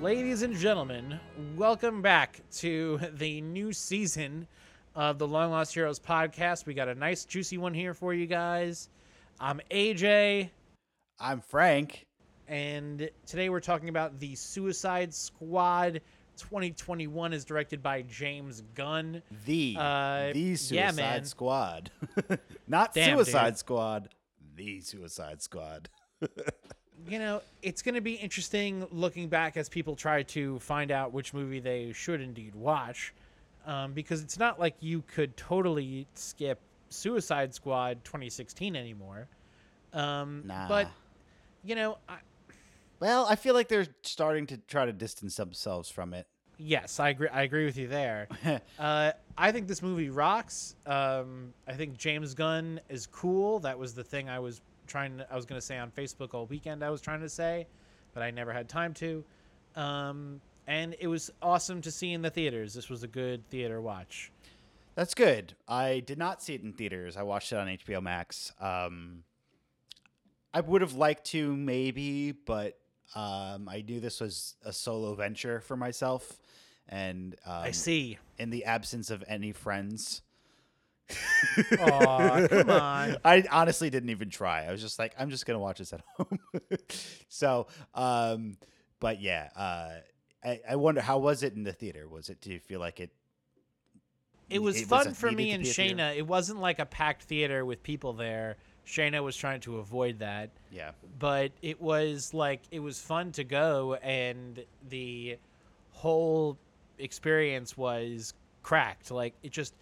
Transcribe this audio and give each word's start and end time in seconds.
Ladies 0.00 0.42
and 0.42 0.54
gentlemen, 0.54 1.18
welcome 1.56 2.00
back 2.02 2.40
to 2.58 3.00
the 3.14 3.40
new 3.40 3.72
season 3.72 4.46
of 4.94 5.18
the 5.18 5.26
Long 5.26 5.50
Lost 5.50 5.74
Heroes 5.74 5.98
podcast. 5.98 6.66
We 6.66 6.74
got 6.74 6.88
a 6.88 6.94
nice, 6.94 7.24
juicy 7.24 7.58
one 7.58 7.74
here 7.74 7.94
for 7.94 8.14
you 8.14 8.26
guys. 8.26 8.90
I'm 9.40 9.60
AJ, 9.70 10.50
I'm 11.18 11.40
Frank. 11.40 12.06
and 12.46 13.10
today 13.26 13.48
we're 13.48 13.58
talking 13.60 13.88
about 13.88 14.18
the 14.20 14.34
Suicide 14.36 15.12
Squad 15.12 16.00
2021 16.36 17.32
is 17.32 17.44
directed 17.44 17.82
by 17.82 18.02
James 18.02 18.62
Gunn. 18.76 19.20
The 19.46 19.74
Uh, 19.78 20.32
the 20.32 20.40
yeah, 20.40 20.54
Suicide 20.56 20.96
man. 20.96 21.24
Squad, 21.24 21.90
not 22.68 22.94
Damn, 22.94 23.16
Suicide 23.16 23.50
dude. 23.50 23.58
Squad. 23.58 24.08
The 24.54 24.80
Suicide 24.80 25.42
Squad. 25.42 25.88
You 27.06 27.18
know, 27.18 27.42
it's 27.62 27.82
going 27.82 27.94
to 27.94 28.00
be 28.00 28.14
interesting 28.14 28.86
looking 28.90 29.28
back 29.28 29.56
as 29.56 29.68
people 29.68 29.94
try 29.94 30.22
to 30.24 30.58
find 30.58 30.90
out 30.90 31.12
which 31.12 31.32
movie 31.32 31.60
they 31.60 31.92
should 31.92 32.20
indeed 32.20 32.54
watch, 32.54 33.14
um, 33.66 33.92
because 33.92 34.22
it's 34.22 34.38
not 34.38 34.58
like 34.58 34.74
you 34.80 35.02
could 35.06 35.36
totally 35.36 36.06
skip 36.14 36.60
Suicide 36.90 37.54
Squad 37.54 38.04
2016 38.04 38.74
anymore. 38.74 39.28
Um, 39.92 40.42
Nah. 40.46 40.68
But 40.68 40.90
you 41.64 41.74
know, 41.74 41.98
I, 42.08 42.16
Well, 43.00 43.26
I 43.28 43.36
feel 43.36 43.54
like 43.54 43.68
they're 43.68 43.86
starting 44.02 44.46
to 44.48 44.56
try 44.56 44.84
to 44.86 44.92
distance 44.92 45.36
themselves 45.36 45.88
from 45.90 46.12
it. 46.14 46.26
yes, 46.58 46.98
I 46.98 47.10
agree. 47.10 47.28
I 47.28 47.42
agree 47.42 47.64
with 47.64 47.76
you 47.78 47.86
there. 47.86 48.28
uh, 48.78 49.12
I 49.36 49.52
think 49.52 49.68
this 49.68 49.82
movie 49.82 50.10
rocks. 50.10 50.74
Um, 50.84 51.54
I 51.66 51.74
think 51.74 51.96
James 51.96 52.34
Gunn 52.34 52.80
is 52.88 53.06
cool. 53.06 53.60
That 53.60 53.78
was 53.78 53.94
the 53.94 54.02
thing 54.04 54.28
I 54.28 54.40
was 54.40 54.60
trying. 54.88 55.18
To, 55.18 55.32
I 55.32 55.36
was 55.36 55.46
going 55.46 55.60
to 55.60 55.66
say 55.66 55.78
on 55.78 55.90
Facebook 55.90 56.34
all 56.34 56.46
weekend. 56.46 56.82
I 56.82 56.90
was 56.90 57.00
trying 57.00 57.20
to 57.20 57.28
say, 57.28 57.66
but 58.14 58.22
I 58.22 58.30
never 58.30 58.52
had 58.52 58.68
time 58.68 58.94
to. 58.94 59.24
Um, 59.76 60.40
and 60.66 60.96
it 61.00 61.06
was 61.06 61.30
awesome 61.40 61.80
to 61.82 61.90
see 61.90 62.12
in 62.12 62.22
the 62.22 62.30
theaters. 62.30 62.74
This 62.74 62.88
was 62.88 63.02
a 63.02 63.08
good 63.08 63.48
theater 63.48 63.80
watch. 63.80 64.32
That's 64.94 65.14
good. 65.14 65.54
I 65.68 66.00
did 66.00 66.18
not 66.18 66.42
see 66.42 66.54
it 66.54 66.62
in 66.62 66.72
theaters. 66.72 67.16
I 67.16 67.22
watched 67.22 67.52
it 67.52 67.56
on 67.56 67.68
HBO 67.68 68.02
Max. 68.02 68.52
Um, 68.60 69.22
I 70.52 70.60
would 70.60 70.80
have 70.80 70.94
liked 70.94 71.26
to 71.26 71.54
maybe, 71.54 72.32
but 72.32 72.78
um, 73.14 73.68
I 73.68 73.84
knew 73.86 74.00
this 74.00 74.20
was 74.20 74.56
a 74.64 74.72
solo 74.72 75.14
venture 75.14 75.60
for 75.60 75.76
myself, 75.76 76.40
and 76.88 77.36
um, 77.46 77.62
I 77.62 77.70
see. 77.70 78.18
in 78.38 78.50
the 78.50 78.64
absence 78.64 79.10
of 79.10 79.22
any 79.28 79.52
friends. 79.52 80.22
Aw, 81.80 82.46
come 82.48 82.70
on. 82.70 83.16
I 83.24 83.44
honestly 83.50 83.90
didn't 83.90 84.10
even 84.10 84.30
try. 84.30 84.64
I 84.64 84.72
was 84.72 84.80
just 84.80 84.98
like, 84.98 85.14
I'm 85.18 85.30
just 85.30 85.46
gonna 85.46 85.58
watch 85.58 85.78
this 85.78 85.92
at 85.92 86.02
home. 86.16 86.38
so, 87.28 87.66
um, 87.94 88.56
but 89.00 89.20
yeah, 89.20 89.48
uh, 89.56 89.90
I, 90.44 90.60
I 90.70 90.76
wonder 90.76 91.00
how 91.00 91.18
was 91.18 91.42
it 91.42 91.54
in 91.54 91.64
the 91.64 91.72
theater? 91.72 92.08
Was 92.08 92.28
it? 92.28 92.40
Do 92.40 92.52
you 92.52 92.60
feel 92.60 92.80
like 92.80 93.00
it? 93.00 93.10
It 94.50 94.62
was 94.62 94.80
it 94.80 94.86
fun 94.86 95.14
for 95.14 95.30
me 95.30 95.50
and? 95.52 95.64
Shayna. 95.64 96.16
It 96.16 96.26
wasn't 96.26 96.60
like 96.60 96.78
a 96.78 96.86
packed 96.86 97.24
theater 97.24 97.64
with 97.64 97.82
people 97.82 98.12
there. 98.12 98.56
Shayna 98.86 99.22
was 99.22 99.36
trying 99.36 99.60
to 99.60 99.78
avoid 99.78 100.20
that. 100.20 100.50
Yeah, 100.70 100.92
but 101.18 101.52
it 101.60 101.80
was 101.80 102.32
like 102.32 102.62
it 102.70 102.80
was 102.80 103.00
fun 103.00 103.32
to 103.32 103.44
go 103.44 103.94
and 103.94 104.64
the 104.88 105.38
whole 105.92 106.56
experience 106.98 107.76
was 107.76 108.34
cracked 108.62 109.10
like 109.10 109.34
it 109.42 109.50
just 109.50 109.74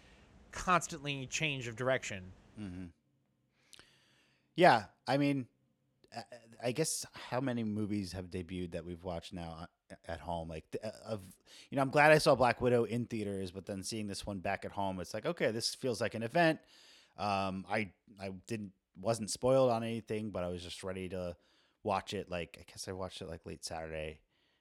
constantly 0.64 1.26
change 1.26 1.68
of 1.68 1.76
direction 1.76 2.32
yeah. 4.56 4.84
I 5.06 5.18
mean, 5.18 5.46
I 6.62 6.72
guess 6.72 7.04
how 7.30 7.40
many 7.40 7.62
movies 7.62 8.12
have 8.12 8.30
debuted 8.30 8.72
that 8.72 8.84
we've 8.84 9.04
watched 9.04 9.32
now 9.32 9.56
uh, 9.90 9.94
at 10.08 10.20
home? 10.20 10.48
Like, 10.48 10.64
uh, 10.82 10.90
of 11.06 11.20
you 11.70 11.76
know, 11.76 11.82
I'm 11.82 11.90
glad 11.90 12.10
I 12.12 12.18
saw 12.18 12.34
Black 12.34 12.60
Widow 12.60 12.84
in 12.84 13.04
theaters, 13.04 13.50
but 13.50 13.66
then 13.66 13.82
seeing 13.82 14.06
this 14.06 14.26
one 14.26 14.38
back 14.38 14.64
at 14.64 14.72
home, 14.72 14.98
it's 15.00 15.14
like, 15.14 15.26
okay, 15.26 15.50
this 15.50 15.74
feels 15.74 16.00
like 16.00 16.14
an 16.14 16.22
event. 16.22 16.58
Um, 17.18 17.64
I 17.70 17.90
I 18.20 18.30
didn't 18.46 18.72
wasn't 19.00 19.30
spoiled 19.30 19.70
on 19.70 19.84
anything, 19.84 20.30
but 20.30 20.42
I 20.42 20.48
was 20.48 20.62
just 20.62 20.82
ready 20.82 21.08
to 21.10 21.36
watch 21.82 22.14
it. 22.14 22.30
Like, 22.30 22.56
I 22.58 22.64
guess 22.70 22.88
I 22.88 22.92
watched 22.92 23.20
it 23.20 23.28
like 23.28 23.44
late 23.44 23.64
Saturday 23.64 24.20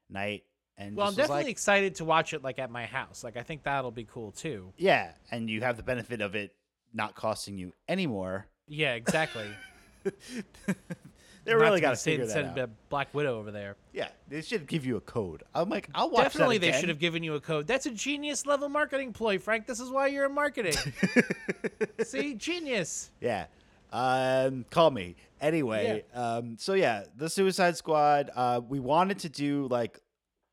night, 0.09 0.44
and 0.77 0.95
well 0.95 1.07
i'm 1.07 1.15
definitely 1.15 1.43
like, 1.43 1.51
excited 1.51 1.95
to 1.95 2.05
watch 2.05 2.33
it 2.33 2.43
like 2.43 2.59
at 2.59 2.69
my 2.71 2.85
house. 2.85 3.23
Like 3.23 3.37
i 3.37 3.43
think 3.43 3.63
that'll 3.63 3.91
be 3.91 4.05
cool 4.05 4.31
too. 4.31 4.73
Yeah, 4.77 5.11
and 5.31 5.49
you 5.49 5.61
have 5.61 5.77
the 5.77 5.83
benefit 5.83 6.21
of 6.21 6.35
it 6.35 6.53
not 6.93 7.15
costing 7.15 7.57
you 7.57 7.73
anymore. 7.87 8.47
yeah 8.67 8.93
exactly. 8.93 9.47
They 11.45 11.53
really 11.53 11.79
got 11.79 11.91
to 11.91 11.95
figure 11.95 12.25
that 12.25 12.43
out. 12.43 12.57
a 12.57 12.67
black 12.89 13.13
widow 13.13 13.37
over 13.37 13.51
there. 13.51 13.75
Yeah, 13.93 14.07
they 14.27 14.41
should 14.41 14.65
give 14.65 14.83
you 14.83 14.97
a 14.97 15.01
code. 15.01 15.43
I'm 15.53 15.69
like, 15.69 15.89
I'll 15.93 16.09
watch 16.09 16.23
definitely 16.23 16.57
they 16.57 16.71
should 16.71 16.89
have 16.89 16.97
given 16.97 17.21
you 17.21 17.35
a 17.35 17.39
code. 17.39 17.67
That's 17.67 17.85
a 17.85 17.91
genius 17.91 18.47
level 18.47 18.67
marketing 18.67 19.13
ploy 19.13 19.37
frank. 19.37 19.67
This 19.67 19.79
is 19.79 19.91
why 19.91 20.07
you're 20.07 20.25
in 20.25 20.33
marketing. 20.33 20.73
See? 22.03 22.33
Genius. 22.33 23.11
Yeah. 23.21 23.45
Um, 23.93 24.65
call 24.71 24.89
me. 24.89 25.15
Anyway, 25.39 26.03
um, 26.15 26.57
so 26.57 26.73
yeah, 26.73 27.03
the 27.15 27.29
Suicide 27.29 27.77
Squad, 27.77 28.31
uh, 28.35 28.61
we 28.67 28.79
wanted 28.79 29.19
to 29.19 29.29
do 29.29 29.67
like 29.69 30.01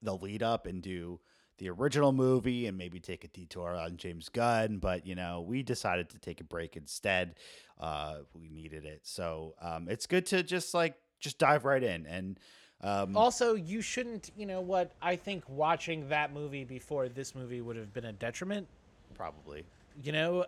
the 0.02 0.16
lead 0.16 0.42
up 0.42 0.66
and 0.66 0.82
do 0.82 1.20
the 1.58 1.70
original 1.70 2.12
movie 2.12 2.66
and 2.66 2.76
maybe 2.76 2.98
take 2.98 3.24
a 3.24 3.28
detour 3.28 3.76
on 3.76 3.96
James 3.96 4.28
Gunn, 4.28 4.78
but 4.78 5.06
you 5.06 5.14
know, 5.14 5.40
we 5.40 5.62
decided 5.62 6.10
to 6.10 6.18
take 6.18 6.40
a 6.40 6.44
break 6.44 6.76
instead. 6.76 7.34
Uh, 7.78 8.18
we 8.34 8.48
needed 8.48 8.84
it. 8.84 9.00
So, 9.04 9.54
um, 9.60 9.88
it's 9.88 10.06
good 10.06 10.26
to 10.26 10.42
just 10.42 10.74
like, 10.74 10.96
just 11.20 11.38
dive 11.38 11.64
right 11.64 11.82
in 11.82 12.06
and, 12.06 12.40
um, 12.80 13.16
Also, 13.16 13.54
you 13.54 13.80
shouldn't, 13.80 14.30
you 14.36 14.44
know 14.44 14.60
what? 14.60 14.92
I 15.00 15.14
think 15.14 15.44
watching 15.48 16.08
that 16.08 16.32
movie 16.32 16.64
before 16.64 17.08
this 17.08 17.34
movie 17.34 17.60
would 17.60 17.76
have 17.76 17.92
been 17.92 18.06
a 18.06 18.12
detriment. 18.12 18.66
probably. 19.14 19.64
You 20.02 20.10
know, 20.12 20.46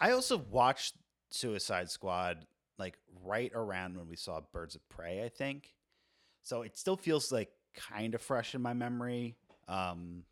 I 0.00 0.10
also 0.10 0.42
watched 0.50 0.96
Suicide 1.30 1.88
Squad 1.88 2.44
like 2.78 2.98
right 3.24 3.50
around 3.54 3.96
when 3.96 4.08
we 4.08 4.16
saw 4.16 4.40
Birds 4.52 4.74
of 4.74 4.86
Prey, 4.88 5.24
I 5.24 5.28
think. 5.28 5.72
So 6.42 6.60
it 6.62 6.76
still 6.76 6.96
feels 6.96 7.32
like 7.32 7.50
kind 7.74 8.14
of 8.14 8.22
fresh 8.22 8.54
in 8.54 8.62
my 8.62 8.72
memory. 8.72 9.36
Um 9.68 10.22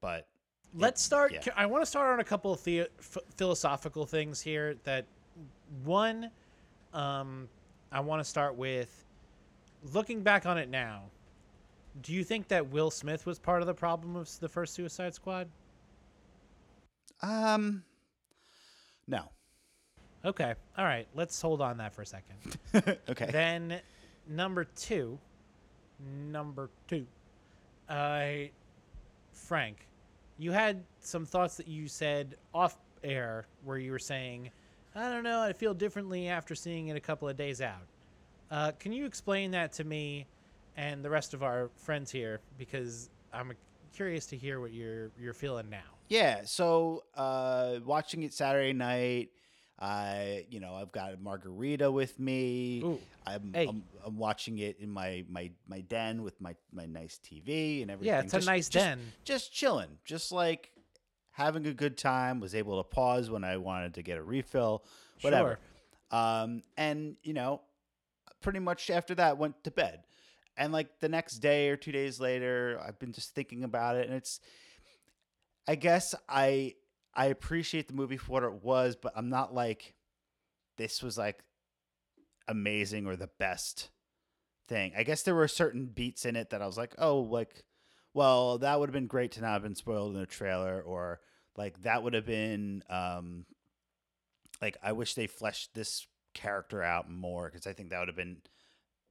but 0.00 0.26
let's 0.74 1.00
start. 1.02 1.32
yeah. 1.32 1.52
I 1.56 1.66
want 1.66 1.82
to 1.82 1.86
start 1.86 2.12
on 2.12 2.20
a 2.20 2.24
couple 2.24 2.52
of 2.52 2.62
the, 2.64 2.80
f- 2.98 3.18
philosophical 3.36 4.04
things 4.04 4.40
here. 4.40 4.74
That 4.84 5.06
one, 5.84 6.30
um, 6.92 7.48
I 7.92 8.00
want 8.00 8.20
to 8.20 8.24
start 8.28 8.56
with 8.56 9.04
looking 9.92 10.22
back 10.22 10.44
on 10.46 10.58
it 10.58 10.68
now. 10.68 11.02
Do 12.02 12.12
you 12.12 12.24
think 12.24 12.48
that 12.48 12.68
Will 12.70 12.90
Smith 12.90 13.26
was 13.26 13.38
part 13.38 13.60
of 13.60 13.66
the 13.66 13.74
problem 13.74 14.16
of 14.16 14.28
the 14.40 14.48
first 14.48 14.74
Suicide 14.74 15.14
Squad? 15.14 15.48
um 17.20 17.84
no. 19.06 19.28
Okay, 20.24 20.54
all 20.78 20.84
right. 20.84 21.06
Let's 21.14 21.40
hold 21.40 21.60
on 21.60 21.76
that 21.78 21.92
for 21.92 22.02
a 22.02 22.06
second. 22.06 22.56
okay. 23.08 23.28
Then 23.30 23.80
number 24.28 24.64
two, 24.64 25.18
number 26.00 26.70
two, 26.88 27.06
uh, 27.88 28.24
Frank, 29.32 29.86
you 30.38 30.52
had 30.52 30.82
some 31.00 31.24
thoughts 31.24 31.56
that 31.56 31.68
you 31.68 31.88
said 31.88 32.36
off 32.54 32.76
air 33.04 33.46
where 33.64 33.78
you 33.78 33.92
were 33.92 33.98
saying, 33.98 34.50
I 34.94 35.10
don't 35.10 35.24
know, 35.24 35.40
I 35.40 35.52
feel 35.52 35.74
differently 35.74 36.28
after 36.28 36.54
seeing 36.54 36.88
it 36.88 36.96
a 36.96 37.00
couple 37.00 37.28
of 37.28 37.36
days 37.36 37.60
out. 37.60 37.86
Uh, 38.50 38.72
can 38.78 38.92
you 38.92 39.06
explain 39.06 39.50
that 39.52 39.72
to 39.74 39.84
me 39.84 40.26
and 40.76 41.02
the 41.04 41.10
rest 41.10 41.32
of 41.32 41.42
our 41.42 41.70
friends 41.76 42.10
here? 42.10 42.40
Because 42.58 43.08
I'm 43.32 43.52
curious 43.94 44.26
to 44.26 44.36
hear 44.36 44.60
what 44.60 44.72
you're 44.72 45.10
you're 45.20 45.34
feeling 45.34 45.70
now. 45.70 45.80
Yeah, 46.08 46.42
so 46.44 47.04
uh 47.16 47.78
watching 47.84 48.22
it 48.22 48.34
Saturday 48.34 48.72
night, 48.72 49.30
I 49.82 50.46
you 50.48 50.60
know, 50.60 50.74
I've 50.74 50.92
got 50.92 51.12
a 51.12 51.16
margarita 51.16 51.90
with 51.90 52.20
me. 52.20 52.82
Ooh, 52.84 53.00
I'm, 53.26 53.52
hey. 53.52 53.66
I'm 53.66 53.82
I'm 54.06 54.16
watching 54.16 54.58
it 54.58 54.78
in 54.78 54.88
my 54.88 55.24
my 55.28 55.50
my 55.66 55.80
den 55.80 56.22
with 56.22 56.40
my 56.40 56.54
my 56.72 56.86
nice 56.86 57.18
TV 57.18 57.82
and 57.82 57.90
everything. 57.90 58.14
yeah, 58.14 58.20
it's 58.20 58.32
a 58.32 58.40
nice 58.40 58.68
just- 58.68 58.84
den. 58.84 59.00
just 59.24 59.52
chilling, 59.52 59.98
just 60.04 60.30
like 60.30 60.70
having 61.32 61.66
a 61.66 61.74
good 61.74 61.98
time. 61.98 62.38
Was 62.38 62.54
able 62.54 62.80
to 62.80 62.88
pause 62.88 63.28
when 63.28 63.42
I 63.42 63.56
wanted 63.56 63.94
to 63.94 64.02
get 64.02 64.18
a 64.18 64.22
refill, 64.22 64.84
whatever. 65.20 65.58
Um, 66.12 66.62
and 66.76 67.16
you 67.24 67.32
know, 67.32 67.62
pretty 68.40 68.60
much 68.60 68.88
after 68.88 69.16
that 69.16 69.36
went 69.36 69.64
to 69.64 69.72
bed. 69.72 70.04
And 70.56 70.72
like 70.72 71.00
the 71.00 71.08
next 71.08 71.38
day 71.38 71.70
or 71.70 71.76
two 71.76 71.90
days 71.90 72.20
later, 72.20 72.80
I've 72.86 73.00
been 73.00 73.12
just 73.12 73.34
thinking 73.34 73.64
about 73.64 73.96
it, 73.96 74.06
and 74.06 74.14
it's. 74.16 74.38
I 75.66 75.76
guess 75.76 76.14
I 76.28 76.74
I 77.14 77.26
appreciate 77.26 77.88
the 77.88 77.94
movie 77.94 78.16
for 78.16 78.32
what 78.32 78.42
it 78.42 78.62
was, 78.62 78.96
but 78.96 79.12
I'm 79.14 79.28
not 79.28 79.54
like 79.54 79.94
this 80.78 81.02
was 81.02 81.18
like 81.18 81.44
amazing 82.48 83.06
or 83.06 83.16
the 83.16 83.30
best 83.38 83.90
thing. 84.68 84.92
I 84.96 85.02
guess 85.02 85.22
there 85.22 85.34
were 85.34 85.48
certain 85.48 85.86
beats 85.86 86.24
in 86.24 86.36
it 86.36 86.50
that 86.50 86.62
I 86.62 86.66
was 86.66 86.78
like, 86.78 86.94
oh, 86.98 87.20
like, 87.20 87.64
well, 88.14 88.58
that 88.58 88.78
would 88.78 88.88
have 88.88 88.94
been 88.94 89.06
great 89.06 89.32
to 89.32 89.40
not 89.40 89.52
have 89.52 89.62
been 89.62 89.74
spoiled 89.74 90.14
in 90.14 90.20
the 90.20 90.26
trailer, 90.26 90.80
or 90.80 91.20
like 91.56 91.82
that 91.82 92.02
would 92.02 92.14
have 92.14 92.26
been, 92.26 92.82
um, 92.88 93.46
like 94.60 94.76
I 94.82 94.92
wish 94.92 95.14
they 95.14 95.26
fleshed 95.26 95.74
this 95.74 96.06
character 96.34 96.82
out 96.82 97.10
more 97.10 97.46
because 97.50 97.66
I 97.66 97.72
think 97.72 97.90
that 97.90 97.98
would 97.98 98.08
have 98.08 98.16
been 98.16 98.38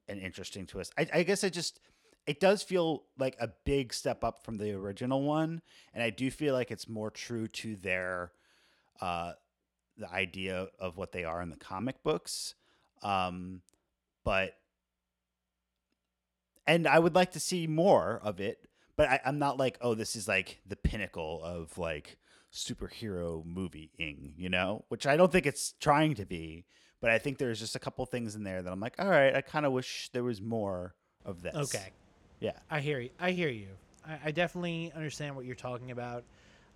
an 0.07 0.19
interesting 0.19 0.65
twist. 0.65 0.93
I, 0.97 1.07
I 1.13 1.23
guess 1.23 1.43
I 1.43 1.49
just 1.49 1.79
it 2.27 2.39
does 2.39 2.61
feel 2.63 3.03
like 3.17 3.35
a 3.39 3.49
big 3.65 3.93
step 3.93 4.23
up 4.23 4.43
from 4.43 4.57
the 4.57 4.71
original 4.73 5.23
one, 5.23 5.61
and 5.93 6.03
I 6.03 6.09
do 6.09 6.29
feel 6.29 6.53
like 6.53 6.71
it's 6.71 6.87
more 6.87 7.09
true 7.09 7.47
to 7.47 7.75
their 7.75 8.31
uh, 8.99 9.33
the 9.97 10.11
idea 10.11 10.67
of 10.79 10.97
what 10.97 11.11
they 11.11 11.23
are 11.23 11.41
in 11.41 11.49
the 11.49 11.57
comic 11.57 12.03
books. 12.03 12.55
Um, 13.01 13.61
but 14.23 14.55
and 16.67 16.87
I 16.87 16.99
would 16.99 17.15
like 17.15 17.31
to 17.31 17.39
see 17.39 17.67
more 17.67 18.19
of 18.23 18.39
it, 18.39 18.67
but 18.95 19.09
I, 19.09 19.19
I'm 19.25 19.39
not 19.39 19.57
like, 19.57 19.77
oh, 19.81 19.95
this 19.95 20.15
is 20.15 20.27
like 20.27 20.61
the 20.67 20.75
pinnacle 20.75 21.41
of 21.43 21.77
like 21.77 22.17
superhero 22.53 23.43
movieing, 23.45 24.33
you 24.37 24.49
know, 24.49 24.85
which 24.89 25.07
I 25.07 25.17
don't 25.17 25.31
think 25.31 25.45
it's 25.45 25.73
trying 25.79 26.15
to 26.15 26.25
be. 26.25 26.65
But 26.99 27.09
I 27.09 27.17
think 27.17 27.39
there's 27.39 27.59
just 27.59 27.75
a 27.75 27.79
couple 27.79 28.05
things 28.05 28.35
in 28.35 28.43
there 28.43 28.61
that 28.61 28.71
I'm 28.71 28.79
like, 28.79 28.95
all 28.99 29.09
right, 29.09 29.35
I 29.35 29.41
kind 29.41 29.65
of 29.65 29.71
wish 29.71 30.09
there 30.13 30.23
was 30.23 30.39
more 30.39 30.93
of 31.25 31.41
this. 31.41 31.55
Okay. 31.55 31.91
Yeah. 32.41 32.51
I 32.69 32.81
hear 32.81 32.99
you. 32.99 33.11
I 33.19 33.31
hear 33.31 33.47
you. 33.49 33.69
I, 34.05 34.19
I 34.25 34.31
definitely 34.31 34.91
understand 34.93 35.37
what 35.37 35.45
you're 35.45 35.55
talking 35.55 35.91
about. 35.91 36.25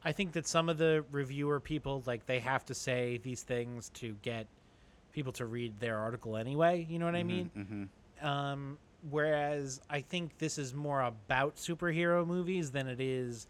I 0.03 0.13
think 0.13 0.33
that 0.33 0.47
some 0.47 0.69
of 0.69 0.77
the 0.77 1.03
reviewer 1.11 1.59
people 1.59 2.03
like 2.05 2.25
they 2.27 2.39
have 2.39 2.63
to 2.67 2.73
say 2.73 3.17
these 3.17 3.41
things 3.43 3.89
to 3.95 4.15
get 4.21 4.47
people 5.11 5.33
to 5.33 5.45
read 5.45 5.79
their 5.79 5.97
article 5.97 6.37
anyway. 6.37 6.85
You 6.89 6.99
know 6.99 7.05
what 7.05 7.15
I 7.15 7.23
mean? 7.23 7.49
hmm 7.53 8.25
Um, 8.25 8.77
whereas 9.09 9.81
I 9.89 10.01
think 10.01 10.37
this 10.37 10.57
is 10.57 10.73
more 10.73 11.01
about 11.01 11.55
superhero 11.57 12.25
movies 12.25 12.71
than 12.71 12.87
it 12.87 13.01
is 13.01 13.47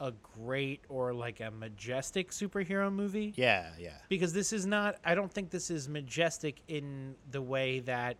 a 0.00 0.12
great 0.36 0.80
or 0.88 1.14
like 1.14 1.40
a 1.40 1.50
majestic 1.50 2.30
superhero 2.30 2.92
movie. 2.92 3.32
Yeah, 3.36 3.70
yeah. 3.78 3.92
Because 4.08 4.32
this 4.32 4.52
is 4.52 4.66
not. 4.66 4.96
I 5.04 5.14
don't 5.14 5.32
think 5.32 5.50
this 5.50 5.70
is 5.70 5.88
majestic 5.88 6.60
in 6.68 7.14
the 7.30 7.40
way 7.40 7.80
that, 7.80 8.16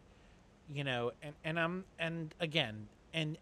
you 0.72 0.84
know, 0.84 1.12
and 1.22 1.34
and 1.44 1.60
I'm 1.60 1.84
and 1.98 2.34
again 2.40 2.86
and, 3.14 3.38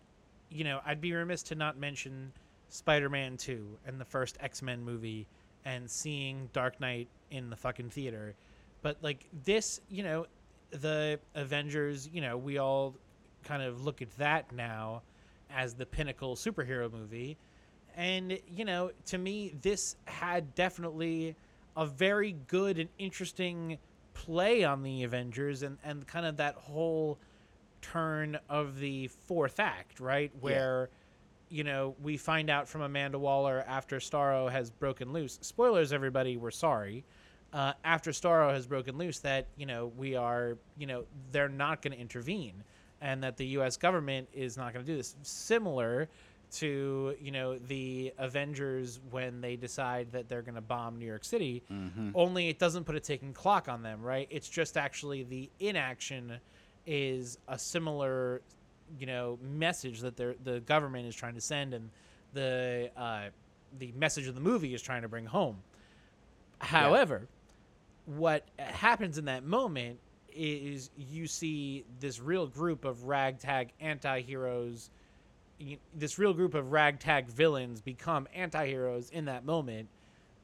you 0.50 0.62
know, 0.62 0.80
I'd 0.86 1.00
be 1.00 1.12
remiss 1.12 1.42
to 1.44 1.56
not 1.56 1.76
mention 1.76 2.32
Spider-Man 2.68 3.36
Two 3.36 3.78
and 3.86 4.00
the 4.00 4.04
first 4.04 4.36
X-Men 4.40 4.84
movie 4.84 5.26
and 5.64 5.90
seeing 5.90 6.48
Dark 6.52 6.78
Knight 6.80 7.08
in 7.30 7.50
the 7.50 7.56
fucking 7.56 7.90
theater, 7.90 8.34
but 8.82 8.96
like 9.02 9.26
this, 9.44 9.80
you 9.88 10.02
know, 10.02 10.26
the 10.70 11.18
Avengers, 11.34 12.08
you 12.12 12.20
know, 12.20 12.36
we 12.36 12.58
all 12.58 12.94
kind 13.44 13.62
of 13.62 13.84
look 13.84 14.02
at 14.02 14.10
that 14.18 14.52
now 14.52 15.02
as 15.50 15.74
the 15.74 15.86
pinnacle 15.86 16.34
superhero 16.34 16.90
movie. 16.92 17.36
And, 17.94 18.38
you 18.48 18.64
know, 18.64 18.90
to 19.06 19.18
me, 19.18 19.54
this 19.60 19.96
had 20.06 20.54
definitely 20.54 21.36
a 21.76 21.86
very 21.86 22.32
good 22.46 22.78
and 22.78 22.88
interesting 22.98 23.78
play 24.14 24.64
on 24.64 24.82
the 24.82 25.04
Avengers 25.04 25.62
and, 25.62 25.78
and 25.84 26.06
kind 26.06 26.26
of 26.26 26.36
that 26.38 26.54
whole 26.54 27.18
turn 27.82 28.38
of 28.48 28.78
the 28.78 29.08
fourth 29.08 29.60
act, 29.60 30.00
right? 30.00 30.32
Where, 30.40 30.88
you 31.50 31.64
know, 31.64 31.94
we 32.02 32.16
find 32.16 32.48
out 32.48 32.68
from 32.68 32.80
Amanda 32.80 33.18
Waller 33.18 33.62
after 33.66 33.98
Starro 33.98 34.50
has 34.50 34.70
broken 34.70 35.12
loose. 35.12 35.38
Spoilers, 35.42 35.92
everybody, 35.92 36.36
we're 36.36 36.50
sorry. 36.50 37.04
Uh, 37.52 37.74
after 37.84 38.12
Starro 38.12 38.50
has 38.52 38.66
broken 38.66 38.96
loose, 38.96 39.18
that, 39.18 39.48
you 39.56 39.66
know, 39.66 39.92
we 39.98 40.16
are, 40.16 40.56
you 40.78 40.86
know, 40.86 41.04
they're 41.32 41.50
not 41.50 41.82
going 41.82 41.92
to 41.92 42.00
intervene 42.00 42.64
and 43.02 43.22
that 43.22 43.36
the 43.36 43.46
U.S. 43.46 43.76
government 43.76 44.28
is 44.32 44.56
not 44.56 44.72
going 44.72 44.86
to 44.86 44.90
do 44.90 44.96
this. 44.96 45.16
Similar 45.22 46.08
to 46.52 47.16
you 47.18 47.30
know 47.30 47.58
the 47.58 48.12
Avengers 48.18 49.00
when 49.10 49.40
they 49.40 49.56
decide 49.56 50.12
that 50.12 50.28
they're 50.28 50.42
going 50.42 50.54
to 50.54 50.60
bomb 50.60 50.98
New 50.98 51.06
York 51.06 51.24
City. 51.24 51.62
Mm-hmm. 51.70 52.10
Only 52.14 52.48
it 52.48 52.58
doesn't 52.58 52.84
put 52.84 52.94
a 52.94 53.00
ticking 53.00 53.32
clock 53.32 53.68
on 53.68 53.82
them, 53.82 54.02
right? 54.02 54.28
It's 54.30 54.48
just 54.48 54.76
actually 54.76 55.24
the 55.24 55.50
inaction 55.58 56.38
is 56.86 57.38
a 57.48 57.58
similar 57.58 58.42
you 58.98 59.06
know 59.06 59.38
message 59.42 60.00
that 60.00 60.16
the 60.16 60.62
government 60.66 61.06
is 61.06 61.14
trying 61.14 61.34
to 61.34 61.40
send 61.40 61.74
and 61.74 61.90
the 62.32 62.90
uh, 62.96 63.24
the 63.78 63.92
message 63.92 64.26
of 64.26 64.34
the 64.34 64.40
movie 64.40 64.74
is 64.74 64.82
trying 64.82 65.02
to 65.02 65.08
bring 65.08 65.26
home. 65.26 65.56
However, 66.58 67.26
what 68.06 68.44
happens 68.58 69.18
in 69.18 69.24
that 69.26 69.44
moment 69.44 69.98
is 70.34 70.90
you 70.96 71.26
see 71.26 71.84
this 72.00 72.20
real 72.20 72.46
group 72.46 72.84
of 72.84 73.04
ragtag 73.04 73.70
anti-heroes 73.80 74.90
this 75.94 76.18
real 76.18 76.32
group 76.32 76.54
of 76.54 76.72
ragtag 76.72 77.28
villains 77.28 77.80
become 77.80 78.26
anti-heroes 78.34 79.10
in 79.10 79.26
that 79.26 79.44
moment 79.44 79.88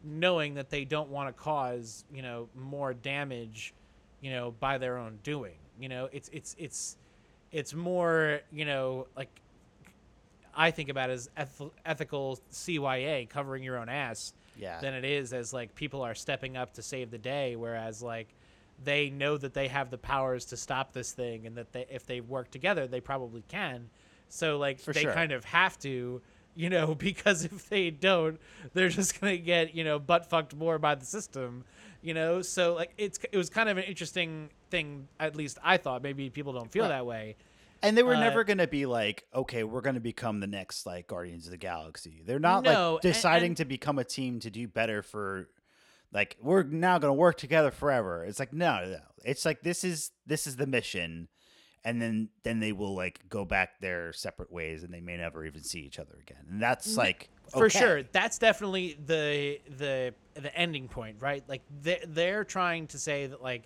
knowing 0.04 0.54
that 0.54 0.68
they 0.68 0.84
don't 0.84 1.08
want 1.08 1.26
to 1.28 1.32
cause 1.42 2.04
you 2.12 2.20
know 2.20 2.48
more 2.54 2.92
damage 2.92 3.72
you 4.20 4.30
know 4.30 4.54
by 4.60 4.76
their 4.76 4.98
own 4.98 5.18
doing 5.22 5.56
you 5.78 5.88
know 5.88 6.08
it's 6.12 6.28
it's 6.32 6.54
it's 6.58 6.96
it's 7.52 7.74
more 7.74 8.40
you 8.52 8.64
know 8.64 9.06
like 9.16 9.28
i 10.54 10.70
think 10.70 10.88
about 10.88 11.10
it 11.10 11.14
as 11.14 11.30
eth- 11.36 11.70
ethical 11.84 12.38
cya 12.52 13.28
covering 13.28 13.62
your 13.62 13.78
own 13.78 13.88
ass 13.88 14.32
Yeah. 14.56 14.80
than 14.80 14.94
it 14.94 15.04
is 15.04 15.32
as 15.32 15.52
like 15.52 15.74
people 15.74 16.02
are 16.02 16.14
stepping 16.14 16.56
up 16.56 16.74
to 16.74 16.82
save 16.82 17.10
the 17.10 17.18
day 17.18 17.56
whereas 17.56 18.02
like 18.02 18.28
they 18.82 19.10
know 19.10 19.36
that 19.38 19.54
they 19.54 19.68
have 19.68 19.90
the 19.90 19.98
powers 19.98 20.44
to 20.46 20.56
stop 20.56 20.92
this 20.92 21.12
thing 21.12 21.46
and 21.46 21.56
that 21.56 21.72
they 21.72 21.86
if 21.90 22.06
they 22.06 22.20
work 22.20 22.50
together 22.50 22.86
they 22.86 23.00
probably 23.00 23.42
can 23.48 23.88
so 24.28 24.58
like 24.58 24.78
For 24.80 24.92
they 24.92 25.02
sure. 25.02 25.12
kind 25.12 25.32
of 25.32 25.44
have 25.46 25.78
to 25.80 26.20
you 26.54 26.70
know 26.70 26.94
because 27.08 27.44
if 27.44 27.68
they 27.68 27.90
don't 27.90 28.40
they're 28.74 28.88
just 28.88 29.20
gonna 29.20 29.36
get 29.36 29.74
you 29.74 29.84
know 29.84 29.98
butt 29.98 30.28
fucked 30.28 30.54
more 30.54 30.78
by 30.78 30.94
the 30.96 31.06
system 31.06 31.64
you 32.02 32.14
know 32.14 32.40
so 32.42 32.74
like 32.74 32.92
it's 32.96 33.18
it 33.32 33.36
was 33.36 33.50
kind 33.50 33.68
of 33.68 33.76
an 33.76 33.84
interesting 33.84 34.50
thing 34.70 35.08
at 35.18 35.34
least 35.36 35.58
i 35.64 35.76
thought 35.76 36.02
maybe 36.02 36.30
people 36.30 36.52
don't 36.52 36.70
feel 36.70 36.84
Right. 36.84 36.90
that 36.90 37.06
way 37.06 37.36
And 37.82 37.96
they 37.96 38.02
were 38.02 38.14
Uh, 38.16 38.20
never 38.20 38.42
going 38.42 38.58
to 38.58 38.66
be 38.66 38.86
like, 38.86 39.22
okay, 39.32 39.62
we're 39.62 39.82
going 39.82 39.94
to 39.94 40.00
become 40.00 40.40
the 40.40 40.48
next 40.48 40.84
like 40.84 41.06
Guardians 41.06 41.44
of 41.46 41.52
the 41.52 41.56
Galaxy. 41.70 42.22
They're 42.26 42.40
not 42.40 42.64
No, 42.64 42.94
like 42.94 43.02
deciding 43.02 43.50
and- 43.50 43.56
to 43.58 43.64
become 43.64 44.00
a 44.00 44.04
team 44.04 44.40
to 44.40 44.50
do 44.50 44.66
better 44.66 45.00
for 45.00 45.48
like 46.12 46.36
we're 46.42 46.64
now 46.64 46.98
going 46.98 47.10
to 47.10 47.20
work 47.26 47.36
together 47.36 47.70
forever. 47.70 48.24
It's 48.24 48.40
like 48.40 48.52
no, 48.52 48.80
no, 48.82 48.90
no. 48.90 49.00
It's 49.24 49.44
like 49.44 49.62
this 49.62 49.84
is 49.84 50.10
this 50.26 50.46
is 50.48 50.56
the 50.56 50.66
mission 50.66 51.28
and 51.84 52.02
then 52.02 52.30
then 52.42 52.58
they 52.58 52.72
will 52.72 52.96
like 52.96 53.28
go 53.28 53.44
back 53.44 53.78
their 53.80 54.12
separate 54.12 54.50
ways 54.50 54.82
and 54.82 54.92
they 54.92 55.00
may 55.00 55.16
never 55.16 55.44
even 55.46 55.62
see 55.62 55.78
each 55.80 56.00
other 56.00 56.16
again. 56.20 56.46
And 56.50 56.60
that's 56.60 56.96
like 56.96 57.30
for 57.50 57.66
okay. 57.66 57.78
sure 57.78 58.02
that's 58.12 58.38
definitely 58.38 58.98
the 59.06 59.58
the 59.76 60.14
the 60.34 60.54
ending 60.56 60.88
point 60.88 61.16
right 61.20 61.42
like 61.48 61.62
they, 61.82 62.00
they're 62.08 62.44
trying 62.44 62.86
to 62.86 62.98
say 62.98 63.26
that 63.26 63.42
like 63.42 63.62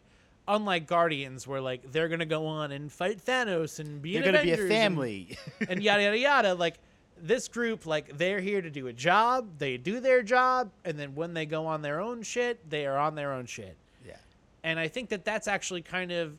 unlike 0.48 0.86
guardians 0.86 1.46
where 1.46 1.60
like 1.60 1.90
they're 1.92 2.08
gonna 2.08 2.26
go 2.26 2.46
on 2.46 2.72
and 2.72 2.90
fight 2.90 3.24
thanos 3.24 3.78
and 3.78 4.02
be 4.02 4.14
They're 4.14 4.22
going 4.22 4.34
to 4.34 4.42
be 4.42 4.50
a 4.50 4.54
Avengers 4.54 4.70
and- 4.70 4.80
family. 4.80 5.38
and, 5.68 5.82
yada 5.82 6.02
yada 6.02 6.18
yada 6.18 6.54
like 6.54 6.78
this 7.20 7.46
group 7.48 7.86
like 7.86 8.16
they're 8.18 8.40
here 8.40 8.60
to 8.60 8.70
do 8.70 8.88
a 8.88 8.92
job 8.92 9.48
they 9.58 9.76
do 9.76 10.00
their 10.00 10.22
job 10.22 10.70
and 10.84 10.98
then 10.98 11.14
when 11.14 11.34
they 11.34 11.46
go 11.46 11.66
on 11.66 11.82
their 11.82 12.00
own 12.00 12.22
shit 12.22 12.68
they 12.68 12.86
are 12.86 12.98
on 12.98 13.14
their 13.14 13.32
own 13.32 13.46
shit 13.46 13.76
yeah. 14.04 14.16
and 14.64 14.78
I 14.78 14.88
think 14.88 15.08
that 15.10 15.24
that's 15.24 15.46
actually 15.46 15.82
kind 15.82 16.10
of 16.10 16.36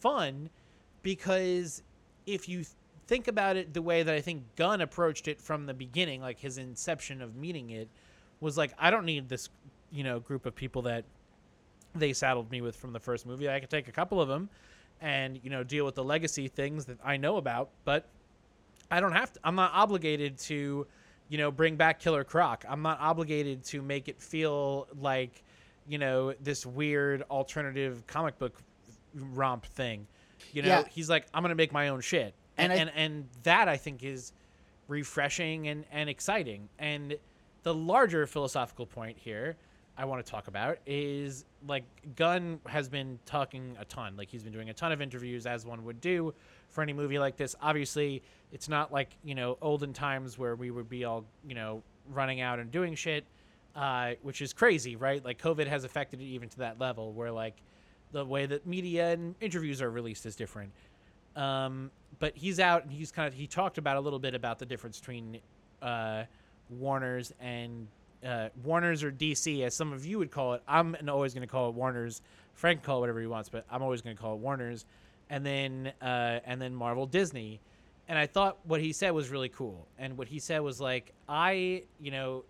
fun 0.00 0.50
because 1.02 1.82
if 2.26 2.48
you 2.48 2.64
think 3.06 3.28
about 3.28 3.56
it 3.56 3.72
the 3.74 3.82
way 3.82 4.02
that 4.02 4.14
I 4.14 4.20
think 4.20 4.42
Gunn 4.56 4.80
approached 4.80 5.28
it 5.28 5.40
from 5.40 5.66
the 5.66 5.74
beginning, 5.74 6.20
like 6.20 6.38
his 6.38 6.58
inception 6.58 7.22
of 7.22 7.36
meeting 7.36 7.70
it 7.70 7.88
was 8.40 8.56
like, 8.58 8.72
I 8.78 8.90
don't 8.90 9.04
need 9.04 9.28
this, 9.28 9.48
you 9.90 10.04
know, 10.04 10.20
group 10.20 10.46
of 10.46 10.54
people 10.54 10.82
that 10.82 11.04
they 11.94 12.12
saddled 12.12 12.50
me 12.50 12.60
with 12.60 12.76
from 12.76 12.92
the 12.92 13.00
first 13.00 13.24
movie. 13.26 13.48
I 13.48 13.60
could 13.60 13.70
take 13.70 13.88
a 13.88 13.92
couple 13.92 14.20
of 14.20 14.28
them 14.28 14.50
and, 15.00 15.38
you 15.42 15.50
know, 15.50 15.62
deal 15.62 15.84
with 15.84 15.94
the 15.94 16.04
legacy 16.04 16.48
things 16.48 16.84
that 16.86 16.98
I 17.04 17.16
know 17.16 17.36
about, 17.36 17.70
but 17.84 18.06
I 18.90 19.00
don't 19.00 19.12
have 19.12 19.32
to. 19.32 19.40
I'm 19.44 19.54
not 19.54 19.72
obligated 19.72 20.38
to, 20.40 20.86
you 21.28 21.38
know, 21.38 21.50
bring 21.50 21.76
back 21.76 22.00
Killer 22.00 22.24
Croc. 22.24 22.64
I'm 22.68 22.82
not 22.82 23.00
obligated 23.00 23.64
to 23.66 23.82
make 23.82 24.08
it 24.08 24.20
feel 24.20 24.88
like, 25.00 25.42
you 25.88 25.98
know, 25.98 26.34
this 26.40 26.66
weird 26.66 27.22
alternative 27.30 28.06
comic 28.06 28.38
book 28.38 28.60
romp 29.14 29.64
thing. 29.66 30.06
You 30.52 30.62
know, 30.62 30.68
Yeah. 30.68 30.84
he's 30.90 31.08
like, 31.08 31.26
I'm 31.32 31.42
gonna 31.42 31.54
make 31.54 31.72
my 31.72 31.88
own 31.88 32.00
shit, 32.00 32.34
and 32.58 32.72
And 32.72 32.80
and, 32.80 32.90
I- 32.90 33.00
and, 33.00 33.28
that 33.42 33.68
I 33.68 33.76
think 33.76 34.02
is 34.02 34.32
refreshing 34.88 35.68
and 35.68 35.84
and 35.92 36.08
exciting. 36.08 36.68
And 36.78 37.16
the 37.62 37.74
larger 37.74 38.26
philosophical 38.26 38.86
point 38.86 39.18
here 39.18 39.56
I 39.98 40.04
want 40.04 40.24
to 40.24 40.30
talk 40.30 40.46
about 40.46 40.78
is 40.86 41.44
like 41.66 41.84
Gunn 42.16 42.60
has 42.66 42.88
been 42.88 43.18
talking 43.24 43.76
a 43.80 43.84
ton. 43.86 44.16
Like 44.16 44.30
he's 44.30 44.42
been 44.42 44.52
doing 44.52 44.68
a 44.70 44.74
ton 44.74 44.92
of 44.92 45.00
interviews 45.00 45.46
as 45.46 45.64
one 45.64 45.84
would 45.84 46.00
do 46.00 46.34
for 46.68 46.82
any 46.82 46.92
movie 46.92 47.18
like 47.18 47.36
this. 47.36 47.56
Obviously, 47.62 48.22
it's 48.52 48.68
not 48.68 48.92
like, 48.92 49.16
you 49.24 49.34
know, 49.34 49.56
olden 49.62 49.92
times 49.92 50.38
where 50.38 50.54
we 50.54 50.70
would 50.70 50.88
be 50.88 51.04
all, 51.04 51.24
you 51.48 51.54
know, 51.54 51.82
running 52.12 52.40
out 52.40 52.58
and 52.58 52.70
doing 52.70 52.94
shit, 52.94 53.24
uh, 53.74 54.12
which 54.22 54.42
is 54.42 54.52
crazy, 54.52 54.96
right? 54.96 55.24
Like 55.24 55.40
COVID 55.40 55.66
has 55.66 55.84
affected 55.84 56.20
it 56.20 56.24
even 56.24 56.48
to 56.50 56.58
that 56.58 56.78
level 56.78 57.12
where 57.12 57.32
like 57.32 57.56
the 58.12 58.24
way 58.24 58.44
that 58.46 58.66
media 58.66 59.12
and 59.12 59.34
interviews 59.40 59.80
are 59.80 59.90
released 59.90 60.26
is 60.26 60.36
different. 60.36 60.72
Um, 61.36 61.90
but 62.18 62.36
he's 62.36 62.58
out 62.58 62.82
and 62.82 62.92
he's 62.92 63.12
kind 63.12 63.28
of 63.28 63.34
he 63.34 63.46
talked 63.46 63.78
about 63.78 63.96
a 63.96 64.00
little 64.00 64.18
bit 64.18 64.34
about 64.34 64.58
the 64.58 64.66
difference 64.66 64.98
between 64.98 65.38
uh, 65.82 66.24
Warner's 66.70 67.32
and 67.40 67.86
uh, 68.24 68.48
Warner's 68.64 69.04
or 69.04 69.12
DC, 69.12 69.62
as 69.62 69.74
some 69.74 69.92
of 69.92 70.04
you 70.04 70.18
would 70.18 70.30
call 70.30 70.54
it. 70.54 70.62
I'm 70.66 70.96
always 71.08 71.34
going 71.34 71.46
to 71.46 71.50
call 71.50 71.68
it 71.68 71.74
Warner's. 71.74 72.22
Frank 72.54 72.82
call 72.82 72.98
it 72.98 73.00
whatever 73.00 73.20
he 73.20 73.26
wants, 73.26 73.50
but 73.50 73.66
I'm 73.70 73.82
always 73.82 74.00
going 74.00 74.16
to 74.16 74.20
call 74.22 74.34
it 74.34 74.38
Warner's. 74.38 74.86
And 75.28 75.44
then 75.44 75.92
uh, 76.00 76.40
and 76.44 76.60
then 76.60 76.74
Marvel 76.74 77.06
Disney, 77.06 77.60
and 78.08 78.18
I 78.18 78.26
thought 78.26 78.58
what 78.64 78.80
he 78.80 78.92
said 78.92 79.10
was 79.10 79.28
really 79.28 79.48
cool. 79.48 79.86
And 79.98 80.16
what 80.16 80.28
he 80.28 80.38
said 80.38 80.60
was 80.60 80.80
like, 80.80 81.12
I, 81.28 81.82
you 82.00 82.10
know, 82.10 82.44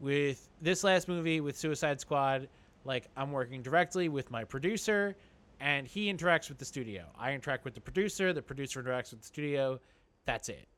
with 0.00 0.48
this 0.62 0.84
last 0.84 1.08
movie 1.08 1.40
with 1.40 1.56
Suicide 1.56 2.00
Squad, 2.00 2.48
like 2.84 3.08
I'm 3.16 3.32
working 3.32 3.62
directly 3.62 4.08
with 4.08 4.30
my 4.30 4.44
producer, 4.44 5.16
and 5.60 5.86
he 5.86 6.12
interacts 6.12 6.48
with 6.48 6.58
the 6.58 6.64
studio. 6.64 7.04
I 7.18 7.32
interact 7.32 7.64
with 7.64 7.74
the 7.74 7.80
producer. 7.80 8.32
The 8.32 8.42
producer 8.42 8.82
interacts 8.82 9.10
with 9.10 9.20
the 9.20 9.26
studio. 9.26 9.80
That's 10.24 10.48
it, 10.48 10.68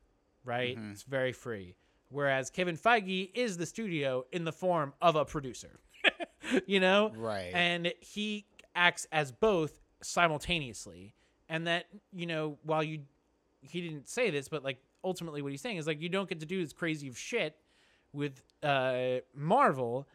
right? 0.45 0.77
It's 0.91 1.03
very 1.03 1.33
free. 1.33 1.75
Whereas 2.09 2.49
Kevin 2.49 2.75
Feige 2.77 3.31
is 3.33 3.57
the 3.57 3.65
studio 3.65 4.25
in 4.31 4.43
the 4.43 4.51
form 4.51 4.93
of 5.01 5.15
a 5.15 5.23
producer, 5.23 5.79
you 6.65 6.79
know, 6.79 7.11
Right. 7.15 7.51
And 7.53 7.93
he 8.01 8.45
acts 8.75 9.07
as 9.11 9.31
both 9.31 9.79
simultaneously, 10.01 11.13
and 11.49 11.67
that 11.67 11.85
you 12.11 12.25
know 12.25 12.57
while 12.63 12.83
you 12.83 13.01
he 13.61 13.81
didn't 13.81 14.09
say 14.09 14.29
this, 14.29 14.47
but 14.49 14.63
like 14.63 14.77
ultimately 15.03 15.41
what 15.41 15.51
he's 15.51 15.61
saying 15.61 15.77
is 15.77 15.87
like 15.87 16.01
you 16.01 16.09
don't 16.09 16.27
get 16.29 16.39
to 16.39 16.45
do 16.45 16.61
this 16.61 16.73
crazy 16.73 17.11
shit 17.13 17.55
with 18.13 18.41
uh 18.63 19.19
Marvel, 19.35 20.07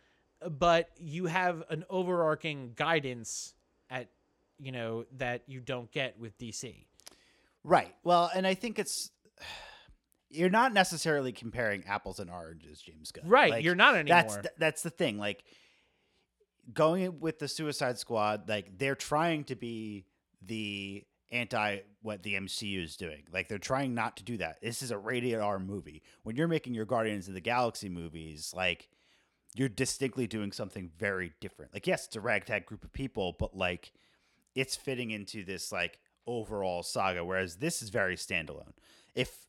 but 0.50 0.90
you 0.98 1.26
have 1.26 1.62
an 1.70 1.84
overarching 1.88 2.72
guidance 2.76 3.54
at 3.90 4.08
you 4.58 4.72
know 4.72 5.04
that 5.16 5.42
you 5.46 5.60
don't 5.60 5.90
get 5.90 6.18
with 6.18 6.38
DC. 6.38 6.86
Right. 7.64 7.94
Well, 8.04 8.30
and 8.34 8.46
I 8.46 8.54
think 8.54 8.78
it's 8.78 9.10
you're 10.30 10.50
not 10.50 10.72
necessarily 10.72 11.32
comparing 11.32 11.84
apples 11.86 12.18
and 12.18 12.30
oranges, 12.30 12.80
James 12.80 13.12
Gunn. 13.12 13.28
Right, 13.28 13.50
Like, 13.50 13.64
you're 13.64 13.74
not 13.74 13.94
That's 14.06 14.34
anymore. 14.34 14.42
th- 14.42 14.54
that's 14.58 14.82
the 14.82 14.90
thing. 14.90 15.18
Like 15.18 15.44
going 16.72 17.20
with 17.20 17.38
the 17.38 17.48
Suicide 17.48 17.98
Squad, 17.98 18.48
like 18.48 18.78
they're 18.78 18.94
trying 18.94 19.44
to 19.44 19.54
be 19.54 20.06
the 20.42 21.04
anti 21.32 21.78
what 22.02 22.22
the 22.22 22.34
MCU 22.34 22.84
is 22.84 22.96
doing. 22.96 23.22
Like 23.32 23.48
they're 23.48 23.58
trying 23.58 23.94
not 23.94 24.16
to 24.18 24.24
do 24.24 24.36
that. 24.38 24.60
This 24.62 24.82
is 24.82 24.90
a 24.90 24.98
rated 24.98 25.34
R 25.34 25.58
movie. 25.58 26.02
When 26.22 26.36
you're 26.36 26.48
making 26.48 26.74
your 26.74 26.84
Guardians 26.84 27.28
of 27.28 27.34
the 27.34 27.40
Galaxy 27.40 27.88
movies, 27.88 28.52
like 28.54 28.88
you're 29.54 29.68
distinctly 29.68 30.26
doing 30.26 30.52
something 30.52 30.90
very 30.98 31.32
different. 31.40 31.72
Like 31.72 31.86
yes, 31.86 32.06
it's 32.06 32.16
a 32.16 32.20
ragtag 32.20 32.66
group 32.66 32.84
of 32.84 32.92
people, 32.92 33.34
but 33.38 33.56
like 33.56 33.92
it's 34.56 34.74
fitting 34.74 35.12
into 35.12 35.44
this 35.44 35.70
like 35.70 36.00
overall 36.26 36.82
saga 36.82 37.24
whereas 37.24 37.56
this 37.56 37.80
is 37.82 37.90
very 37.90 38.16
standalone. 38.16 38.72
If 39.14 39.46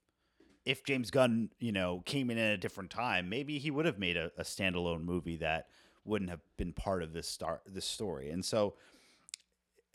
if 0.66 0.84
James 0.84 1.10
Gunn, 1.10 1.50
you 1.60 1.72
know, 1.72 2.04
came 2.06 2.30
in 2.30 2.38
at 2.38 2.52
a 2.54 2.58
different 2.58 2.92
time, 2.92 3.30
maybe 3.30 3.58
he 3.58 3.72
would 3.72 3.86
have 3.86 3.98
made 3.98 4.18
a, 4.18 4.32
a 4.38 4.44
standalone 4.44 5.02
movie 5.02 5.38
that 5.38 5.68
wouldn't 6.04 6.30
have 6.30 6.42
been 6.58 6.74
part 6.74 7.02
of 7.02 7.14
this 7.14 7.28
star 7.28 7.62
this 7.66 7.86
story. 7.86 8.30
And 8.30 8.44
so, 8.46 8.76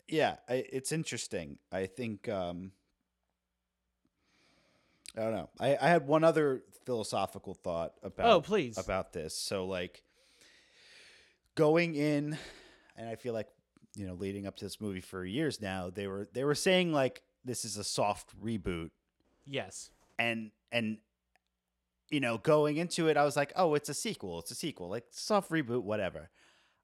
yeah, 0.07 0.37
I, 0.49 0.65
it's 0.71 0.91
interesting. 0.91 1.59
I 1.71 1.85
think 1.85 2.27
um, 2.27 2.71
I 5.15 5.21
don't 5.21 5.33
know. 5.33 5.49
I, 5.59 5.77
I 5.79 5.89
had 5.89 6.07
one 6.07 6.23
other 6.23 6.63
philosophical 6.85 7.53
thought 7.53 7.93
about 8.01 8.25
Oh, 8.25 8.41
please. 8.41 8.77
about 8.77 9.13
this. 9.13 9.35
So 9.35 9.65
like 9.65 10.01
going 11.55 11.95
in, 11.95 12.37
and 12.97 13.07
I 13.07 13.15
feel 13.15 13.33
like 13.33 13.47
you 13.95 14.05
know, 14.07 14.13
leading 14.13 14.47
up 14.47 14.55
to 14.57 14.65
this 14.65 14.79
movie 14.81 15.01
for 15.01 15.23
years 15.25 15.61
now, 15.61 15.89
they 15.89 16.07
were 16.07 16.27
they 16.33 16.43
were 16.43 16.55
saying 16.55 16.91
like 16.93 17.21
this 17.45 17.63
is 17.65 17.77
a 17.77 17.83
soft 17.83 18.33
reboot 18.41 18.89
Yes. 19.45 19.91
and 20.17 20.51
and 20.71 20.97
you 22.09 22.19
know 22.19 22.37
going 22.37 22.77
into 22.77 23.07
it 23.07 23.17
i 23.17 23.23
was 23.25 23.35
like 23.35 23.51
oh 23.55 23.73
it's 23.75 23.89
a 23.89 23.93
sequel 23.93 24.39
it's 24.39 24.51
a 24.51 24.55
sequel 24.55 24.87
like 24.89 25.05
soft 25.09 25.49
reboot 25.51 25.81
whatever 25.83 26.29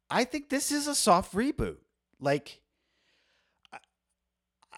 i 0.10 0.24
think 0.24 0.50
this 0.50 0.72
is 0.72 0.88
a 0.88 0.96
soft 0.96 1.34
reboot 1.34 1.78
like 2.20 2.62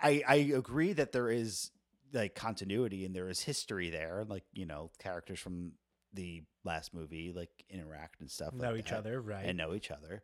i 0.01 0.23
i 0.27 0.35
agree 0.35 0.93
that 0.93 1.11
there 1.11 1.29
is 1.29 1.71
like 2.13 2.35
continuity 2.35 3.05
and 3.05 3.15
there 3.15 3.29
is 3.29 3.41
history 3.41 3.89
there 3.89 4.25
like 4.27 4.43
you 4.53 4.65
know 4.65 4.91
characters 4.99 5.39
from 5.39 5.71
the 6.13 6.43
last 6.65 6.93
movie 6.93 7.31
like 7.33 7.49
interact 7.69 8.19
and 8.19 8.29
stuff 8.29 8.53
Know 8.53 8.71
like 8.71 8.79
each 8.79 8.89
that 8.89 8.99
other, 8.99 9.21
right? 9.21 9.45
and 9.45 9.57
know 9.57 9.73
each 9.73 9.91
other 9.91 10.23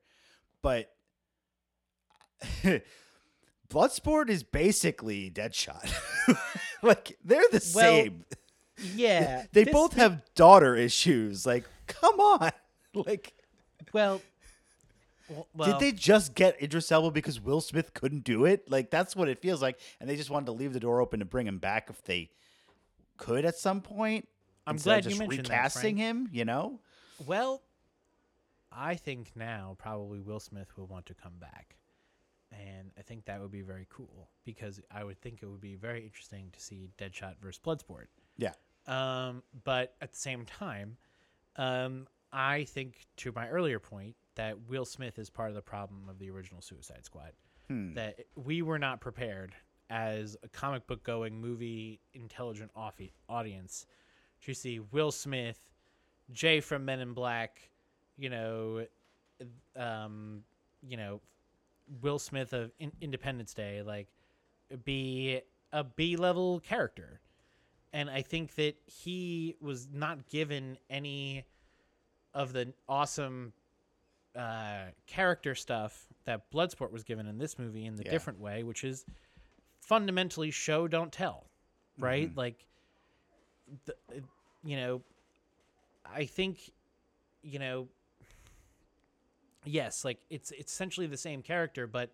but 0.61 0.91
Bloodsport 3.69 4.29
is 4.29 4.43
basically 4.43 5.29
Deadshot. 5.29 5.91
like 6.83 7.17
they're 7.23 7.41
the 7.51 7.71
Well, 7.75 7.83
same. 8.03 8.25
yeah. 8.95 9.45
They 9.51 9.65
this- 9.65 9.73
both 9.73 9.93
have 9.93 10.21
daughter 10.35 10.75
issues. 10.75 11.45
Like, 11.45 11.65
come 11.87 12.19
on. 12.19 12.51
Like, 12.93 13.33
Well, 13.93 14.21
well, 15.53 15.71
did 15.71 15.79
they 15.79 15.91
just 15.91 16.33
get 16.35 16.61
Idris 16.63 16.91
Elba 16.91 17.11
because 17.11 17.39
Will 17.41 17.59
Smith 17.59 17.93
couldn't 17.93 18.23
do 18.23 18.45
it? 18.45 18.71
Like, 18.71 18.89
that's 18.89 19.15
what 19.15 19.27
it 19.27 19.41
feels 19.41 19.61
like. 19.61 19.77
And 19.99 20.09
they 20.09 20.15
just 20.15 20.29
wanted 20.29 20.45
to 20.45 20.51
leave 20.53 20.71
the 20.73 20.79
door 20.79 21.01
open 21.01 21.19
to 21.19 21.25
bring 21.25 21.45
him 21.47 21.57
back 21.59 21.89
if 21.89 22.01
they 22.05 22.29
could 23.17 23.43
at 23.45 23.57
some 23.57 23.81
point. 23.81 24.27
I'm 24.65 24.77
glad 24.77 25.05
you 25.05 25.17
mentioned 25.17 25.45
that, 25.47 25.51
recasting 25.53 25.97
Frank. 25.97 25.97
him. 25.97 26.29
You 26.31 26.45
know? 26.45 26.79
Well, 27.25 27.61
I 28.71 28.95
think 28.95 29.31
now 29.35 29.75
probably 29.77 30.19
Will 30.19 30.39
Smith 30.39 30.75
will 30.77 30.87
want 30.87 31.05
to 31.07 31.13
come 31.13 31.33
back. 31.39 31.75
And 32.59 32.91
I 32.97 33.01
think 33.01 33.25
that 33.25 33.39
would 33.39 33.51
be 33.51 33.61
very 33.61 33.85
cool 33.89 34.29
because 34.43 34.81
I 34.91 35.03
would 35.03 35.21
think 35.21 35.39
it 35.41 35.45
would 35.45 35.61
be 35.61 35.75
very 35.75 36.03
interesting 36.03 36.49
to 36.53 36.59
see 36.59 36.89
Deadshot 36.97 37.35
versus 37.41 37.61
Bloodsport. 37.63 38.07
Yeah. 38.37 38.53
Um, 38.87 39.43
but 39.63 39.95
at 40.01 40.11
the 40.11 40.17
same 40.17 40.45
time, 40.45 40.97
um, 41.55 42.07
I 42.31 42.63
think 42.63 43.05
to 43.17 43.31
my 43.35 43.47
earlier 43.49 43.79
point 43.79 44.15
that 44.35 44.57
Will 44.69 44.85
Smith 44.85 45.19
is 45.19 45.29
part 45.29 45.49
of 45.49 45.55
the 45.55 45.61
problem 45.61 46.07
of 46.09 46.19
the 46.19 46.29
original 46.29 46.61
Suicide 46.61 47.03
Squad. 47.03 47.33
Hmm. 47.67 47.93
That 47.93 48.19
we 48.35 48.61
were 48.61 48.79
not 48.79 49.01
prepared 49.01 49.53
as 49.89 50.37
a 50.43 50.47
comic 50.49 50.87
book 50.87 51.03
going 51.03 51.39
movie 51.39 51.99
intelligent 52.13 52.71
offi- 52.75 53.13
audience 53.27 53.85
to 54.43 54.53
see 54.53 54.79
Will 54.79 55.11
Smith, 55.11 55.59
Jay 56.31 56.59
from 56.59 56.85
Men 56.85 56.99
in 56.99 57.13
Black, 57.13 57.69
you 58.17 58.29
know, 58.29 58.85
um, 59.75 60.43
you 60.81 60.97
know, 60.97 61.21
Will 62.01 62.19
Smith 62.19 62.53
of 62.53 62.71
in- 62.79 62.91
Independence 63.01 63.53
Day, 63.53 63.81
like 63.81 64.07
be 64.83 65.41
a 65.71 65.83
B 65.83 66.15
level 66.15 66.59
character. 66.59 67.19
And 67.93 68.09
I 68.09 68.21
think 68.21 68.55
that 68.55 68.75
he 68.85 69.55
was 69.61 69.87
not 69.91 70.27
given 70.27 70.77
any 70.89 71.45
of 72.33 72.53
the 72.53 72.73
awesome 72.87 73.53
uh, 74.35 74.87
character 75.07 75.55
stuff 75.55 76.05
that 76.25 76.51
Bloodsport 76.51 76.91
was 76.91 77.03
given 77.03 77.27
in 77.27 77.37
this 77.37 77.57
movie 77.57 77.85
in 77.85 77.95
the 77.95 78.03
Yeah. 78.03 78.11
different 78.11 78.39
way, 78.39 78.63
which 78.63 78.83
is 78.83 79.05
fundamentally 79.79 80.51
show 80.51 80.87
don't 80.87 81.11
tell, 81.11 81.45
right? 81.97 82.35
Like, 82.35 82.67
the, 83.85 83.95
you 84.63 84.75
know, 84.75 85.01
I 86.05 86.25
think, 86.25 86.71
you 87.41 87.57
know, 87.57 87.87
yes, 89.67 90.03
like 90.05 90.19
it's 90.29 90.51
it's 90.51 90.71
essentially 90.71 91.07
the 91.07 91.17
same 91.17 91.41
character, 91.41 91.87
but 91.87 92.11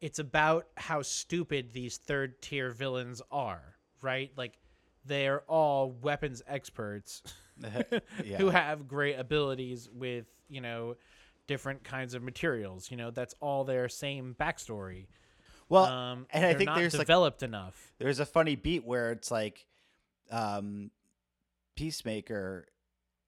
it's 0.00 0.18
about 0.18 0.66
how 0.76 1.02
stupid 1.02 1.72
these 1.72 1.96
third 1.96 2.42
tier 2.42 2.70
villains 2.70 3.22
are, 3.30 3.76
right? 4.00 4.32
Like 4.36 4.58
they're 5.04 5.42
all 5.42 5.90
weapons 5.92 6.42
experts 6.46 7.22
Yeah. 8.24 8.38
who 8.38 8.50
have 8.50 8.88
great 8.88 9.14
abilities 9.18 9.88
with, 9.92 10.26
you 10.48 10.60
know, 10.60 10.96
different 11.46 11.84
kinds 11.84 12.14
of 12.14 12.22
materials. 12.22 12.90
You 12.90 12.96
know, 12.96 13.10
that's 13.10 13.34
all 13.40 13.64
their 13.64 13.88
same 13.88 14.34
backstory. 14.38 15.06
Well, 15.68 15.84
um, 15.86 16.26
and 16.30 16.44
I 16.44 16.54
think 16.54 16.70
there's 16.74 16.94
like 16.94 17.06
developed 17.06 17.42
enough. 17.42 17.92
there's 17.98 18.20
a 18.20 18.26
funny 18.26 18.56
beat 18.56 18.84
where 18.84 19.12
it's 19.12 19.30
like 19.30 19.66
um 20.30 20.90
peacemaker 21.76 22.66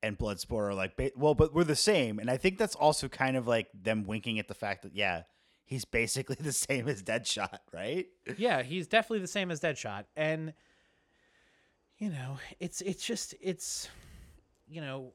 and 0.05 0.19
bloodsport 0.19 0.69
are 0.69 0.75
like 0.75 0.93
well 1.17 1.35
but 1.35 1.55
we're 1.55 1.65
the 1.65 1.75
same 1.75 2.19
and 2.19 2.31
i 2.31 2.37
think 2.37 2.59
that's 2.59 2.75
also 2.75 3.09
kind 3.09 3.37
of 3.37 3.47
like 3.47 3.69
them 3.75 4.05
winking 4.05 4.39
at 4.39 4.49
the 4.49 4.55
fact 4.55 4.83
that 4.83 4.95
yeah 4.95 5.23
he's 5.65 5.85
basically 5.85 6.37
the 6.41 6.53
same 6.53 6.89
as 6.89 7.03
deadshot 7.03 7.59
right? 7.73 8.07
Yeah, 8.37 8.63
he's 8.63 8.87
definitely 8.87 9.21
the 9.21 9.27
same 9.27 9.51
as 9.51 9.61
Deadshot, 9.61 10.05
and 10.17 10.53
you 11.99 12.11
know, 12.11 12.39
it's 12.61 12.81
it's 12.81 13.05
just 13.05 13.35
it's 13.41 13.89
you 14.69 14.81
know 14.81 15.13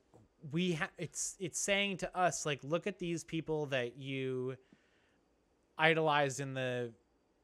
we 0.51 0.73
ha- 0.73 0.89
it's 0.97 1.35
it's 1.39 1.59
saying 1.59 1.97
to 1.97 2.17
us 2.17 2.45
like 2.45 2.59
look 2.63 2.87
at 2.87 2.99
these 2.99 3.23
people 3.23 3.67
that 3.67 3.97
you 3.97 4.55
idolized 5.77 6.39
in 6.39 6.53
the 6.53 6.93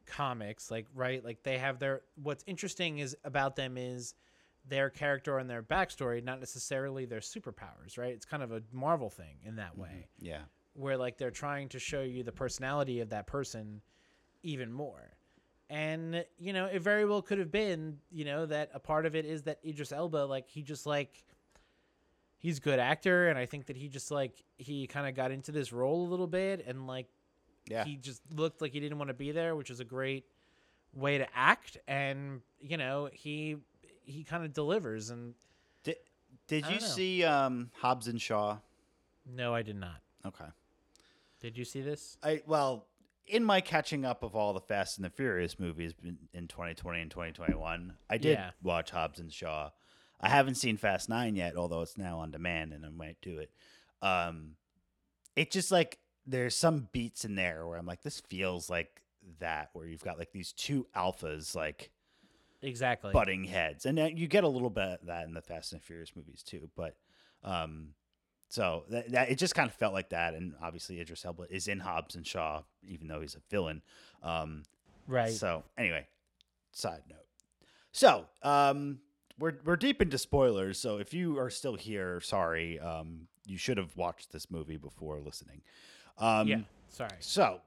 comics 0.05 0.69
like 0.69 0.85
right? 0.93 1.23
Like 1.23 1.43
they 1.43 1.57
have 1.57 1.79
their 1.79 2.01
what's 2.21 2.43
interesting 2.47 2.99
is 2.99 3.15
about 3.23 3.55
them 3.55 3.77
is 3.77 4.13
their 4.67 4.89
character 4.89 5.37
and 5.37 5.49
their 5.49 5.63
backstory 5.63 6.23
not 6.23 6.39
necessarily 6.39 7.05
their 7.05 7.19
superpowers 7.19 7.97
right? 7.97 8.13
It's 8.13 8.25
kind 8.25 8.43
of 8.43 8.51
a 8.51 8.61
marvel 8.71 9.09
thing 9.09 9.37
in 9.43 9.57
that 9.57 9.77
way. 9.77 10.07
Mm-hmm. 10.17 10.25
Yeah. 10.25 10.41
Where 10.73 10.97
like 10.97 11.17
they're 11.17 11.31
trying 11.31 11.69
to 11.69 11.79
show 11.79 12.01
you 12.01 12.23
the 12.23 12.31
personality 12.31 12.99
of 12.99 13.09
that 13.09 13.27
person 13.27 13.81
even 14.43 14.71
more. 14.71 15.11
And 15.69 16.25
you 16.37 16.53
know, 16.53 16.65
it 16.65 16.81
very 16.81 17.05
well 17.05 17.21
could 17.21 17.39
have 17.39 17.51
been, 17.51 17.97
you 18.11 18.25
know, 18.25 18.45
that 18.45 18.71
a 18.73 18.79
part 18.79 19.05
of 19.05 19.15
it 19.15 19.25
is 19.25 19.43
that 19.43 19.59
Idris 19.65 19.91
Elba 19.91 20.25
like 20.25 20.47
he 20.47 20.61
just 20.61 20.85
like 20.85 21.23
he's 22.37 22.57
a 22.57 22.61
good 22.61 22.79
actor 22.79 23.29
and 23.29 23.39
I 23.39 23.45
think 23.45 23.67
that 23.67 23.77
he 23.77 23.87
just 23.87 24.11
like 24.11 24.43
he 24.57 24.85
kind 24.87 25.07
of 25.07 25.15
got 25.15 25.31
into 25.31 25.51
this 25.51 25.73
role 25.73 26.07
a 26.07 26.09
little 26.09 26.27
bit 26.27 26.63
and 26.67 26.85
like 26.87 27.07
yeah. 27.67 27.83
he 27.83 27.95
just 27.95 28.21
looked 28.33 28.61
like 28.61 28.73
he 28.73 28.79
didn't 28.79 28.97
want 28.97 29.09
to 29.09 29.15
be 29.15 29.31
there, 29.31 29.55
which 29.55 29.69
is 29.69 29.79
a 29.79 29.85
great 29.85 30.25
way 30.93 31.17
to 31.17 31.27
act. 31.35 31.77
And 31.87 32.41
you 32.59 32.77
know, 32.77 33.09
he 33.11 33.57
he 34.05 34.23
kind 34.23 34.43
of 34.45 34.53
delivers. 34.53 35.09
And 35.09 35.33
Did 35.83 35.95
Did 36.47 36.65
you 36.67 36.79
know. 36.79 36.85
see 36.85 37.23
um, 37.23 37.71
Hobbs 37.79 38.07
and 38.07 38.21
Shaw? 38.21 38.57
no, 39.25 39.53
I 39.55 39.61
did 39.63 39.75
not. 39.75 40.01
Okay. 40.25 40.45
Did 41.41 41.57
you 41.57 41.65
see 41.65 41.81
this? 41.81 42.17
I 42.23 42.41
well, 42.45 42.87
in 43.27 43.43
my 43.43 43.59
catching 43.61 44.05
up 44.05 44.23
of 44.23 44.35
all 44.35 44.53
the 44.53 44.59
Fast 44.61 44.97
and 44.97 45.05
the 45.05 45.09
Furious 45.09 45.59
movies 45.59 45.93
in, 46.03 46.17
in 46.33 46.47
2020 46.47 47.01
and 47.01 47.09
2021, 47.11 47.93
I 48.09 48.17
did 48.17 48.33
Yeah. 48.37 48.51
watch 48.63 48.91
Hobbs 48.91 49.19
and 49.19 49.31
Shaw. 49.33 49.71
I 50.21 50.29
haven't 50.29 50.55
seen 50.55 50.77
Fast 50.77 51.09
Nine 51.09 51.35
yet, 51.35 51.55
although 51.57 51.81
it's 51.81 51.97
now 51.97 52.19
on 52.19 52.31
demand, 52.31 52.71
and 52.73 52.85
I 52.85 52.89
might 52.89 53.17
do 53.21 53.39
it. 53.39 53.51
Um, 54.01 54.55
it 55.35 55.51
just 55.51 55.71
like 55.71 55.99
there's 56.25 56.55
some 56.55 56.87
beats 56.91 57.25
in 57.25 57.35
there 57.35 57.67
where 57.67 57.77
I'm 57.77 57.85
like, 57.85 58.01
this 58.01 58.21
feels 58.21 58.69
like 58.69 59.01
that, 59.39 59.69
where 59.73 59.85
you've 59.87 60.03
got 60.03 60.17
like 60.17 60.31
these 60.31 60.53
two 60.53 60.87
alphas 60.95 61.55
like 61.55 61.91
Exactly. 62.65 63.11
butting 63.11 63.43
heads, 63.43 63.85
and 63.85 63.99
uh, 63.99 64.09
you 64.13 64.27
get 64.27 64.43
a 64.43 64.47
little 64.47 64.69
bit 64.69 64.99
of 65.01 65.05
that 65.07 65.25
in 65.25 65.33
the 65.33 65.41
Fast 65.41 65.73
and 65.73 65.81
Furious 65.81 66.15
movies 66.15 66.43
too. 66.43 66.69
But 66.75 66.95
um, 67.43 67.89
so 68.49 68.83
that, 68.89 69.11
that 69.11 69.29
it 69.29 69.37
just 69.37 69.55
kind 69.55 69.69
of 69.69 69.75
felt 69.75 69.93
like 69.93 70.09
that, 70.09 70.33
and 70.33 70.53
obviously 70.61 70.99
Idris 70.99 71.25
Elba 71.25 71.43
is 71.49 71.67
in 71.67 71.79
Hobbs 71.79 72.15
and 72.15 72.25
Shaw, 72.25 72.63
even 72.87 73.07
though 73.07 73.21
he's 73.21 73.35
a 73.35 73.41
villain. 73.49 73.81
Um, 74.23 74.63
right. 75.07 75.31
So 75.31 75.63
anyway, 75.77 76.07
side 76.71 77.03
note. 77.09 77.19
So 77.91 78.25
um, 78.43 78.99
we're 79.39 79.57
we're 79.63 79.75
deep 79.75 80.01
into 80.01 80.17
spoilers. 80.17 80.79
So 80.79 80.97
if 80.97 81.13
you 81.13 81.37
are 81.39 81.49
still 81.49 81.75
here, 81.75 82.19
sorry. 82.21 82.79
Um, 82.79 83.27
you 83.47 83.57
should 83.57 83.77
have 83.77 83.95
watched 83.95 84.31
this 84.31 84.49
movie 84.49 84.77
before 84.77 85.19
listening. 85.19 85.61
Um, 86.17 86.47
yeah. 86.47 86.59
Sorry. 86.89 87.11
So 87.19 87.61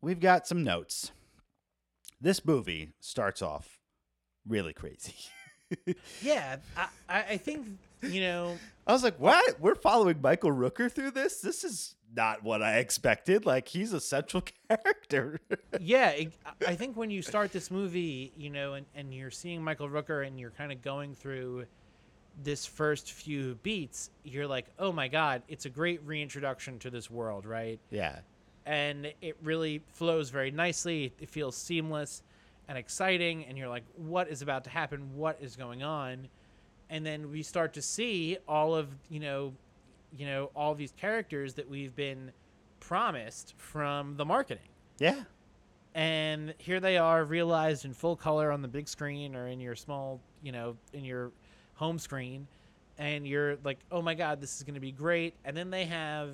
we've 0.00 0.20
got 0.20 0.46
some 0.46 0.62
notes. 0.62 1.12
This 2.20 2.44
movie 2.44 2.92
starts 3.00 3.40
off 3.42 3.80
really 4.48 4.72
crazy. 4.72 5.14
Yeah. 6.22 6.56
I, 6.76 6.88
I 7.30 7.36
think 7.36 7.66
you 8.02 8.20
know. 8.20 8.56
I 8.86 8.92
was 8.92 9.02
like, 9.02 9.18
"What? 9.18 9.58
We're 9.60 9.74
following 9.74 10.20
Michael 10.22 10.52
Rooker 10.52 10.92
through 10.92 11.12
this? 11.12 11.40
This 11.40 11.64
is 11.64 11.96
not 12.14 12.44
what 12.44 12.62
I 12.62 12.76
expected. 12.78 13.44
Like 13.46 13.66
he's 13.66 13.92
a 13.92 14.00
central 14.00 14.44
character." 14.68 15.40
yeah, 15.80 16.10
it, 16.10 16.32
I 16.68 16.74
think 16.76 16.96
when 16.96 17.10
you 17.10 17.22
start 17.22 17.50
this 17.50 17.70
movie, 17.70 18.32
you 18.36 18.50
know, 18.50 18.74
and, 18.74 18.86
and 18.94 19.12
you're 19.12 19.30
seeing 19.32 19.64
Michael 19.64 19.88
Rooker 19.88 20.24
and 20.26 20.38
you're 20.38 20.50
kind 20.50 20.70
of 20.70 20.80
going 20.82 21.14
through 21.14 21.64
this 22.42 22.66
first 22.66 23.12
few 23.12 23.56
beats, 23.62 24.10
you're 24.22 24.46
like, 24.46 24.66
oh 24.78 24.92
my 24.92 25.08
God, 25.08 25.42
it's 25.48 25.66
a 25.66 25.70
great 25.70 26.00
reintroduction 26.04 26.78
to 26.80 26.90
this 26.90 27.10
world, 27.10 27.46
right? 27.46 27.80
yeah. 27.90 28.18
And 28.66 29.12
it 29.20 29.36
really 29.42 29.82
flows 29.88 30.30
very 30.30 30.50
nicely. 30.50 31.12
It 31.20 31.28
feels 31.28 31.54
seamless 31.54 32.22
and 32.68 32.78
exciting. 32.78 33.44
And 33.46 33.56
you're 33.58 33.68
like, 33.68 33.84
what 33.96 34.28
is 34.28 34.42
about 34.42 34.64
to 34.64 34.70
happen? 34.70 35.14
What 35.14 35.38
is 35.40 35.56
going 35.56 35.82
on? 35.82 36.28
And 36.90 37.04
then 37.04 37.30
we 37.30 37.42
start 37.42 37.72
to 37.74 37.82
see 37.82 38.36
all 38.46 38.74
of, 38.74 38.88
you 39.08 39.20
know, 39.20 39.52
you 40.16 40.26
know, 40.26 40.50
all 40.54 40.74
these 40.74 40.92
characters 40.92 41.54
that 41.54 41.68
we've 41.68 41.94
been 41.96 42.30
promised 42.80 43.54
from 43.56 44.16
the 44.16 44.24
marketing 44.24 44.68
Yeah. 44.98 45.22
and 45.94 46.52
here 46.58 46.80
they 46.80 46.98
are 46.98 47.24
realized 47.24 47.84
in 47.86 47.94
full 47.94 48.14
color 48.16 48.52
on 48.52 48.60
the 48.62 48.68
big 48.68 48.88
screen 48.88 49.34
or 49.34 49.48
in 49.48 49.58
your 49.58 49.74
small 49.74 50.20
you 50.42 50.52
know 50.52 50.76
in 50.92 51.02
your 51.02 51.30
home 51.76 51.98
screen 51.98 52.46
and 52.98 53.26
you're 53.26 53.56
like 53.64 53.78
oh 53.90 54.02
my 54.02 54.12
god 54.14 54.38
this 54.40 54.56
is 54.56 54.62
going 54.64 54.74
to 54.74 54.80
be 54.80 54.92
great 54.92 55.32
and 55.46 55.56
then 55.56 55.70
they 55.70 55.86
have 55.86 56.30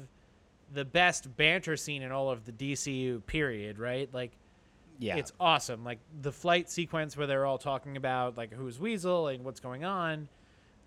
the 0.74 0.84
best 0.84 1.34
banter 1.36 1.76
scene 1.76 2.02
in 2.02 2.10
all 2.10 2.30
of 2.30 2.44
the 2.44 2.52
DCU 2.52 3.24
period 3.26 3.78
right 3.78 4.08
like 4.12 4.32
Yeah. 5.00 5.16
it's 5.16 5.32
awesome 5.40 5.82
like 5.82 5.98
the 6.22 6.30
flight 6.30 6.70
sequence 6.70 7.16
where 7.16 7.26
they're 7.26 7.46
all 7.46 7.58
talking 7.58 7.96
about 7.96 8.36
like 8.36 8.52
who's 8.52 8.78
Weasel 8.78 9.28
and 9.28 9.42
what's 9.44 9.58
going 9.60 9.82
on 9.84 10.28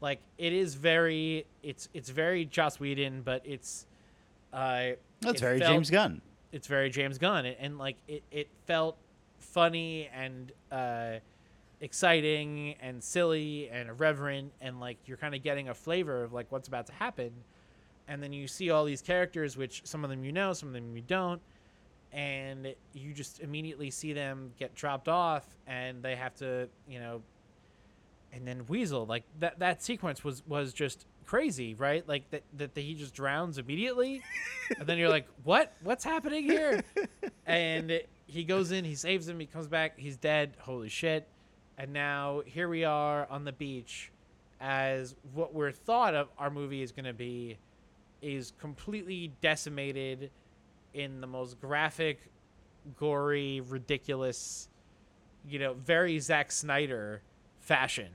like 0.02 0.20
it 0.38 0.54
is 0.54 0.76
very 0.76 1.46
it's 1.64 1.90
it's 1.94 2.10
very 2.10 2.46
Joss 2.46 2.80
Whedon 2.80 3.22
but 3.24 3.42
it's 3.44 3.86
uh 4.54 4.92
That's 5.22 5.36
it 5.36 5.40
very 5.40 5.60
felt- 5.60 5.72
James 5.72 5.90
Gunn. 5.90 6.22
it's 6.52 6.68
very 6.68 6.90
James 6.92 7.18
Gunn, 7.18 7.46
and, 7.48 7.56
and 7.60 7.78
like 7.80 7.96
it, 8.08 8.22
it 8.32 8.48
felt 8.68 8.98
funny 9.40 10.10
and 10.16 10.52
uh, 10.72 11.14
exciting 11.82 12.76
and 12.82 13.04
silly 13.04 13.70
and 13.70 13.90
irreverent, 13.90 14.52
and 14.62 14.80
like 14.80 14.98
you're 15.06 15.18
kind 15.18 15.36
of 15.36 15.44
getting 15.44 15.70
a 15.70 15.74
flavor 15.74 16.24
of 16.24 16.34
like 16.34 16.52
what's 16.52 16.68
about 16.68 16.86
to 16.88 16.94
happen, 16.94 17.32
and 18.08 18.22
then 18.22 18.32
you 18.34 18.48
see 18.48 18.70
all 18.70 18.86
these 18.86 19.02
characters, 19.02 19.58
which 19.58 19.82
some 19.86 20.04
of 20.04 20.10
them 20.10 20.24
you 20.24 20.32
know, 20.32 20.54
some 20.54 20.70
of 20.70 20.74
them 20.74 20.96
you 20.96 21.04
don't, 21.06 21.42
and 22.14 22.76
you 22.94 23.14
just 23.14 23.40
immediately 23.40 23.90
see 23.90 24.14
them 24.14 24.52
get 24.60 24.76
dropped 24.76 25.10
off, 25.10 25.46
and 25.68 26.04
they 26.04 26.16
have 26.16 26.36
to, 26.36 26.70
you 26.88 27.00
know, 27.00 27.22
and 28.32 28.48
then 28.48 28.66
Weasel, 28.68 29.06
like 29.06 29.24
that 29.40 29.60
that 29.60 29.84
sequence 29.84 30.24
was 30.24 30.46
was 30.48 30.74
just 30.74 31.06
crazy, 31.26 31.74
right? 31.74 32.08
Like 32.08 32.30
that 32.32 32.44
that 32.58 32.78
he 32.78 32.94
just 32.94 33.14
drowns 33.14 33.58
immediately, 33.58 34.22
and 34.78 34.88
then 34.88 34.98
you're 34.98 35.10
like, 35.10 35.28
what? 35.44 35.74
What's 35.84 36.04
happening 36.04 36.44
here? 36.44 36.84
And 37.46 38.02
he 38.26 38.44
goes 38.44 38.72
in, 38.72 38.86
he 38.86 38.96
saves 38.96 39.28
him, 39.28 39.40
he 39.40 39.46
comes 39.46 39.68
back, 39.68 39.98
he's 39.98 40.18
dead. 40.18 40.56
Holy 40.60 40.90
shit! 40.90 41.28
And 41.78 41.94
now 41.94 42.42
here 42.46 42.70
we 42.70 42.84
are 42.84 43.28
on 43.30 43.44
the 43.44 43.52
beach, 43.52 44.12
as 44.62 45.16
what 45.34 45.54
we're 45.54 45.72
thought 45.72 46.14
of 46.16 46.30
our 46.38 46.50
movie 46.50 46.82
is 46.82 46.92
going 46.92 47.06
to 47.06 47.14
be, 47.14 47.58
is 48.22 48.54
completely 48.60 49.34
decimated, 49.42 50.32
in 50.94 51.22
the 51.22 51.28
most 51.28 51.60
graphic, 51.60 52.20
gory, 52.98 53.62
ridiculous, 53.62 54.68
you 55.48 55.60
know, 55.60 55.74
very 55.74 56.20
Zack 56.20 56.52
Snyder 56.52 57.22
fashion. 57.60 58.10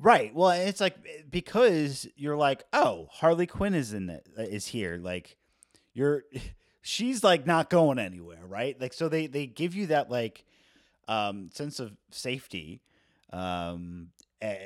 Right. 0.00 0.32
Well, 0.34 0.50
it's 0.50 0.80
like 0.80 0.96
because 1.30 2.06
you're 2.16 2.36
like, 2.36 2.64
oh, 2.72 3.08
Harley 3.10 3.46
Quinn 3.46 3.74
is 3.74 3.92
in 3.92 4.10
it, 4.10 4.26
is 4.36 4.66
here. 4.66 4.98
Like, 5.02 5.36
you're, 5.92 6.24
she's 6.82 7.24
like 7.24 7.46
not 7.46 7.68
going 7.68 7.98
anywhere, 7.98 8.46
right? 8.46 8.80
Like, 8.80 8.92
so 8.92 9.08
they 9.08 9.26
they 9.26 9.46
give 9.46 9.74
you 9.74 9.86
that 9.86 10.10
like 10.10 10.44
um 11.08 11.48
sense 11.52 11.80
of 11.80 11.92
safety 12.10 12.82
um 13.32 14.08
eh, 14.42 14.56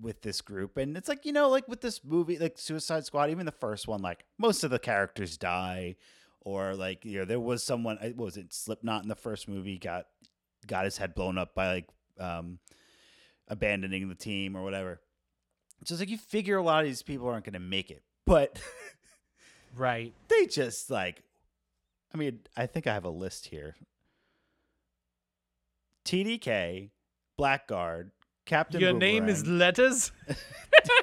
with 0.00 0.22
this 0.22 0.40
group, 0.40 0.76
and 0.76 0.96
it's 0.96 1.08
like 1.08 1.26
you 1.26 1.32
know, 1.32 1.48
like 1.48 1.66
with 1.66 1.80
this 1.80 2.04
movie, 2.04 2.38
like 2.38 2.56
Suicide 2.56 3.04
Squad, 3.04 3.30
even 3.30 3.46
the 3.46 3.52
first 3.52 3.88
one, 3.88 4.02
like 4.02 4.24
most 4.38 4.62
of 4.62 4.70
the 4.70 4.78
characters 4.78 5.36
die, 5.36 5.96
or 6.46 6.76
like 6.76 7.04
you 7.04 7.18
know, 7.18 7.24
there 7.24 7.40
was 7.40 7.64
someone, 7.64 7.98
what 8.00 8.16
was 8.16 8.36
it, 8.36 8.54
Slipknot 8.54 9.02
in 9.02 9.08
the 9.08 9.16
first 9.16 9.48
movie 9.48 9.78
got 9.78 10.06
got 10.66 10.84
his 10.84 10.96
head 10.96 11.12
blown 11.14 11.36
up 11.38 11.54
by 11.56 11.72
like 11.74 11.88
um 12.20 12.60
abandoning 13.48 14.08
the 14.08 14.14
team 14.14 14.56
or 14.56 14.62
whatever. 14.62 15.00
So 15.84 15.94
it's 15.94 16.00
like 16.00 16.08
you 16.08 16.16
figure 16.16 16.56
a 16.56 16.62
lot 16.62 16.80
of 16.80 16.86
these 16.86 17.02
people 17.02 17.28
aren't 17.28 17.44
going 17.44 17.52
to 17.54 17.58
make 17.58 17.90
it, 17.90 18.02
but 18.24 18.60
Right. 19.76 20.14
they 20.28 20.46
just 20.46 20.88
like. 20.90 21.22
I 22.14 22.16
mean, 22.16 22.38
I 22.56 22.66
think 22.66 22.86
I 22.86 22.94
have 22.94 23.04
a 23.04 23.10
list 23.10 23.46
here. 23.46 23.74
TDK, 26.06 26.90
Blackguard, 27.36 28.12
Captain. 28.46 28.80
Your 28.80 28.92
name 28.92 29.28
is 29.28 29.44
Letters? 29.46 30.12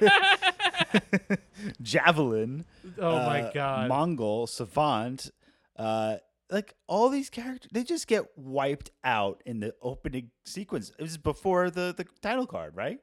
Javelin. 1.84 2.64
Oh 2.98 3.16
my 3.18 3.42
uh, 3.42 3.52
god. 3.52 3.90
Mongal, 3.90 4.48
Savant, 4.48 5.30
uh, 5.76 6.16
like 6.50 6.74
all 6.88 7.08
these 7.08 7.30
characters, 7.30 7.70
they 7.72 7.84
just 7.84 8.06
get 8.06 8.24
wiped 8.36 8.90
out 9.04 9.42
in 9.46 9.60
the 9.60 9.74
opening 9.80 10.30
sequence. 10.44 10.90
It 10.98 11.02
was 11.02 11.16
before 11.18 11.70
the 11.70 11.94
the 11.96 12.04
title 12.20 12.46
card, 12.46 12.74
right? 12.76 12.98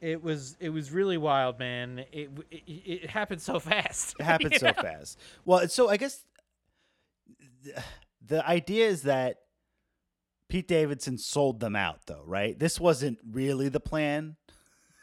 it 0.00 0.20
was 0.20 0.56
it 0.58 0.68
was 0.70 0.90
really 0.90 1.16
wild, 1.16 1.58
man. 1.60 2.04
It 2.12 2.30
it, 2.50 2.62
it 2.66 3.10
happened 3.10 3.40
so 3.40 3.58
fast. 3.60 4.16
It 4.18 4.24
happened 4.24 4.52
You 4.54 4.58
so 4.58 4.66
know? 4.76 4.82
fast. 4.82 5.18
Well, 5.44 5.68
so 5.68 5.88
I 5.88 5.96
guess 5.96 6.24
th- 7.64 7.76
the 8.26 8.44
idea 8.46 8.88
is 8.88 9.02
that 9.02 9.36
Pete 10.48 10.66
Davidson 10.68 11.18
sold 11.18 11.60
them 11.60 11.76
out, 11.76 12.00
though, 12.06 12.24
right? 12.26 12.58
This 12.58 12.80
wasn't 12.80 13.18
really 13.30 13.68
the 13.68 13.78
plan, 13.80 14.36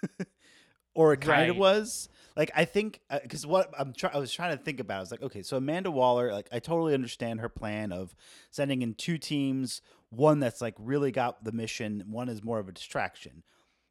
or 0.93 1.13
it 1.13 1.21
kind 1.21 1.49
of 1.49 1.55
Right. 1.55 1.59
was. 1.59 2.09
Like 2.39 2.51
I 2.55 2.63
think 2.63 3.01
uh, 3.09 3.19
because 3.21 3.45
what 3.45 3.69
I'm 3.77 3.91
trying, 3.91 4.15
I 4.15 4.17
was 4.17 4.31
trying 4.31 4.57
to 4.57 4.63
think 4.63 4.79
about. 4.79 4.95
I 4.95 4.99
was 5.01 5.11
like, 5.11 5.21
okay, 5.21 5.41
so 5.41 5.57
Amanda 5.57 5.91
Waller, 5.91 6.31
like 6.31 6.47
I 6.53 6.59
totally 6.59 6.93
understand 6.93 7.41
her 7.41 7.49
plan 7.49 7.91
of 7.91 8.15
sending 8.49 8.81
in 8.81 8.93
two 8.93 9.17
teams, 9.17 9.81
one 10.09 10.39
that's 10.39 10.61
like 10.61 10.75
really 10.79 11.11
got 11.11 11.43
the 11.43 11.51
mission, 11.51 12.05
one 12.07 12.29
is 12.29 12.41
more 12.41 12.57
of 12.57 12.69
a 12.69 12.71
distraction. 12.71 13.43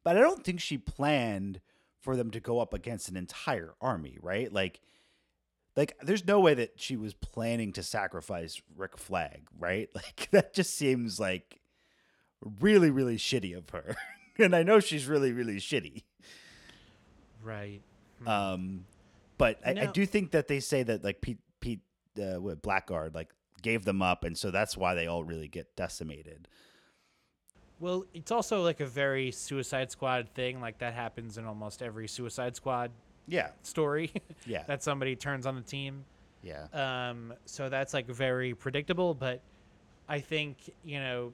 But 0.03 0.17
I 0.17 0.21
don't 0.21 0.43
think 0.43 0.61
she 0.61 0.79
planned 0.79 1.61
for 2.01 2.15
them 2.15 2.31
to 2.31 2.39
go 2.39 2.59
up 2.59 2.73
against 2.73 3.07
an 3.07 3.17
entire 3.17 3.75
army, 3.79 4.17
right? 4.19 4.51
Like, 4.51 4.81
like 5.75 5.95
there's 6.01 6.25
no 6.25 6.39
way 6.39 6.55
that 6.55 6.71
she 6.77 6.97
was 6.97 7.13
planning 7.13 7.71
to 7.73 7.83
sacrifice 7.83 8.63
Rick 8.75 8.97
Flag, 8.97 9.43
right? 9.59 9.89
Like 9.93 10.27
that 10.31 10.55
just 10.55 10.75
seems 10.75 11.19
like 11.19 11.59
really, 12.59 12.89
really 12.89 13.17
shitty 13.17 13.55
of 13.55 13.69
her. 13.69 13.95
and 14.39 14.55
I 14.55 14.63
know 14.63 14.79
she's 14.79 15.05
really, 15.05 15.33
really 15.33 15.57
shitty. 15.57 16.01
Right. 17.43 17.83
Um, 18.27 18.85
but 19.37 19.59
I, 19.65 19.71
I 19.71 19.85
do 19.87 20.05
think 20.05 20.31
that 20.31 20.47
they 20.47 20.59
say 20.59 20.83
that 20.83 21.03
like 21.03 21.21
Pete 21.21 21.39
Pete 21.61 21.81
uh, 22.17 22.39
what, 22.41 22.61
Blackguard 22.61 23.15
like 23.15 23.29
gave 23.61 23.85
them 23.85 24.01
up, 24.01 24.23
and 24.23 24.37
so 24.37 24.51
that's 24.51 24.75
why 24.77 24.93
they 24.95 25.07
all 25.07 25.23
really 25.23 25.47
get 25.47 25.75
decimated. 25.75 26.47
Well, 27.79 28.05
it's 28.13 28.31
also 28.31 28.61
like 28.61 28.81
a 28.81 28.85
very 28.85 29.31
Suicide 29.31 29.89
Squad 29.91 30.27
thing. 30.33 30.59
Like 30.59 30.79
that 30.79 30.93
happens 30.93 31.37
in 31.37 31.45
almost 31.45 31.81
every 31.81 32.07
Suicide 32.07 32.55
Squad 32.55 32.91
Yeah, 33.27 33.49
story. 33.63 34.11
yeah, 34.45 34.63
that 34.67 34.83
somebody 34.83 35.15
turns 35.15 35.45
on 35.45 35.55
the 35.55 35.61
team. 35.61 36.03
yeah. 36.43 36.67
Um, 36.73 37.33
so 37.45 37.69
that's 37.69 37.93
like 37.93 38.07
very 38.07 38.53
predictable. 38.53 39.13
But 39.13 39.41
I 40.09 40.19
think 40.19 40.57
you 40.83 40.99
know, 40.99 41.31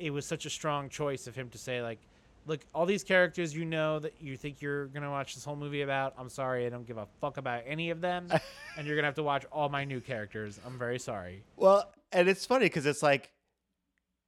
it 0.00 0.10
was 0.10 0.26
such 0.26 0.44
a 0.46 0.50
strong 0.50 0.88
choice 0.88 1.28
of 1.28 1.36
him 1.36 1.48
to 1.50 1.58
say 1.58 1.82
like, 1.82 2.00
look, 2.50 2.66
all 2.74 2.84
these 2.84 3.04
characters 3.04 3.54
you 3.54 3.64
know 3.64 4.00
that 4.00 4.14
you 4.20 4.36
think 4.36 4.60
you're 4.60 4.86
gonna 4.88 5.10
watch 5.10 5.34
this 5.36 5.44
whole 5.44 5.56
movie 5.56 5.82
about. 5.82 6.14
I'm 6.18 6.28
sorry, 6.28 6.66
I 6.66 6.68
don't 6.68 6.86
give 6.86 6.98
a 6.98 7.06
fuck 7.20 7.36
about 7.36 7.62
any 7.64 7.90
of 7.90 8.00
them, 8.00 8.28
and 8.76 8.86
you're 8.86 8.96
gonna 8.96 9.06
have 9.06 9.14
to 9.14 9.22
watch 9.22 9.46
all 9.52 9.68
my 9.68 9.84
new 9.84 10.00
characters. 10.00 10.58
I'm 10.66 10.76
very 10.76 10.98
sorry. 10.98 11.44
Well, 11.56 11.90
and 12.10 12.28
it's 12.28 12.44
funny 12.44 12.66
because 12.66 12.86
it's 12.86 13.04
like 13.04 13.30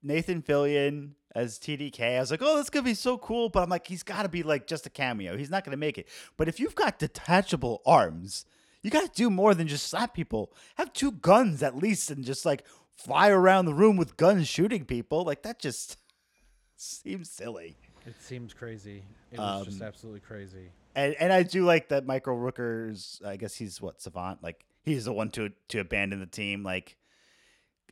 Nathan 0.05 0.41
Fillion 0.41 1.11
as 1.35 1.59
TDK. 1.59 2.17
I 2.17 2.21
was 2.21 2.31
like, 2.31 2.43
oh, 2.43 2.57
this 2.57 2.71
could 2.71 2.85
be 2.85 2.95
so 2.95 3.19
cool, 3.19 3.49
but 3.49 3.65
I'm 3.65 3.69
like, 3.69 3.89
he's 3.89 4.05
got 4.05 4.23
to 4.23 4.29
be 4.29 4.45
like 4.45 4.69
just 4.69 4.87
a 4.87 4.91
cameo. 4.91 5.37
He's 5.37 5.51
not 5.51 5.65
going 5.65 5.73
to 5.73 5.79
make 5.79 5.99
it. 5.99 6.09
But 6.37 6.49
if 6.49 6.61
you've 6.61 6.75
got 6.77 6.99
detachable 7.01 7.83
arms, 7.85 8.45
you 8.83 8.91
got 8.91 9.05
to 9.05 9.11
do 9.15 9.31
more 9.31 9.55
than 9.55 9.67
just 9.67 9.89
slap 9.89 10.15
people. 10.15 10.53
Have 10.77 10.93
two 10.93 11.11
guns 11.11 11.63
at 11.63 11.77
least, 11.77 12.11
and 12.11 12.25
just 12.25 12.47
like 12.47 12.65
fly 12.95 13.31
around 13.31 13.65
the 13.65 13.75
room 13.75 13.97
with 13.97 14.17
guns 14.17 14.47
shooting 14.47 14.85
people. 14.85 15.25
Like 15.25 15.43
that 15.43 15.59
just 15.59 15.97
seems 16.77 17.29
silly. 17.29 17.79
It 18.07 18.15
seems 18.21 18.53
crazy. 18.53 19.03
It 19.31 19.39
was 19.39 19.67
just 19.67 19.81
Um, 19.81 19.87
absolutely 19.87 20.21
crazy. 20.21 20.71
And 20.95 21.15
and 21.19 21.33
I 21.33 21.43
do 21.43 21.65
like 21.65 21.89
that 21.89 22.05
Michael 22.07 22.37
Rooker's. 22.37 23.21
I 23.25 23.37
guess 23.37 23.55
he's 23.55 23.81
what 23.81 24.01
savant. 24.03 24.43
Like 24.43 24.65
he's 24.83 25.05
the 25.05 25.13
one 25.13 25.31
to 25.31 25.51
to 25.69 25.79
abandon 25.81 26.21
the 26.21 26.27
team. 26.27 26.63
Like 26.63 26.97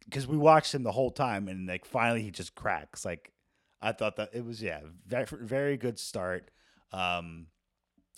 because 0.05 0.27
we 0.27 0.37
watched 0.37 0.75
him 0.75 0.83
the 0.83 0.93
whole 0.93 1.11
time, 1.11 1.49
and 1.49 1.67
like 1.67 1.85
finally 1.85 2.23
he 2.23 2.31
just 2.31 2.55
cracks. 2.55 3.05
Like 3.05 3.33
I 3.81 3.93
thought 3.93 4.17
that 4.17 4.31
it 4.35 4.45
was 4.45 4.61
yeah, 4.63 4.81
very 5.07 5.27
very 5.31 5.77
good 5.77 5.99
start. 5.99 6.51
Um, 6.93 7.47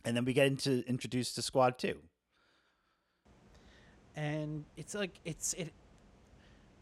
and 0.05 0.17
then 0.17 0.25
we 0.25 0.33
get 0.33 0.47
into 0.47 0.83
introduced 0.89 1.35
to 1.37 1.43
Squad 1.43 1.79
Two. 1.79 2.01
and 4.17 4.65
it's 4.77 4.95
like 4.95 5.13
it's 5.25 5.55
it 5.55 5.73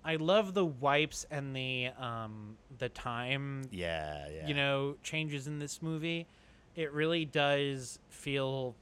i 0.04 0.16
love 0.16 0.54
the 0.54 0.64
wipes 0.64 1.26
and 1.30 1.54
the 1.54 1.88
um 1.98 2.56
the 2.78 2.88
time 2.88 3.62
Yeah, 3.70 4.26
yeah. 4.32 4.46
you 4.46 4.54
know 4.54 4.96
changes 5.02 5.46
in 5.46 5.58
this 5.58 5.82
movie 5.82 6.26
it 6.76 6.92
really 6.92 7.24
does 7.24 7.98
feel 8.08 8.74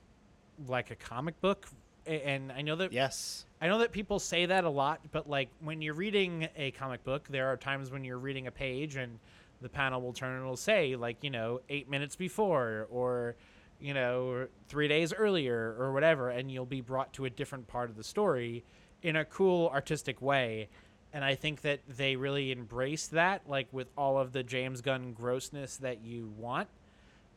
like 0.66 0.90
a 0.90 0.96
comic 0.96 1.40
book 1.40 1.66
and 2.06 2.50
i 2.52 2.62
know 2.62 2.76
that 2.76 2.92
Yes. 2.92 3.44
i 3.60 3.66
know 3.68 3.78
that 3.78 3.92
people 3.92 4.18
say 4.18 4.46
that 4.46 4.64
a 4.64 4.70
lot 4.70 5.00
but 5.12 5.28
like 5.28 5.48
when 5.60 5.82
you're 5.82 5.94
reading 5.94 6.48
a 6.56 6.70
comic 6.72 7.04
book 7.04 7.26
there 7.28 7.48
are 7.48 7.56
times 7.56 7.90
when 7.90 8.04
you're 8.04 8.18
reading 8.18 8.46
a 8.46 8.50
page 8.52 8.96
and 8.96 9.18
the 9.60 9.68
panel 9.68 10.00
will 10.00 10.12
turn 10.12 10.34
and 10.34 10.42
it'll 10.42 10.56
say 10.56 10.94
like 10.96 11.16
you 11.22 11.30
know 11.30 11.60
eight 11.68 11.88
minutes 11.90 12.14
before 12.16 12.86
or 12.90 13.34
you 13.80 13.92
know 13.94 14.46
three 14.68 14.88
days 14.88 15.12
earlier 15.12 15.74
or 15.78 15.92
whatever 15.92 16.30
and 16.30 16.50
you'll 16.50 16.64
be 16.66 16.80
brought 16.80 17.12
to 17.12 17.24
a 17.24 17.30
different 17.30 17.66
part 17.68 17.90
of 17.90 17.96
the 17.96 18.04
story 18.04 18.64
in 19.02 19.16
a 19.16 19.24
cool 19.24 19.68
artistic 19.68 20.20
way 20.22 20.68
and 21.12 21.24
i 21.24 21.34
think 21.34 21.62
that 21.62 21.80
they 21.88 22.16
really 22.16 22.52
embraced 22.52 23.12
that 23.12 23.42
like 23.48 23.66
with 23.72 23.88
all 23.96 24.18
of 24.18 24.32
the 24.32 24.42
james 24.42 24.80
gunn 24.80 25.12
grossness 25.12 25.76
that 25.78 26.02
you 26.04 26.32
want 26.36 26.68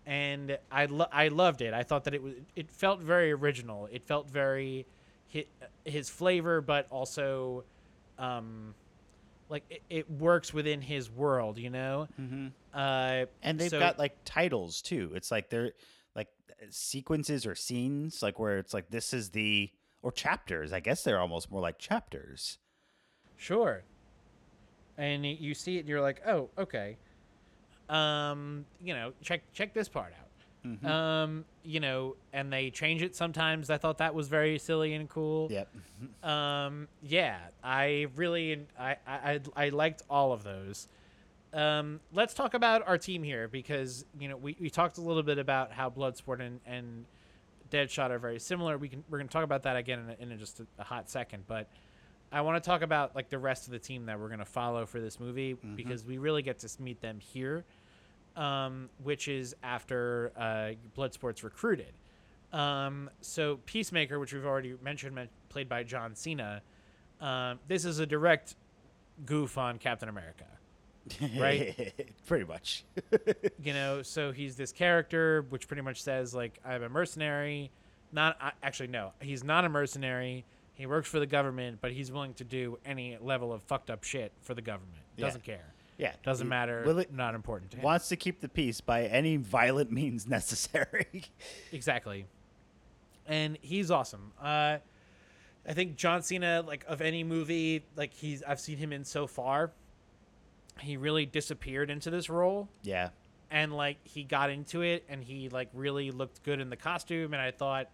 and 0.05 0.57
I, 0.71 0.85
lo- 0.85 1.07
I 1.11 1.27
loved 1.27 1.61
it 1.61 1.73
i 1.73 1.83
thought 1.83 2.05
that 2.05 2.13
it 2.13 2.23
was 2.23 2.33
it 2.55 2.69
felt 2.71 2.99
very 3.01 3.31
original 3.31 3.87
it 3.91 4.03
felt 4.03 4.29
very 4.29 4.85
his, 5.27 5.45
his 5.85 6.09
flavor 6.09 6.59
but 6.61 6.87
also 6.89 7.63
um 8.17 8.73
like 9.49 9.63
it, 9.69 9.81
it 9.89 10.09
works 10.09 10.53
within 10.53 10.81
his 10.81 11.09
world 11.11 11.57
you 11.57 11.69
know 11.69 12.07
Mm-hmm. 12.19 12.47
uh 12.73 13.25
And 13.43 13.59
they've 13.59 13.69
so- 13.69 13.79
got 13.79 13.99
like 13.99 14.15
titles 14.25 14.81
too. 14.81 15.11
It's 15.13 15.29
like 15.31 15.49
they're 15.49 15.71
like 16.15 16.27
sequences 16.69 17.45
or 17.45 17.55
scenes, 17.55 18.21
like 18.23 18.39
where 18.39 18.57
it's 18.59 18.73
like 18.73 18.89
this 18.89 19.13
is 19.13 19.29
the 19.31 19.69
or 20.01 20.11
chapters. 20.11 20.71
I 20.73 20.79
guess 20.79 21.03
they're 21.03 21.19
almost 21.19 21.51
more 21.51 21.61
like 21.61 21.77
chapters. 21.79 22.57
Sure. 23.41 23.81
And 24.99 25.25
you 25.25 25.55
see 25.55 25.77
it, 25.77 25.79
and 25.81 25.89
you're 25.89 25.99
like, 26.01 26.21
oh, 26.27 26.49
okay. 26.59 26.95
Um, 27.89 28.65
you 28.79 28.93
know, 28.93 29.13
check 29.23 29.41
check 29.51 29.73
this 29.73 29.89
part 29.89 30.13
out. 30.13 30.69
Mhm. 30.69 30.85
Um, 30.85 31.45
you 31.63 31.79
know, 31.79 32.15
and 32.33 32.53
they 32.53 32.69
change 32.69 33.01
it 33.01 33.15
sometimes. 33.15 33.71
I 33.71 33.77
thought 33.79 33.97
that 33.97 34.13
was 34.13 34.27
very 34.27 34.59
silly 34.59 34.93
and 34.93 35.09
cool. 35.09 35.51
Yep. 35.51 35.67
Um, 36.23 36.87
yeah, 37.01 37.39
I 37.63 38.07
really, 38.15 38.67
I, 38.79 38.97
I, 39.07 39.39
I- 39.55 39.69
liked 39.69 40.03
all 40.07 40.31
of 40.33 40.43
those. 40.43 40.87
Um, 41.51 41.99
let's 42.13 42.35
talk 42.35 42.53
about 42.53 42.87
our 42.87 42.99
team 42.99 43.23
here 43.23 43.47
because 43.47 44.05
you 44.19 44.27
know 44.29 44.37
we, 44.37 44.55
we 44.59 44.69
talked 44.69 44.99
a 44.99 45.01
little 45.01 45.23
bit 45.23 45.39
about 45.39 45.71
how 45.71 45.89
Bloodsport 45.89 46.41
and, 46.41 46.59
and 46.67 47.05
Deadshot 47.71 48.11
are 48.11 48.19
very 48.19 48.39
similar. 48.39 48.77
We 48.77 48.87
can 48.87 49.03
we're 49.09 49.17
gonna 49.17 49.29
talk 49.29 49.43
about 49.43 49.63
that 49.63 49.77
again 49.77 49.99
in, 49.99 50.09
a, 50.11 50.23
in 50.27 50.31
a, 50.31 50.37
just 50.37 50.59
a, 50.59 50.67
a 50.77 50.83
hot 50.83 51.09
second, 51.09 51.45
but 51.47 51.67
I 52.31 52.41
want 52.41 52.63
to 52.63 52.67
talk 52.67 52.81
about 52.81 53.15
like 53.15 53.29
the 53.29 53.37
rest 53.39 53.65
of 53.67 53.71
the 53.73 53.79
team 53.79 54.05
that 54.05 54.19
we're 54.19 54.29
gonna 54.29 54.45
follow 54.45 54.85
for 54.85 54.99
this 55.01 55.19
movie 55.19 55.57
because 55.75 56.05
we 56.05 56.17
really 56.17 56.41
get 56.41 56.59
to 56.59 56.81
meet 56.81 57.01
them 57.01 57.19
here, 57.19 57.65
um, 58.35 58.89
which 59.03 59.27
is 59.27 59.55
after 59.63 60.31
uh, 60.37 60.71
Bloodsport's 60.97 61.43
recruited. 61.43 61.93
Um, 62.53 63.09
so 63.21 63.59
Peacemaker, 63.65 64.19
which 64.19 64.33
we've 64.33 64.45
already 64.45 64.75
mentioned, 64.81 65.15
men- 65.15 65.29
played 65.49 65.67
by 65.69 65.83
John 65.83 66.15
Cena. 66.15 66.61
Um, 67.19 67.59
this 67.67 67.85
is 67.85 67.99
a 67.99 68.05
direct 68.05 68.55
goof 69.25 69.57
on 69.57 69.77
Captain 69.77 70.09
America. 70.09 70.45
Right. 71.37 71.93
Pretty 72.27 72.45
much. 72.45 72.85
You 73.63 73.73
know, 73.73 74.01
so 74.01 74.31
he's 74.31 74.55
this 74.55 74.71
character 74.71 75.45
which 75.49 75.67
pretty 75.67 75.83
much 75.83 76.01
says 76.01 76.33
like 76.33 76.59
I'm 76.65 76.81
a 76.81 76.89
mercenary. 76.89 77.69
Not 78.11 78.37
uh, 78.41 78.51
actually 78.63 78.87
no, 78.87 79.11
he's 79.19 79.43
not 79.43 79.65
a 79.65 79.69
mercenary. 79.69 80.45
He 80.81 80.87
works 80.87 81.07
for 81.07 81.19
the 81.19 81.27
government, 81.27 81.77
but 81.79 81.91
he's 81.91 82.11
willing 82.11 82.33
to 82.33 82.43
do 82.43 82.79
any 82.83 83.15
level 83.21 83.53
of 83.53 83.61
fucked 83.61 83.91
up 83.91 84.03
shit 84.03 84.31
for 84.41 84.55
the 84.55 84.63
government. 84.63 84.97
Yeah. 85.15 85.25
Doesn't 85.27 85.43
care. 85.43 85.73
yeah. 85.99 86.13
Doesn't 86.23 86.47
He 86.47 86.49
matter. 86.49 86.99
it 86.99 87.13
not 87.13 87.35
important 87.35 87.69
to 87.69 87.77
him. 87.77 87.83
wants 87.83 88.09
to 88.09 88.15
keep 88.15 88.41
the 88.41 88.49
peace 88.49 88.81
by 88.81 89.03
any 89.03 89.37
violent 89.37 89.91
means 90.01 90.27
necessary. 90.27 91.05
Exactly. 91.71 92.25
And 93.27 93.59
he's 93.61 93.91
awesome. 93.91 94.31
Uh, 94.41 94.77
I 95.67 95.73
think 95.73 95.97
John 95.97 96.23
Cena, 96.23 96.63
like 96.65 96.83
of 96.87 96.99
any 96.99 97.23
movie, 97.23 97.85
like 97.95 98.11
he's 98.15 98.41
I've 98.41 98.59
seen 98.59 98.77
him 98.79 98.91
in 98.91 99.05
so 99.05 99.27
far, 99.27 99.71
he 100.79 100.97
really 100.97 101.27
disappeared 101.27 101.91
into 101.91 102.09
this 102.09 102.27
role 102.27 102.67
yeah. 102.81 103.09
and 103.51 103.71
like 103.71 103.97
he 104.03 104.23
got 104.23 104.49
into 104.49 104.81
it 104.81 105.03
and 105.07 105.23
he 105.23 105.47
like 105.49 105.69
really 105.75 106.09
looked 106.09 106.41
good 106.41 106.59
in 106.59 106.71
the 106.71 106.75
costume 106.75 107.33
and 107.33 107.41
I 107.41 107.51
thought 107.51 107.87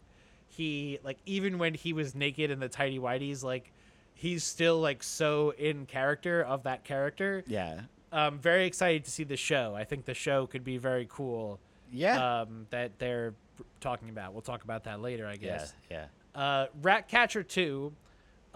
he 0.49 0.99
like 1.03 1.17
even 1.25 1.57
when 1.57 1.73
he 1.73 1.93
was 1.93 2.15
naked 2.15 2.51
in 2.51 2.59
the 2.59 2.69
tidy 2.69 2.99
whities, 2.99 3.43
like 3.43 3.71
he's 4.13 4.43
still 4.43 4.79
like 4.79 5.03
so 5.03 5.51
in 5.57 5.85
character 5.85 6.41
of 6.43 6.63
that 6.63 6.83
character. 6.83 7.43
Yeah. 7.47 7.81
I'm 8.11 8.39
very 8.39 8.65
excited 8.65 9.03
to 9.05 9.11
see 9.11 9.23
the 9.25 9.35
show. 9.37 9.75
I 9.75 9.83
think 9.83 10.05
the 10.05 10.13
show 10.13 10.47
could 10.47 10.63
be 10.63 10.77
very 10.77 11.07
cool 11.09 11.59
Yeah. 11.91 12.41
um, 12.41 12.65
that 12.69 12.97
they're 12.99 13.33
talking 13.81 14.09
about. 14.09 14.31
We'll 14.33 14.41
talk 14.41 14.63
about 14.63 14.85
that 14.85 15.01
later, 15.01 15.27
I 15.27 15.35
guess. 15.35 15.73
Yeah. 15.91 16.05
Uh, 16.33 16.67
Ratcatcher 16.81 17.43
2. 17.43 17.91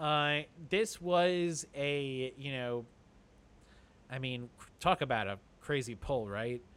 Uh, 0.00 0.38
this 0.70 1.00
was 1.00 1.66
a, 1.76 2.32
you 2.38 2.52
know, 2.52 2.84
I 4.10 4.18
mean, 4.18 4.48
talk 4.80 5.00
about 5.02 5.28
a 5.28 5.38
crazy 5.60 5.94
pull, 5.94 6.26
right? 6.28 6.60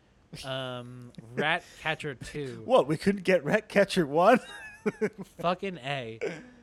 Um, 0.43 1.13
Ratcatcher 1.35 2.15
2. 2.15 2.63
What? 2.65 2.87
We 2.87 2.97
couldn't 2.97 3.23
get 3.23 3.45
Ratcatcher 3.45 4.05
one. 4.05 4.39
Fucking 5.39 5.77
A. 5.85 6.19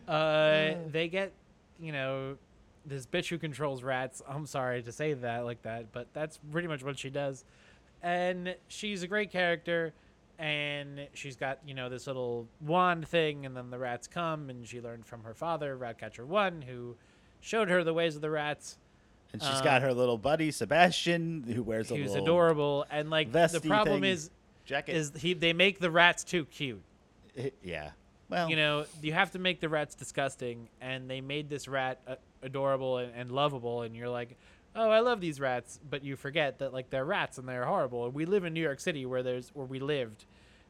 Uh, 0.09 0.75
they 0.91 1.09
get, 1.09 1.33
you 1.81 1.93
know, 1.93 2.37
this 2.85 3.07
bitch 3.07 3.29
who 3.29 3.39
controls 3.39 3.83
rats. 3.83 4.23
I'm 4.29 4.47
sorry 4.47 4.83
to 4.83 4.93
say 4.93 5.15
that 5.15 5.45
like 5.45 5.63
that, 5.63 5.93
but 5.93 6.09
that's 6.13 6.39
pretty 6.51 6.69
much 6.69 6.83
what 6.83 6.99
she 6.99 7.11
does. 7.11 7.45
And 8.03 8.57
she's 8.69 9.03
a 9.03 9.07
great 9.07 9.31
character. 9.31 9.93
And 10.39 11.07
she's 11.15 11.37
got, 11.37 11.59
you 11.65 11.75
know, 11.75 11.89
this 11.89 12.09
little 12.09 12.49
wand 12.61 13.07
thing. 13.07 13.47
And 13.47 13.57
then 13.57 13.71
the 13.71 13.79
rats 13.79 14.09
come. 14.09 14.51
And 14.51 14.67
she 14.67 14.81
learned 14.81 15.07
from 15.07 15.23
her 15.23 15.35
father, 15.35 15.77
Ratcatcher 15.77 16.27
1, 16.27 16.63
who 16.63 16.97
showed 17.41 17.69
her 17.69 17.85
the 17.85 17.95
ways 17.95 18.17
of 18.17 18.23
the 18.23 18.31
rats. 18.31 18.77
and 19.33 19.41
she's 19.41 19.59
Um, 19.59 19.65
got 19.65 19.83
her 19.83 19.95
little 19.95 20.19
buddy 20.19 20.51
Sebastian, 20.51 21.45
who 21.45 21.63
wears 21.63 21.91
a 21.91 21.95
little 21.95 22.17
adorable. 22.25 22.85
And, 22.91 23.09
like, 23.09 23.31
the 23.31 23.61
problem 23.65 24.01
thing. 24.01 24.11
is, 24.11 24.31
jacket. 24.65 24.97
is 24.97 25.13
he 25.17 25.35
they 25.35 25.53
make 25.53 25.79
the 25.79 25.91
rats 25.91 26.25
too 26.25 26.45
cute. 26.47 26.83
yeah. 27.63 27.91
Well, 28.33 28.49
you 28.49 28.57
know, 28.57 28.87
you 29.03 29.13
have 29.13 29.31
to 29.33 29.39
make 29.39 29.61
the 29.61 29.69
rats 29.69 29.95
disgusting, 29.95 30.69
and 30.81 31.09
they 31.09 31.21
made 31.21 31.51
this 31.51 31.69
rat 31.69 32.01
uh, 32.09 32.15
adorable 32.43 32.97
and, 32.97 33.13
and 33.15 33.31
lovable, 33.31 33.83
and 33.83 33.95
you're 33.95 34.09
like, 34.09 34.39
oh, 34.75 34.89
I 34.89 35.01
love 35.01 35.21
these 35.21 35.39
rats, 35.39 35.79
but 35.89 36.03
you 36.03 36.17
forget 36.17 36.59
that 36.61 36.73
like 36.73 36.89
they're 36.89 37.05
rats 37.05 37.37
and 37.37 37.47
they're 37.47 37.67
horrible. 37.67 38.07
And 38.07 38.15
we 38.15 38.25
live 38.25 38.45
in 38.45 38.55
New 38.55 38.63
York 38.63 38.81
City 38.81 39.05
where 39.05 39.23
there's 39.23 39.51
where 39.51 39.67
we 39.67 39.81
lived, 39.81 40.25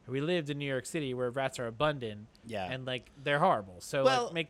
we 0.08 0.20
lived 0.20 0.50
in 0.50 0.58
New 0.58 0.66
York 0.66 0.86
City 0.86 1.14
where 1.14 1.30
rats 1.30 1.60
are 1.60 1.68
abundant, 1.68 2.26
yeah. 2.44 2.70
and 2.70 2.84
like 2.84 3.10
they're 3.22 3.38
horrible. 3.38 3.76
So 3.80 4.04
Well, 4.04 4.24
like 4.24 4.34
make 4.34 4.48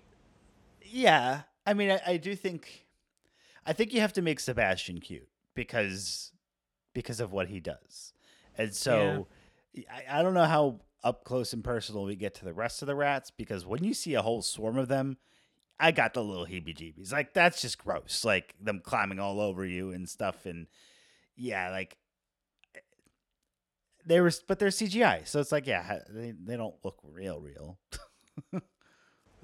Yeah, 0.83 1.43
I 1.67 1.75
mean, 1.75 1.91
I, 1.91 2.01
I 2.07 2.17
do 2.17 2.35
think, 2.35 2.87
I 3.67 3.75
think 3.75 3.93
you 3.93 4.01
have 4.01 4.15
to 4.15 4.23
make 4.23 4.41
Sebastian 4.41 5.01
cute 5.01 5.29
because 5.55 6.33
because 6.95 7.21
of 7.21 7.31
what 7.33 7.49
he 7.49 7.61
does. 7.61 8.15
And 8.57 8.75
so 8.75 9.27
I, 9.91 10.19
I 10.19 10.23
don't 10.23 10.35
know 10.35 10.45
how 10.45 10.81
up 11.05 11.25
close 11.25 11.53
and 11.53 11.65
personal 11.65 12.05
we 12.05 12.17
get 12.17 12.35
to 12.37 12.45
the 12.45 12.53
rest 12.55 12.83
of 12.83 12.87
the 12.87 12.95
rats 12.95 13.31
because 13.31 13.67
when 13.67 13.83
you 13.85 13.95
see 13.95 14.15
a 14.15 14.23
whole 14.23 14.43
swarm 14.43 14.79
of 14.79 14.89
them, 14.89 15.17
I 15.81 15.91
got 15.91 16.15
the 16.15 16.23
little 16.23 16.47
heebie 16.47 16.77
jeebies. 16.77 17.13
Like, 17.13 17.35
that's 17.35 17.61
just 17.61 17.79
gross. 17.79 18.25
Like, 18.25 18.55
them 18.61 18.81
climbing 18.85 19.19
all 19.19 19.41
over 19.41 19.67
you 19.67 19.91
and 19.91 20.09
stuff. 20.09 20.47
And 20.47 20.69
yeah, 21.37 21.71
like, 21.71 21.97
they 24.07 24.21
were, 24.21 24.31
but 24.47 24.59
they're 24.59 24.69
CGI. 24.69 25.27
So 25.27 25.41
it's 25.41 25.51
like, 25.51 25.67
yeah, 25.67 26.01
they, 26.09 26.33
they 26.33 26.57
don't 26.57 26.77
look 26.85 26.99
real, 27.03 27.41
real. 27.41 27.79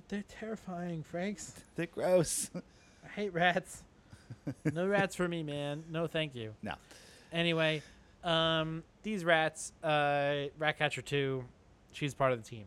They're 0.09 0.25
terrifying, 0.27 1.03
Franks. 1.03 1.53
they're 1.77 1.85
gross. 1.85 2.51
I 3.05 3.09
hate 3.09 3.35
rats. 3.35 3.83
no 4.73 4.87
rats 4.87 5.15
for 5.15 5.29
me, 5.29 5.43
man. 5.43 5.85
No, 5.91 6.07
thank 6.07 6.35
you. 6.35 6.55
No. 6.63 6.75
Anyway, 7.31 7.83
um, 8.25 8.83
these 9.03 9.25
rats, 9.25 9.73
uh, 9.83 10.47
Ratcatcher 10.59 11.03
2, 11.03 11.45
she's 11.93 12.15
part 12.15 12.33
of 12.33 12.43
the 12.43 12.49
team. 12.49 12.67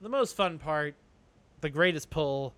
The 0.00 0.08
most 0.08 0.36
fun 0.36 0.58
part, 0.58 0.94
the 1.60 1.70
greatest 1.70 2.10
pull, 2.10 2.54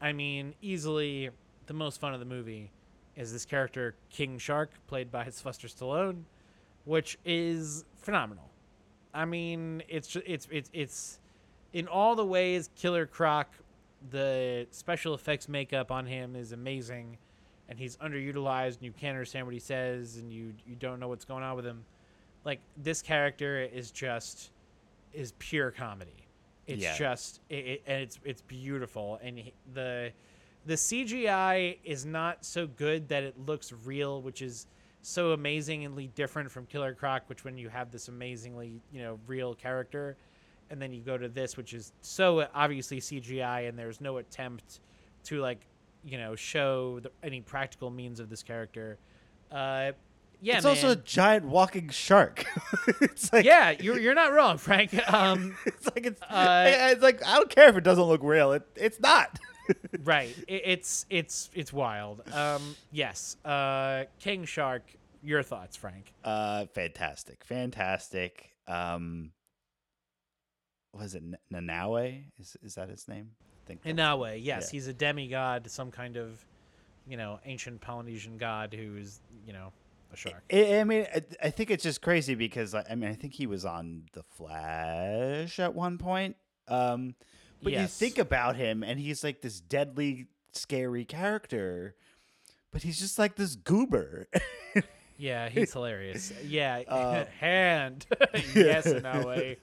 I 0.00 0.12
mean, 0.12 0.54
easily 0.62 1.30
the 1.66 1.74
most 1.74 2.00
fun 2.00 2.14
of 2.14 2.20
the 2.20 2.26
movie 2.26 2.70
is 3.16 3.32
this 3.32 3.44
character, 3.44 3.94
King 4.10 4.38
Shark, 4.38 4.70
played 4.86 5.10
by 5.10 5.24
Sylvester 5.30 5.68
Stallone, 5.68 6.22
which 6.84 7.18
is 7.24 7.84
phenomenal. 7.96 8.48
I 9.12 9.24
mean, 9.24 9.82
it's 9.88 10.16
it's 10.26 10.46
it's 10.50 10.70
it's 10.72 11.18
in 11.72 11.88
all 11.88 12.14
the 12.14 12.24
ways 12.24 12.70
Killer 12.76 13.06
Croc, 13.06 13.48
the 14.10 14.66
special 14.70 15.14
effects 15.14 15.48
makeup 15.48 15.90
on 15.90 16.06
him 16.06 16.36
is 16.36 16.52
amazing, 16.52 17.18
and 17.68 17.78
he's 17.78 17.96
underutilized. 17.96 18.76
And 18.76 18.82
you 18.82 18.92
can't 18.92 19.14
understand 19.16 19.46
what 19.46 19.54
he 19.54 19.60
says, 19.60 20.16
and 20.16 20.32
you 20.32 20.54
you 20.66 20.76
don't 20.76 21.00
know 21.00 21.08
what's 21.08 21.24
going 21.24 21.42
on 21.42 21.56
with 21.56 21.64
him. 21.64 21.84
Like 22.48 22.60
this 22.78 23.02
character 23.02 23.60
is 23.60 23.90
just 23.90 24.52
is 25.12 25.34
pure 25.38 25.70
comedy. 25.70 26.26
It's 26.66 26.82
Yeah. 26.82 26.96
just 26.96 27.42
it, 27.50 27.54
it, 27.66 27.82
and 27.86 28.00
it's 28.00 28.18
it's 28.24 28.40
beautiful, 28.40 29.20
and 29.22 29.38
he, 29.38 29.52
the 29.74 30.12
the 30.64 30.72
CGI 30.72 31.76
is 31.84 32.06
not 32.06 32.46
so 32.46 32.66
good 32.66 33.06
that 33.10 33.22
it 33.22 33.38
looks 33.38 33.70
real, 33.84 34.22
which 34.22 34.40
is 34.40 34.66
so 35.02 35.32
amazingly 35.32 36.06
different 36.14 36.50
from 36.50 36.64
Killer 36.64 36.94
Croc, 36.94 37.24
which 37.26 37.44
when 37.44 37.58
you 37.58 37.68
have 37.68 37.90
this 37.90 38.08
amazingly 38.08 38.80
you 38.90 39.02
know 39.02 39.18
real 39.26 39.54
character, 39.54 40.16
and 40.70 40.80
then 40.80 40.90
you 40.90 41.02
go 41.02 41.18
to 41.18 41.28
this, 41.28 41.58
which 41.58 41.74
is 41.74 41.92
so 42.00 42.48
obviously 42.54 42.98
CGI, 42.98 43.68
and 43.68 43.78
there's 43.78 44.00
no 44.00 44.16
attempt 44.16 44.80
to 45.24 45.42
like 45.42 45.60
you 46.02 46.16
know 46.16 46.34
show 46.34 47.00
the, 47.00 47.10
any 47.22 47.42
practical 47.42 47.90
means 47.90 48.20
of 48.20 48.30
this 48.30 48.42
character. 48.42 48.96
Uh, 49.52 49.92
yeah, 50.40 50.56
it's 50.56 50.66
also 50.66 50.90
a 50.90 50.96
giant 50.96 51.44
walking 51.46 51.88
shark. 51.88 52.44
it's 53.00 53.32
like, 53.32 53.44
yeah, 53.44 53.70
you're 53.70 53.98
you're 53.98 54.14
not 54.14 54.32
wrong, 54.32 54.58
Frank. 54.58 54.94
Um, 55.12 55.56
it's 55.66 55.86
like 55.86 56.06
it's, 56.06 56.22
Uh, 56.22 56.64
it's 56.92 57.02
like 57.02 57.24
I 57.26 57.36
don't 57.36 57.50
care 57.50 57.68
if 57.68 57.76
it 57.76 57.84
doesn't 57.84 58.04
look 58.04 58.22
real. 58.22 58.52
It 58.52 58.62
it's 58.76 59.00
not. 59.00 59.38
right, 60.04 60.34
it, 60.46 60.62
it's 60.64 61.06
it's 61.10 61.50
it's 61.54 61.72
wild. 61.72 62.22
Um, 62.32 62.76
yes, 62.92 63.36
uh, 63.44 64.04
King 64.20 64.44
Shark. 64.44 64.82
Your 65.20 65.42
thoughts, 65.42 65.74
Frank? 65.76 66.12
Uh, 66.22 66.66
fantastic, 66.66 67.44
fantastic. 67.44 68.52
Um, 68.68 69.32
was 70.94 71.14
it 71.14 71.22
N- 71.24 71.38
Nanaue? 71.52 72.22
Is 72.40 72.56
is 72.62 72.74
that 72.76 72.88
his 72.88 73.08
name? 73.08 73.30
I 73.64 73.66
think. 73.66 73.80
In 73.84 73.96
that's- 73.96 74.12
that 74.14 74.18
way, 74.20 74.38
yes, 74.38 74.68
Yeah. 74.68 74.76
he's 74.76 74.86
a 74.86 74.92
demigod, 74.94 75.68
some 75.70 75.90
kind 75.90 76.16
of, 76.16 76.44
you 77.08 77.16
know, 77.16 77.40
ancient 77.44 77.80
Polynesian 77.80 78.38
god 78.38 78.72
who 78.72 78.96
is, 78.96 79.20
you 79.46 79.52
know, 79.52 79.66
a 79.66 79.87
shark. 80.18 80.42
I, 80.52 80.78
I 80.80 80.84
mean, 80.84 81.06
I, 81.14 81.22
I 81.44 81.50
think 81.50 81.70
it's 81.70 81.82
just 81.82 82.02
crazy 82.02 82.34
because 82.34 82.74
I 82.74 82.84
I 82.90 82.94
mean, 82.94 83.10
I 83.10 83.14
think 83.14 83.34
he 83.34 83.46
was 83.46 83.64
on 83.64 84.04
the 84.12 84.22
Flash 84.22 85.58
at 85.58 85.74
one 85.74 85.98
point. 85.98 86.36
Um, 86.68 87.14
but 87.62 87.72
you 87.72 87.86
think 87.86 88.18
about 88.18 88.56
him, 88.56 88.82
and 88.82 89.00
he's 89.00 89.24
like 89.24 89.40
this 89.40 89.60
deadly, 89.60 90.26
scary 90.52 91.04
character, 91.04 91.94
but 92.70 92.82
he's 92.82 92.98
just 92.98 93.18
like 93.18 93.36
this 93.36 93.56
goober. 93.56 94.28
Yeah, 95.16 95.48
he's 95.54 95.72
hilarious. 95.72 96.32
Yeah, 96.44 96.82
Uh, 96.86 97.24
hand. 97.40 98.06
yes, 98.54 98.86
in 98.86 99.02
that 99.02 99.26
way. 99.26 99.56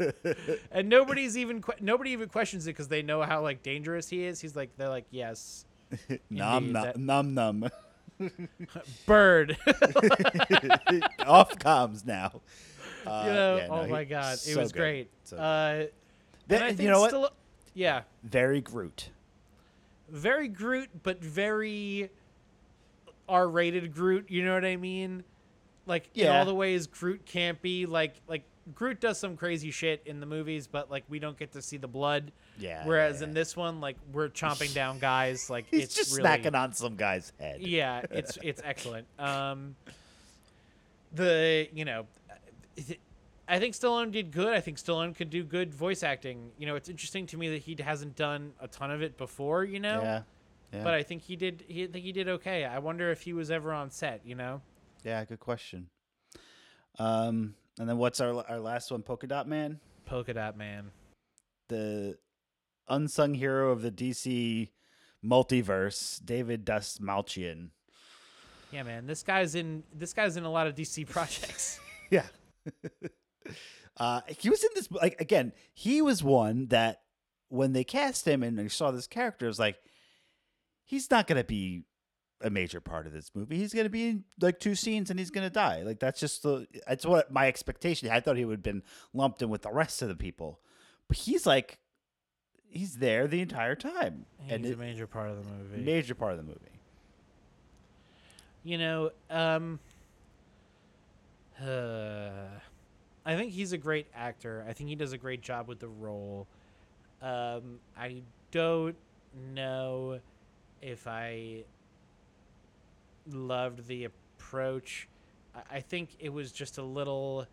And 0.72 0.90
nobody's 0.90 1.38
even 1.38 1.62
que- 1.62 1.76
nobody 1.80 2.12
even 2.12 2.28
questions 2.28 2.68
it 2.68 2.72
because 2.72 2.88
they 2.90 3.02
know 3.02 3.22
how 3.22 3.42
like 3.42 3.64
dangerous 3.64 4.10
he 4.10 4.26
is. 4.26 4.42
He's 4.42 4.56
like 4.56 4.76
they're 4.78 4.90
like 4.90 5.06
yes, 5.12 5.66
num 6.30 6.66
Indeed, 6.66 6.74
num 6.74 6.84
that- 6.84 6.98
num 6.98 7.34
num. 7.34 7.70
bird. 9.06 9.58
Off 11.26 11.58
comms 11.58 12.06
now. 12.06 12.42
Uh, 13.06 13.24
you 13.28 13.34
know, 13.34 13.58
yeah, 13.58 13.68
no, 13.68 13.74
oh 13.74 13.84
he- 13.84 13.92
my 13.92 14.04
god, 14.04 14.38
it 14.48 14.58
was 14.58 14.72
good. 14.72 14.80
great. 14.80 15.10
So 15.26 15.38
uh, 15.38 15.76
Th- 15.78 15.92
and 16.50 16.64
I 16.64 16.68
think 16.70 16.82
you 16.82 16.90
know 16.90 17.00
what? 17.02 17.12
Stall- 17.12 17.34
yeah, 17.74 18.02
Very 18.24 18.62
Groot. 18.62 19.10
very 20.10 20.48
Groot, 20.48 20.90
but 21.04 21.22
very 21.24 22.10
R-rated 23.28 23.94
Groot. 23.94 24.30
You 24.30 24.46
know 24.46 24.54
what 24.54 24.66
I 24.66 24.76
mean? 24.78 25.24
Like 25.86 26.10
in 26.16 26.28
all 26.28 26.46
the 26.46 26.56
ways 26.56 26.88
Groot 26.88 27.26
can't 27.26 27.62
be 27.62 27.86
like 27.86 28.16
like 28.28 28.44
Groot 28.74 29.00
does 29.00 29.20
some 29.20 29.38
crazy 29.38 29.70
shit 29.70 30.02
in 30.06 30.20
the 30.20 30.26
movies, 30.26 30.66
but 30.68 30.90
like 30.90 31.04
we 31.08 31.20
don't 31.20 31.38
get 31.38 31.52
to 31.52 31.62
see 31.62 31.78
the 31.78 31.88
blood. 31.88 32.32
Yeah. 32.58 32.86
Whereas 32.86 33.22
yeah, 33.22 33.28
in 33.28 33.34
this 33.34 33.56
one, 33.56 33.80
like 33.80 33.98
we're 34.12 34.30
chomping 34.30 34.74
down 34.74 34.98
guys. 35.00 35.50
Like 35.50 35.68
He's 35.70 35.84
it's 35.84 35.96
just 35.96 36.18
really, 36.18 36.28
snacking 36.30 36.56
on 36.60 36.74
some 36.74 36.96
guy's 36.96 37.32
head. 37.40 37.62
Yeah, 37.62 38.02
it's 38.10 38.38
it's 38.44 38.62
excellent. 38.64 39.08
Um, 39.20 39.76
the 41.14 41.68
you 41.74 41.86
know, 41.86 42.08
I 43.48 43.60
think 43.60 43.76
Stallone 43.76 44.12
did 44.12 44.32
good. 44.32 44.54
I 44.54 44.60
think 44.62 44.78
Stallone 44.78 45.16
could 45.16 45.30
do 45.30 45.44
good 45.44 45.74
voice 45.74 46.02
acting. 46.02 46.52
You 46.58 46.66
know, 46.66 46.76
it's 46.76 46.90
interesting 46.90 47.28
to 47.28 47.38
me 47.38 47.50
that 47.50 47.62
he 47.62 47.76
hasn't 47.82 48.16
done 48.16 48.54
a 48.60 48.68
ton 48.68 48.90
of 48.92 49.02
it 49.02 49.18
before. 49.18 49.64
You 49.64 49.80
know, 49.80 50.02
Yeah. 50.02 50.22
Yeah. 50.74 50.84
but 50.84 50.94
I 50.96 51.04
think 51.04 51.22
he 51.22 51.36
did. 51.36 51.64
He 51.68 51.84
I 51.84 51.88
think 51.88 52.04
he 52.04 52.12
did 52.12 52.28
okay. 52.28 52.66
I 52.66 52.80
wonder 52.80 53.12
if 53.12 53.22
he 53.22 53.34
was 53.34 53.52
ever 53.52 53.72
on 53.72 53.92
set. 53.92 54.22
You 54.26 54.36
know, 54.36 54.62
yeah, 55.04 55.24
good 55.24 55.40
question. 55.40 55.88
Um, 56.98 57.54
and 57.80 57.90
then 57.90 57.98
what's 57.98 58.20
our 58.22 58.46
our 58.50 58.60
last 58.60 58.92
one? 58.92 59.02
Polka 59.02 59.28
Dot 59.28 59.48
Man, 59.48 59.80
Polka 60.06 60.34
Dot 60.34 60.58
Man. 60.58 60.92
the 61.68 62.18
unsung 62.88 63.34
hero 63.34 63.72
of 63.72 63.82
the 63.82 63.92
DC 63.92 64.70
multiverse, 65.24 66.24
David 66.24 66.66
Dastmalchian. 66.66 67.70
Yeah, 68.72 68.84
man, 68.84 69.08
this 69.08 69.24
guy's 69.24 69.56
in 69.56 69.84
this 69.94 70.14
guy's 70.14 70.38
in 70.38 70.44
a 70.44 70.52
lot 70.52 70.68
of 70.68 70.76
DC 70.76 71.08
projects. 71.10 71.80
Yeah. 72.10 72.26
uh, 73.98 74.22
he 74.28 74.50
was 74.50 74.64
in 74.64 74.70
this 74.76 74.92
like 74.92 75.20
again. 75.20 75.54
He 75.74 76.02
was 76.02 76.24
one 76.24 76.68
that 76.68 77.02
when 77.50 77.74
they 77.74 77.84
cast 77.84 78.28
him 78.28 78.44
and 78.44 78.60
I 78.60 78.68
saw 78.68 78.92
this 78.92 79.08
character, 79.08 79.46
it 79.46 79.50
was 79.50 79.60
like 79.60 79.78
he's 80.84 81.10
not 81.12 81.28
gonna 81.28 81.44
be 81.44 81.84
a 82.42 82.50
major 82.50 82.82
part 82.82 83.08
of 83.08 83.14
this 83.14 83.32
movie. 83.34 83.58
He's 83.58 83.74
gonna 83.74 83.90
be 83.90 84.08
in 84.10 84.24
like 84.42 84.60
two 84.60 84.76
scenes 84.76 85.10
and 85.10 85.20
he's 85.20 85.32
gonna 85.32 85.50
die. 85.50 85.82
Like 85.84 86.00
that's 86.00 86.20
just 86.20 86.44
the 86.44 86.68
that's 86.88 87.06
what 87.06 87.32
my 87.32 87.48
expectation. 87.48 88.10
I 88.10 88.20
thought 88.20 88.38
he 88.38 88.46
would 88.46 88.58
have 88.58 88.64
been 88.64 88.84
lumped 89.14 89.42
in 89.42 89.50
with 89.50 89.62
the 89.64 89.72
rest 89.72 90.02
of 90.02 90.08
the 90.10 90.16
people, 90.16 90.60
but 91.08 91.18
he's 91.18 91.46
like 91.46 91.80
he's 92.68 92.98
there 92.98 93.26
the 93.28 93.40
entire 93.40 93.76
time 93.76 94.26
He's 94.42 94.52
and 94.52 94.66
a 94.66 94.76
major 94.76 95.08
part 95.08 95.30
of 95.30 95.44
the 95.44 95.50
movie. 95.50 95.82
major 95.82 96.14
part 96.16 96.32
of 96.34 96.38
the 96.38 96.44
movie. 96.44 96.60
You 98.64 98.78
know, 98.80 99.12
um, 99.30 99.80
uh, 101.62 102.32
I 103.26 103.36
think 103.36 103.54
he's 103.54 103.74
a 103.74 103.78
great 103.78 104.08
actor. 104.14 104.66
I 104.68 104.74
think 104.74 104.90
he 104.90 104.96
does 104.96 105.14
a 105.14 105.18
great 105.18 105.42
job 105.42 105.68
with 105.68 105.80
the 105.80 105.88
role. 105.88 106.48
Um, 107.22 107.80
I 107.98 108.22
don't 108.52 108.96
know 109.54 110.20
if 110.82 111.08
I 111.08 111.64
loved 113.30 113.88
the 113.88 114.06
approach. 114.06 115.08
I, 115.72 115.80
think 115.80 116.10
it 116.20 116.30
was 116.30 116.52
just 116.52 116.78
a 116.78 116.84
little. 116.84 117.48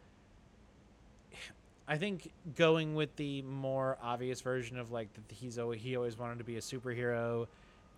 I 1.86 1.96
think 1.98 2.30
going 2.56 2.94
with 2.94 3.14
the 3.16 3.42
more 3.42 3.98
obvious 4.02 4.40
version 4.40 4.78
of 4.78 4.90
like 4.92 5.08
that 5.14 5.34
he's 5.34 5.58
always 5.58 5.80
he 5.82 5.96
always 5.96 6.16
wanted 6.18 6.38
to 6.38 6.44
be 6.44 6.56
a 6.56 6.60
superhero, 6.60 7.46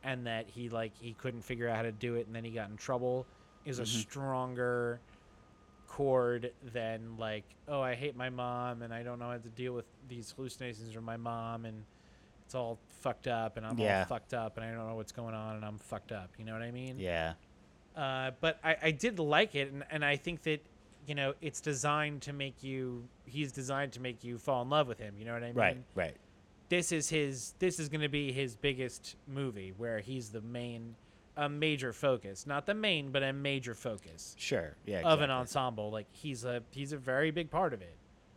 and 0.02 0.26
that 0.26 0.46
he 0.48 0.68
like 0.68 0.92
he 1.00 1.12
couldn't 1.14 1.42
figure 1.42 1.68
out 1.68 1.76
how 1.76 1.82
to 1.82 1.92
do 1.92 2.14
it, 2.16 2.26
and 2.26 2.34
then 2.34 2.44
he 2.44 2.50
got 2.50 2.70
in 2.70 2.76
trouble, 2.76 3.26
is 3.64 3.78
a 3.78 3.82
Mhm. 3.82 3.86
stronger 3.86 5.00
chord 5.86 6.50
than 6.72 7.16
like 7.18 7.44
oh 7.68 7.80
I 7.80 7.94
hate 7.94 8.16
my 8.16 8.28
mom 8.28 8.82
and 8.82 8.92
I 8.92 9.04
don't 9.04 9.20
know 9.20 9.28
how 9.28 9.36
to 9.36 9.48
deal 9.50 9.74
with 9.74 9.84
these 10.08 10.32
hallucinations 10.34 10.92
from 10.92 11.04
my 11.04 11.16
mom 11.16 11.66
and 11.66 11.84
it's 12.44 12.54
all 12.56 12.78
fucked 13.00 13.28
up 13.28 13.56
and 13.56 13.64
I'm 13.64 13.78
Yeah. 13.78 14.00
all 14.00 14.06
fucked 14.06 14.34
up 14.34 14.56
and 14.56 14.66
I 14.66 14.72
don't 14.72 14.88
know 14.88 14.96
what's 14.96 15.12
going 15.12 15.36
on 15.36 15.54
and 15.54 15.64
I'm 15.64 15.78
fucked 15.78 16.10
up. 16.10 16.30
You 16.36 16.46
know 16.46 16.52
what 16.52 16.62
I 16.62 16.72
mean? 16.72 16.98
Yeah, 16.98 17.34
Uh, 17.96 18.32
but 18.40 18.58
I, 18.64 18.76
I 18.82 18.90
did 18.90 19.18
like 19.18 19.54
it, 19.54 19.72
and, 19.72 19.84
and 19.90 20.04
I 20.04 20.16
think 20.16 20.42
that 20.42 20.64
you 21.06 21.14
know 21.14 21.34
it's 21.40 21.60
designed 21.60 22.22
to 22.22 22.32
make 22.32 22.62
you. 22.62 23.04
He's 23.24 23.52
designed 23.52 23.92
to 23.92 24.00
make 24.00 24.24
you 24.24 24.38
fall 24.38 24.62
in 24.62 24.70
love 24.70 24.88
with 24.88 24.98
him. 24.98 25.14
You 25.18 25.24
know 25.24 25.34
what 25.34 25.42
I 25.42 25.46
mean? 25.46 25.54
right, 25.54 25.76
right. 25.94 26.16
This 26.68 26.92
is 26.92 27.08
his. 27.08 27.54
This 27.58 27.78
is 27.78 27.88
going 27.88 28.00
to 28.00 28.08
be 28.08 28.32
his 28.32 28.56
biggest 28.56 29.16
movie, 29.28 29.72
where 29.76 30.00
he's 30.00 30.30
the 30.30 30.40
main 30.40 30.96
a 31.36 31.48
major 31.48 31.92
focus, 31.92 32.46
not 32.46 32.64
the 32.66 32.74
main, 32.74 33.10
but 33.10 33.22
a 33.22 33.32
major 33.32 33.74
focus 33.74 34.36
Sure. 34.38 34.76
Yeah. 34.86 35.00
of 35.02 35.20
an 35.20 35.30
ensemble. 35.30 35.90
Like 35.90 36.06
he's 36.12 36.44
a 36.44 36.62
he's 36.70 36.92
a 36.92 36.96
very 36.96 37.30
big 37.30 37.50
part 37.50 37.74
of 37.74 37.82
it. 37.82 37.96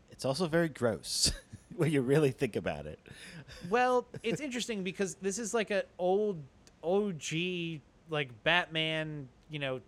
It's 0.10 0.26
also 0.26 0.48
very 0.48 0.70
gross 0.70 1.32
when 1.76 1.92
you 1.92 2.02
really 2.02 2.32
think 2.32 2.56
about 2.56 2.86
it. 2.86 3.00
Well, 3.70 4.06
it's 4.24 4.42
interesting 4.42 4.84
because 4.84 5.16
this 5.22 5.40
is 5.40 5.54
like 5.54 5.70
an 5.72 5.84
old 5.98 6.44
OG 6.84 7.80
like 8.10 8.30
Batman, 8.44 9.30
you 9.50 9.60
know, 9.60 9.82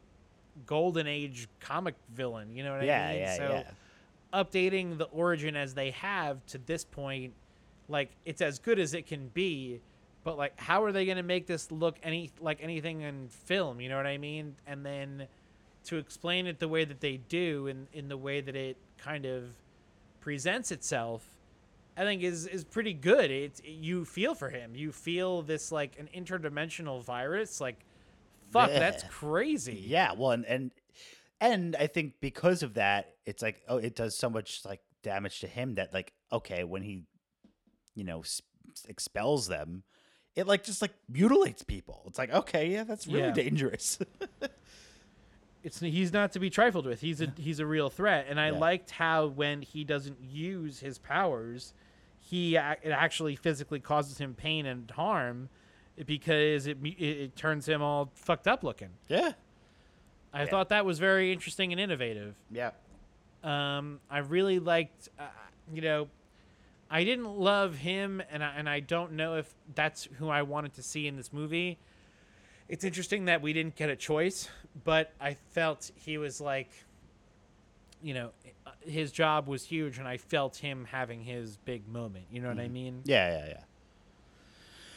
golden 0.66 1.08
age 1.08 1.48
comic 1.60 1.96
villain. 2.14 2.56
You 2.56 2.64
know 2.64 2.74
what 2.74 2.86
yeah, 2.86 3.08
I 3.08 3.12
mean? 3.12 3.22
yeah, 3.22 3.38
so 3.38 3.64
yeah. 4.34 4.44
updating 4.44 4.98
the 4.98 5.06
origin 5.06 5.56
as 5.56 5.74
they 5.74 5.92
have 5.92 6.46
to 6.48 6.58
this 6.58 6.84
point, 6.84 7.34
like 7.88 8.12
it's 8.26 8.42
as 8.42 8.60
good 8.60 8.80
as 8.80 8.94
it 8.94 9.06
can 9.08 9.28
be. 9.30 9.82
But 10.24 10.38
like, 10.38 10.60
how 10.60 10.84
are 10.84 10.92
they 10.92 11.06
going 11.06 11.18
to 11.18 11.24
make 11.24 11.48
this 11.48 11.72
look 11.72 11.98
any 12.04 12.32
like 12.40 12.60
anything 12.62 13.02
in 13.02 13.30
film? 13.30 13.80
You 13.80 13.90
know 13.90 13.98
what 13.98 14.08
I 14.08 14.18
mean? 14.18 14.56
And 14.68 14.86
then 14.86 15.28
to 15.86 15.98
explain 15.98 16.46
it 16.46 16.60
the 16.60 16.68
way 16.68 16.86
that 16.86 17.00
they 17.00 17.18
do, 17.18 17.68
in 17.68 17.88
in 17.94 18.10
the 18.10 18.18
way 18.18 18.42
that 18.42 18.56
it 18.56 18.78
kind 18.98 19.26
of 19.26 19.46
presents 20.20 20.72
itself, 20.72 21.26
I 21.98 22.04
think 22.04 22.22
is 22.22 22.46
is 22.46 22.64
pretty 22.64 22.94
good. 22.94 23.32
It's 23.32 23.62
you 23.64 24.06
feel 24.06 24.36
for 24.36 24.50
him. 24.50 24.76
You 24.76 24.92
feel 24.92 25.42
this 25.42 25.72
like 25.72 25.98
an 25.98 26.10
interdimensional 26.16 27.04
virus. 27.04 27.62
Like, 27.62 27.78
fuck, 28.52 28.70
that's 28.72 29.04
crazy. 29.10 29.84
Yeah, 29.88 30.14
well, 30.18 30.32
and, 30.32 30.46
and 30.46 30.72
and 31.42 31.76
I 31.78 31.88
think 31.88 32.16
because 32.22 32.64
of 32.64 32.74
that, 32.76 33.16
it's 33.26 33.42
like 33.42 33.62
oh, 33.68 33.78
it 33.78 33.96
does 33.96 34.16
so 34.16 34.30
much 34.30 34.62
like 34.66 34.82
damage 35.04 35.40
to 35.42 35.48
him 35.48 35.76
that 35.76 35.94
like 35.94 36.14
okay, 36.32 36.64
when 36.64 36.82
he, 36.84 37.04
you 37.96 38.04
know, 38.04 38.22
s- 38.22 38.42
expels 38.88 39.48
them, 39.48 39.84
it 40.36 40.48
like 40.48 40.64
just 40.64 40.82
like 40.82 40.94
mutilates 41.08 41.64
people. 41.64 42.04
It's 42.08 42.18
like 42.18 42.34
okay, 42.34 42.70
yeah, 42.72 42.84
that's 42.84 43.08
really 43.08 43.28
Yeah. 43.28 43.32
dangerous. 43.32 44.00
it's 45.64 45.80
he's 45.80 46.14
not 46.14 46.32
to 46.34 46.40
be 46.40 46.50
trifled 46.50 46.86
with. 46.86 47.02
He's 47.02 47.22
a 47.22 47.32
he's 47.38 47.60
a 47.60 47.66
real 47.66 47.90
threat, 47.90 48.28
and 48.30 48.40
I 48.40 48.50
Yeah. 48.52 48.58
liked 48.60 48.92
how 48.92 49.28
when 49.28 49.62
he 49.62 49.84
doesn't 49.84 50.20
use 50.22 50.80
his 50.80 50.98
powers, 50.98 51.74
he 52.18 52.56
uh, 52.58 52.76
it 52.82 52.90
actually 52.92 53.36
physically 53.36 53.80
causes 53.80 54.18
him 54.20 54.34
pain 54.36 54.66
and 54.66 54.90
harm 54.92 55.50
because 56.06 56.68
it 56.68 56.78
it, 56.84 57.02
it 57.04 57.36
turns 57.36 57.68
him 57.68 57.82
all 57.82 58.12
fucked 58.16 58.48
up 58.48 58.64
looking. 58.64 58.90
yeah, 59.08 59.34
I 60.34 60.44
Yeah. 60.44 60.50
thought 60.50 60.70
that 60.70 60.86
was 60.86 61.00
very 61.00 61.32
interesting 61.34 61.72
and 61.72 61.80
innovative. 61.82 62.36
yeah, 62.52 62.72
Um, 63.44 64.00
I 64.10 64.20
really 64.20 64.60
liked, 64.60 65.10
uh, 65.20 65.24
you 65.74 65.82
know, 65.82 66.08
I 66.92 67.04
didn't 67.04 67.28
love 67.38 67.76
him, 67.76 68.22
and 68.32 68.44
I, 68.44 68.54
and 68.58 68.68
I 68.70 68.80
don't 68.80 69.14
know 69.14 69.36
if 69.36 69.54
that's 69.76 70.08
who 70.18 70.30
I 70.30 70.42
wanted 70.42 70.74
to 70.76 70.84
see 70.84 71.08
in 71.08 71.16
this 71.18 71.32
movie. 71.32 71.78
It's 72.68 72.84
interesting 72.84 73.26
that 73.26 73.42
we 73.42 73.54
didn't 73.54 73.76
get 73.76 73.90
a 73.90 73.96
choice, 73.96 74.50
but 74.84 75.12
I 75.20 75.36
felt 75.52 75.92
he 75.96 76.18
was 76.18 76.40
like, 76.42 76.70
you 78.02 78.14
know, 78.14 78.32
uh, 78.66 78.72
his 78.82 79.12
job 79.12 79.48
was 79.48 79.64
huge, 79.66 79.98
and 80.00 80.08
I 80.08 80.18
felt 80.18 80.58
him 80.58 80.86
having 80.86 81.22
his 81.24 81.58
big 81.58 81.88
moment. 81.88 82.26
You 82.32 82.42
know 82.42 82.48
what 82.50 82.60
I 82.60 82.68
mean? 82.68 83.02
yeah, 83.06 83.30
yeah, 83.48 83.48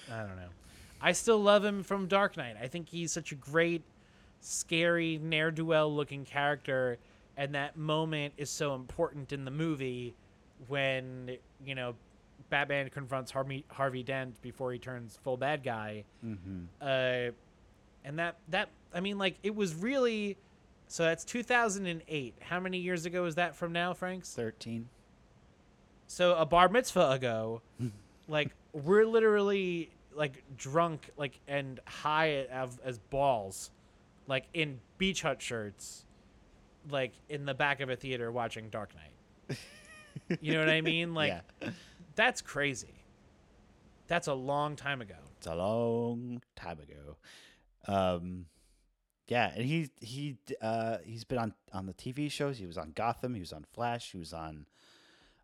yeah. 0.09 0.15
I 0.15 0.27
don't 0.27 0.37
know. 0.37 0.49
I 1.03 1.13
still 1.13 1.43
love 1.43 1.65
him 1.65 1.83
from 1.83 2.07
Dark 2.07 2.37
Knight. 2.37 2.57
I 2.63 2.69
think 2.69 2.89
he's 2.89 3.11
such 3.11 3.33
a 3.33 3.35
great, 3.35 3.83
scary, 4.41 5.19
ne'er 5.21 5.51
do 5.51 5.67
well 5.67 5.93
looking 5.93 6.25
character, 6.25 6.99
and 7.37 7.55
that 7.55 7.77
moment 7.77 8.35
is 8.37 8.51
so 8.51 8.75
important 8.75 9.33
in 9.33 9.45
the 9.45 9.51
movie 9.51 10.15
when 10.69 11.37
you 11.65 11.75
know 11.75 11.95
Batman 12.51 12.89
confronts 12.91 13.33
Harvey 13.33 13.65
Harvey 13.69 14.03
Dent 14.03 14.41
before 14.43 14.73
he 14.73 14.79
turns 14.79 15.19
full 15.25 15.37
bad 15.37 15.65
guy. 15.65 16.05
Mm-hmm. 16.25 16.65
Uh, 16.81 17.33
and 18.05 18.19
that 18.19 18.37
that 18.49 18.69
I 18.95 19.01
mean, 19.01 19.19
like 19.19 19.37
it 19.43 19.55
was 19.55 19.75
really. 19.75 20.37
So 20.87 21.05
that's 21.05 21.25
2008. 21.25 22.35
How 22.41 22.61
many 22.61 22.77
years 22.77 23.07
ago 23.07 23.25
is 23.25 23.37
that 23.37 23.57
from 23.57 23.73
now, 23.73 23.95
Franks? 23.95 24.35
Thirteen. 24.35 24.89
So 26.07 26.37
a 26.37 26.45
bar 26.45 26.69
mitzvah 26.69 27.11
ago, 27.13 27.63
like 28.29 28.51
we're 28.73 29.07
literally 29.07 29.91
like 30.15 30.43
drunk, 30.57 31.11
like 31.17 31.41
and 31.49 31.81
high 31.87 32.47
as, 32.51 32.79
as 32.85 32.99
balls, 32.99 33.71
like 34.27 34.47
in 34.55 34.81
beach 34.99 35.23
hut 35.23 35.41
shirts, 35.43 36.07
like 36.91 37.13
in 37.29 37.45
the 37.45 37.55
back 37.55 37.81
of 37.81 37.91
a 37.91 37.97
theater 37.97 38.31
watching 38.31 38.69
Dark 38.69 38.91
Knight. 38.95 39.59
you 40.41 40.53
know 40.55 40.61
what 40.61 40.69
I 40.69 40.81
mean? 40.81 41.15
Like 41.15 41.43
yeah, 41.61 41.71
that's 42.15 42.41
crazy. 42.41 42.95
That's 44.09 44.27
a 44.27 44.35
long 44.35 44.77
time 44.77 45.01
ago. 45.01 45.15
it's 45.39 45.47
a 45.47 45.55
long 45.55 46.43
time 46.57 46.79
ago. 46.81 47.17
Um, 47.89 48.47
yeah, 49.29 49.53
and 49.55 49.65
he 49.65 49.91
he 50.01 50.37
uh 50.61 50.99
he's 51.05 51.25
been 51.25 51.39
on 51.39 51.55
on 51.73 51.87
the 51.87 51.95
TV 51.95 52.31
shows. 52.31 52.59
He 52.59 52.67
was 52.67 52.77
on 52.77 52.93
Gotham. 52.95 53.35
He 53.35 53.41
was 53.41 53.53
on 53.53 53.65
Flash. 53.73 54.13
He 54.13 54.19
was 54.19 54.33
on, 54.33 54.67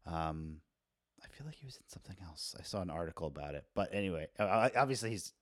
um, 0.06 0.60
feel 1.38 1.46
like 1.46 1.54
he 1.56 1.64
was 1.66 1.76
in 1.76 1.88
something 1.88 2.16
else. 2.26 2.54
I 2.58 2.62
saw 2.64 2.82
an 2.82 2.90
article 2.90 3.26
about 3.28 3.54
it. 3.54 3.64
But 3.74 3.94
anyway, 3.94 4.26
obviously 4.38 5.10
he's 5.10 5.32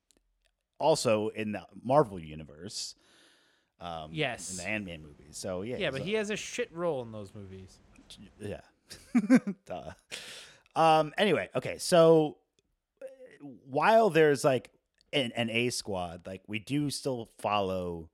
also 0.79 1.29
in 1.29 1.53
the 1.53 1.63
Marvel 1.83 2.19
universe. 2.21 2.95
Um, 3.81 4.11
Yes. 4.13 4.51
in 4.51 4.57
the 4.59 4.69
Ant 4.71 4.85
Man 4.87 5.03
movies. 5.03 5.37
So 5.37 5.63
yeah, 5.63 5.77
Yeah, 5.77 5.91
but 5.91 6.01
a- 6.03 6.05
he 6.05 6.13
has 6.15 6.31
a 6.31 6.37
shit 6.37 6.73
role 6.73 7.03
in 7.03 7.13
those 7.13 7.35
movies. 7.35 7.79
yeah. 8.39 8.61
Duh. 9.67 9.91
Um. 10.75 11.13
Anyway, 11.19 11.49
okay. 11.55 11.79
So 11.79 12.37
while 13.69 14.11
there's 14.11 14.45
like 14.45 14.71
an, 15.13 15.33
an 15.37 15.51
A 15.51 15.71
squad, 15.71 16.27
like 16.27 16.43
we 16.47 16.59
do 16.59 16.91
still 16.91 17.31
follow 17.39 18.09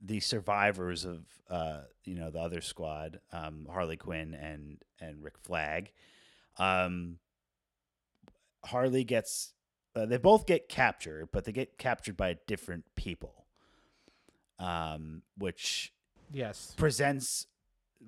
the 0.00 0.20
survivors 0.20 1.04
of 1.04 1.24
uh 1.50 1.80
you 2.04 2.14
know 2.14 2.30
the 2.30 2.38
other 2.40 2.60
squad, 2.60 3.20
um 3.32 3.66
Harley 3.70 3.96
Quinn 3.96 4.34
and 4.34 4.78
and 5.00 5.22
Rick 5.22 5.38
Flag. 5.38 5.92
Um. 6.58 7.18
Harley 8.64 9.04
gets. 9.04 9.54
Uh, 9.94 10.06
they 10.06 10.16
both 10.16 10.46
get 10.46 10.68
captured, 10.68 11.28
but 11.32 11.44
they 11.44 11.52
get 11.52 11.78
captured 11.78 12.16
by 12.16 12.36
different 12.46 12.84
people. 12.94 13.46
Um, 14.58 15.22
which 15.36 15.92
Yes. 16.32 16.74
presents 16.76 17.46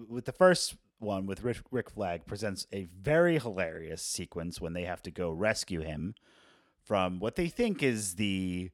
with 0.09 0.25
the 0.25 0.33
first 0.33 0.77
one 0.99 1.27
with 1.27 1.43
Rick, 1.43 1.59
Rick 1.71 1.91
Flag 1.91 2.27
presents 2.27 2.67
a 2.73 2.85
very 2.85 3.39
hilarious 3.39 4.03
sequence 4.03 4.61
when 4.61 4.73
they 4.73 4.83
have 4.85 5.03
to 5.03 5.11
go 5.11 5.31
rescue 5.31 5.81
him 5.81 6.15
from 6.83 7.21
what 7.21 7.37
they 7.37 7.49
think 7.49 7.83
is 7.83 8.17
the 8.17 8.71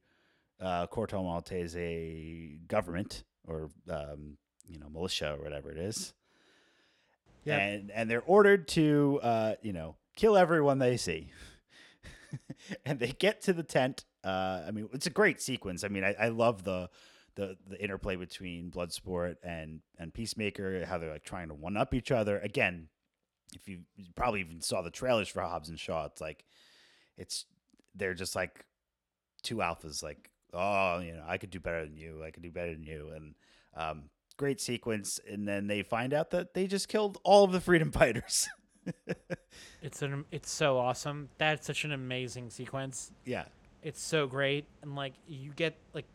uh, 0.61 0.87
Corto 0.89 1.23
Maltese 1.23 2.59
government 2.67 3.25
or 3.47 3.69
um, 3.91 4.39
you 4.67 4.79
know 4.79 4.89
militia 4.89 5.35
or 5.39 5.43
whatever 5.43 5.71
it 5.71 5.79
is. 5.79 6.15
Yep. 7.47 7.61
And 7.61 7.91
and 7.93 8.11
they're 8.11 8.25
ordered 8.27 8.69
to 8.69 9.21
uh, 9.23 9.55
you 9.63 9.73
know 9.73 9.97
kill 10.17 10.37
everyone 10.37 10.79
they 10.79 10.97
see. 10.97 11.31
and 12.85 12.99
they 12.99 13.13
get 13.13 13.41
to 13.43 13.53
the 13.53 13.63
tent. 13.63 14.05
Uh, 14.25 14.63
I 14.67 14.73
mean, 14.73 14.89
it's 14.93 15.07
a 15.07 15.11
great 15.11 15.41
sequence. 15.41 15.85
I 15.85 15.89
mean, 15.89 16.05
I, 16.05 16.15
I 16.19 16.29
love 16.29 16.65
the 16.65 16.91
the 17.37 17.57
the 17.69 17.81
interplay 17.83 18.17
between 18.17 18.71
Bloodsport 18.71 19.37
and 19.43 19.81
and 19.99 20.13
Peacemaker, 20.13 20.85
how 20.87 20.99
they're 20.99 21.13
like 21.13 21.25
trying 21.25 21.49
to 21.49 21.55
one 21.55 21.77
up 21.77 21.95
each 21.95 22.11
other. 22.11 22.39
Again, 22.41 22.89
if 23.55 23.69
you, 23.69 23.81
you 23.97 24.07
probably 24.17 24.41
even 24.41 24.61
saw 24.61 24.83
the 24.83 24.91
trailers 24.91 25.29
for 25.29 25.43
Hobbs 25.43 25.69
and 25.69 25.79
Shaw, 25.79 26.07
it's 26.07 26.21
like 26.21 26.45
it's 27.17 27.45
they're 27.95 28.15
just 28.15 28.35
like 28.35 28.65
two 29.43 29.57
alphas, 29.57 30.03
like 30.03 30.31
oh, 30.53 30.99
you 30.99 31.13
know, 31.13 31.25
I 31.27 31.39
could 31.39 31.51
do 31.51 31.61
better 31.61 31.85
than 31.85 31.97
you, 31.97 32.25
I 32.25 32.31
could 32.31 32.43
do 32.43 32.51
better 32.51 32.73
than 32.73 32.85
you, 32.85 33.13
and 33.15 33.35
um, 33.77 34.05
great 34.37 34.61
sequence. 34.61 35.21
And 35.31 35.47
then 35.47 35.67
they 35.67 35.83
find 35.83 36.13
out 36.13 36.31
that 36.31 36.55
they 36.55 36.67
just 36.67 36.89
killed 36.89 37.19
all 37.25 37.45
of 37.45 37.53
the 37.53 37.61
freedom 37.61 37.93
fighters. 37.93 38.49
It's 39.83 40.03
an 40.03 40.25
it's 40.31 40.51
so 40.51 40.79
awesome. 40.79 41.29
That's 41.39 41.67
such 41.67 41.85
an 41.85 41.93
amazing 41.93 42.51
sequence. 42.51 43.13
yeah, 43.25 43.45
It's 43.83 44.03
so 44.03 44.27
great, 44.27 44.67
and 44.83 44.97
like 44.97 45.13
you 45.29 45.53
get 45.53 45.77
like 45.95 46.07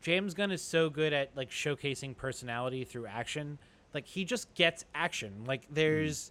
James 0.00 0.32
Gunn 0.34 0.50
is 0.50 0.62
so 0.62 0.88
good 0.88 1.12
at 1.12 1.30
like 1.36 1.50
showcasing 1.50 2.16
personality 2.16 2.84
through 2.84 3.06
action. 3.06 3.58
Like 3.92 4.06
he 4.06 4.24
just 4.24 4.52
gets 4.54 4.84
action. 4.94 5.44
Like 5.46 5.66
there's, 5.70 6.30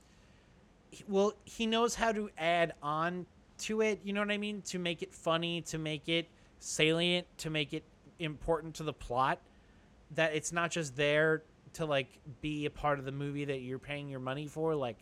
mm. 0.91 0.97
he- 0.97 1.03
well, 1.07 1.34
he 1.45 1.67
knows 1.67 1.93
how 1.95 2.11
to 2.11 2.30
add 2.38 2.74
on 2.82 3.26
to 3.59 3.82
it. 3.82 3.99
You 4.03 4.13
know 4.13 4.22
what 4.22 4.32
I 4.32 4.38
mean? 4.38 4.61
To 4.63 4.80
make 4.80 5.03
it 5.03 5.13
funny, 5.13 5.61
to 5.63 5.78
make 5.78 6.09
it 6.09 6.28
salient, 6.59 7.28
to 7.39 7.49
make 7.49 7.74
it 7.74 7.84
important 8.17 8.76
to 8.76 8.84
the 8.84 8.93
plot. 8.93 9.39
That 10.16 10.34
it's 10.34 10.51
not 10.51 10.72
just 10.72 10.95
there 10.95 11.43
to 11.74 11.86
like 11.86 12.20
be 12.41 12.66
a 12.66 12.70
part 12.70 12.99
of 12.99 13.05
the 13.05 13.12
movie 13.12 13.45
that 13.45 13.62
you're 13.62 13.80
paying 13.80 14.10
your 14.10 14.20
money 14.20 14.47
for. 14.47 14.76
Like 14.76 14.97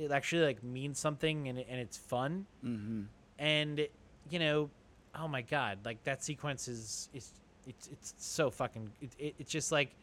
it 0.00 0.10
actually 0.10 0.42
like 0.42 0.62
means 0.64 0.98
something 0.98 1.48
and 1.48 1.58
and 1.58 1.80
it's 1.80 1.98
fun 1.98 2.46
mm-hmm. 2.64 3.02
and 3.38 3.86
you 4.30 4.38
know 4.38 4.70
oh 5.14 5.28
my 5.28 5.42
god 5.42 5.78
like 5.84 6.02
that 6.04 6.24
sequence 6.24 6.68
is 6.68 7.08
is 7.12 7.32
it's 7.66 7.88
it's 7.88 8.14
so 8.16 8.50
fucking 8.50 8.90
it, 9.00 9.10
it, 9.18 9.34
it's 9.38 9.50
just 9.50 9.70
like 9.70 9.94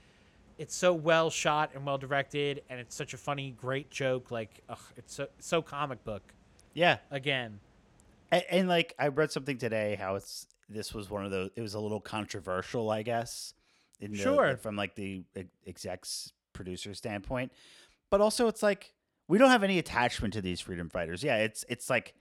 it's 0.59 0.75
so 0.75 0.93
well 0.93 1.29
shot 1.29 1.71
and 1.73 1.85
well 1.85 1.97
directed 1.97 2.61
and 2.69 2.79
it's 2.79 2.95
such 2.95 3.13
a 3.13 3.17
funny 3.17 3.51
great 3.57 3.89
joke 3.89 4.29
like 4.29 4.61
ugh, 4.69 4.77
it's 4.95 5.15
so 5.15 5.27
so 5.39 5.61
comic 5.61 6.03
book 6.03 6.33
yeah. 6.73 6.97
again 7.09 7.59
And, 8.31 8.43
and 8.51 8.69
like 8.69 8.93
I 8.99 9.07
read 9.07 9.31
something 9.31 9.57
today 9.57 9.97
how 9.99 10.15
it's 10.15 10.47
this 10.69 10.93
was 10.93 11.09
one 11.09 11.23
of 11.25 11.31
those. 11.31 11.49
It 11.55 11.61
was 11.61 11.75
a 11.75 11.79
little 11.79 12.01
controversial, 12.01 12.89
I 12.91 13.01
guess. 13.01 13.53
In 13.99 14.11
the, 14.11 14.17
Sure. 14.17 14.57
From 14.57 14.75
like 14.75 14.95
the 14.95 15.23
execs 15.65 16.31
producer 16.53 16.93
standpoint, 16.93 17.51
but 18.09 18.21
also 18.21 18.47
it's 18.47 18.63
like 18.63 18.93
we 19.27 19.37
don't 19.37 19.49
have 19.49 19.63
any 19.63 19.79
attachment 19.79 20.33
to 20.33 20.41
these 20.41 20.59
freedom 20.59 20.89
fighters. 20.89 21.23
Yeah, 21.23 21.37
it's 21.37 21.65
it's 21.69 21.89
like 21.89 22.15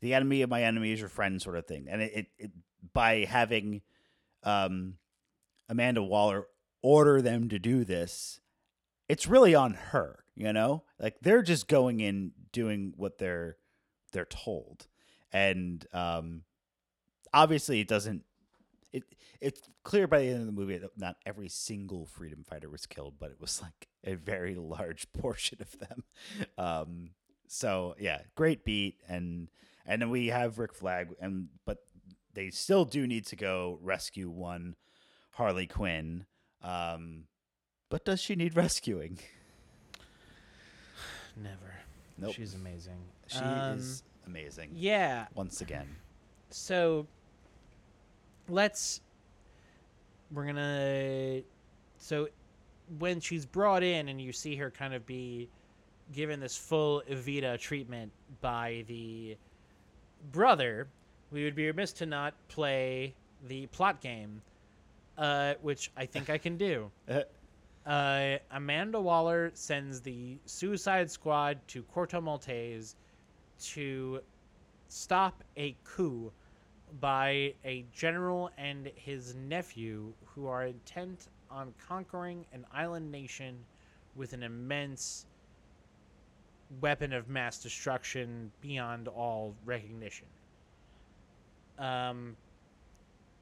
the 0.00 0.14
enemy 0.14 0.42
of 0.42 0.50
my 0.50 0.62
enemy 0.62 0.92
is 0.92 1.00
your 1.00 1.08
friend 1.08 1.40
sort 1.40 1.56
of 1.56 1.66
thing, 1.66 1.86
and 1.88 2.02
it, 2.02 2.12
it, 2.14 2.26
it 2.38 2.50
by 2.92 3.24
having 3.24 3.82
um, 4.42 4.94
Amanda 5.68 6.02
Waller 6.02 6.46
order 6.82 7.20
them 7.22 7.48
to 7.48 7.58
do 7.58 7.84
this, 7.84 8.40
it's 9.08 9.26
really 9.26 9.54
on 9.54 9.74
her. 9.74 10.24
You 10.34 10.52
know, 10.52 10.84
like 11.00 11.16
they're 11.22 11.42
just 11.42 11.66
going 11.66 12.00
in 12.00 12.32
doing 12.52 12.92
what 12.96 13.18
they're 13.18 13.56
they're 14.12 14.26
told, 14.26 14.86
and 15.32 15.84
um, 15.92 16.42
obviously 17.32 17.80
it 17.80 17.88
doesn't. 17.88 18.22
It 18.96 19.04
it's 19.40 19.60
clear 19.84 20.06
by 20.06 20.20
the 20.20 20.28
end 20.28 20.40
of 20.40 20.46
the 20.46 20.52
movie 20.52 20.78
that 20.78 20.90
not 20.96 21.16
every 21.26 21.48
single 21.48 22.06
freedom 22.06 22.44
fighter 22.44 22.68
was 22.70 22.86
killed, 22.86 23.14
but 23.18 23.30
it 23.30 23.40
was 23.40 23.60
like 23.62 23.88
a 24.04 24.14
very 24.14 24.54
large 24.54 25.10
portion 25.18 25.58
of 25.60 25.78
them. 25.78 26.04
Um, 26.58 27.10
so 27.48 27.94
yeah, 27.98 28.22
great 28.34 28.64
beat, 28.64 29.00
and 29.08 29.48
and 29.84 30.02
then 30.02 30.10
we 30.10 30.28
have 30.28 30.58
Rick 30.58 30.74
Flag, 30.74 31.08
and 31.20 31.48
but 31.64 31.78
they 32.34 32.50
still 32.50 32.84
do 32.84 33.06
need 33.06 33.26
to 33.26 33.36
go 33.36 33.78
rescue 33.82 34.28
one 34.28 34.76
Harley 35.32 35.66
Quinn. 35.66 36.26
Um, 36.62 37.24
but 37.88 38.04
does 38.04 38.20
she 38.20 38.34
need 38.34 38.56
rescuing? 38.56 39.18
Never. 41.36 41.74
Nope. 42.18 42.34
She's 42.34 42.54
amazing. 42.54 42.98
She 43.26 43.38
Um, 43.38 43.78
is 43.78 44.02
amazing. 44.26 44.70
Yeah. 44.74 45.26
Once 45.34 45.60
again. 45.60 45.86
So 46.50 47.06
let's 48.48 49.00
we're 50.32 50.46
gonna 50.46 51.40
so 51.98 52.28
when 52.98 53.20
she's 53.20 53.44
brought 53.44 53.82
in 53.82 54.08
and 54.08 54.20
you 54.20 54.32
see 54.32 54.56
her 54.56 54.70
kind 54.70 54.94
of 54.94 55.04
be 55.06 55.48
given 56.12 56.40
this 56.40 56.56
full 56.56 57.02
Evita 57.10 57.58
treatment 57.58 58.12
by 58.40 58.84
the 58.86 59.36
brother, 60.30 60.88
we 61.30 61.44
would 61.44 61.54
be 61.54 61.66
remiss 61.66 61.92
to 61.94 62.06
not 62.06 62.34
play 62.48 63.14
the 63.48 63.66
plot 63.66 64.00
game, 64.00 64.40
uh, 65.18 65.54
which 65.62 65.90
I 65.96 66.06
think 66.06 66.30
I 66.30 66.38
can 66.38 66.56
do. 66.56 66.90
Uh, 67.86 68.36
Amanda 68.50 69.00
Waller 69.00 69.52
sends 69.54 70.00
the 70.00 70.38
Suicide 70.44 71.08
Squad 71.08 71.60
to 71.68 71.84
Corto 71.84 72.20
Maltese 72.20 72.96
to 73.60 74.20
stop 74.88 75.44
a 75.56 75.76
coup 75.84 76.32
by 77.00 77.54
a 77.64 77.84
general 77.92 78.50
and 78.58 78.90
his 78.94 79.34
nephew 79.34 80.12
who 80.24 80.46
are 80.46 80.64
intent 80.66 81.28
on 81.50 81.72
conquering 81.88 82.44
an 82.52 82.64
island 82.72 83.10
nation 83.10 83.56
with 84.14 84.32
an 84.32 84.42
immense 84.42 85.26
weapon 86.80 87.12
of 87.12 87.28
mass 87.28 87.58
destruction 87.62 88.50
beyond 88.60 89.08
all 89.08 89.54
recognition. 89.64 90.26
Um, 91.78 92.36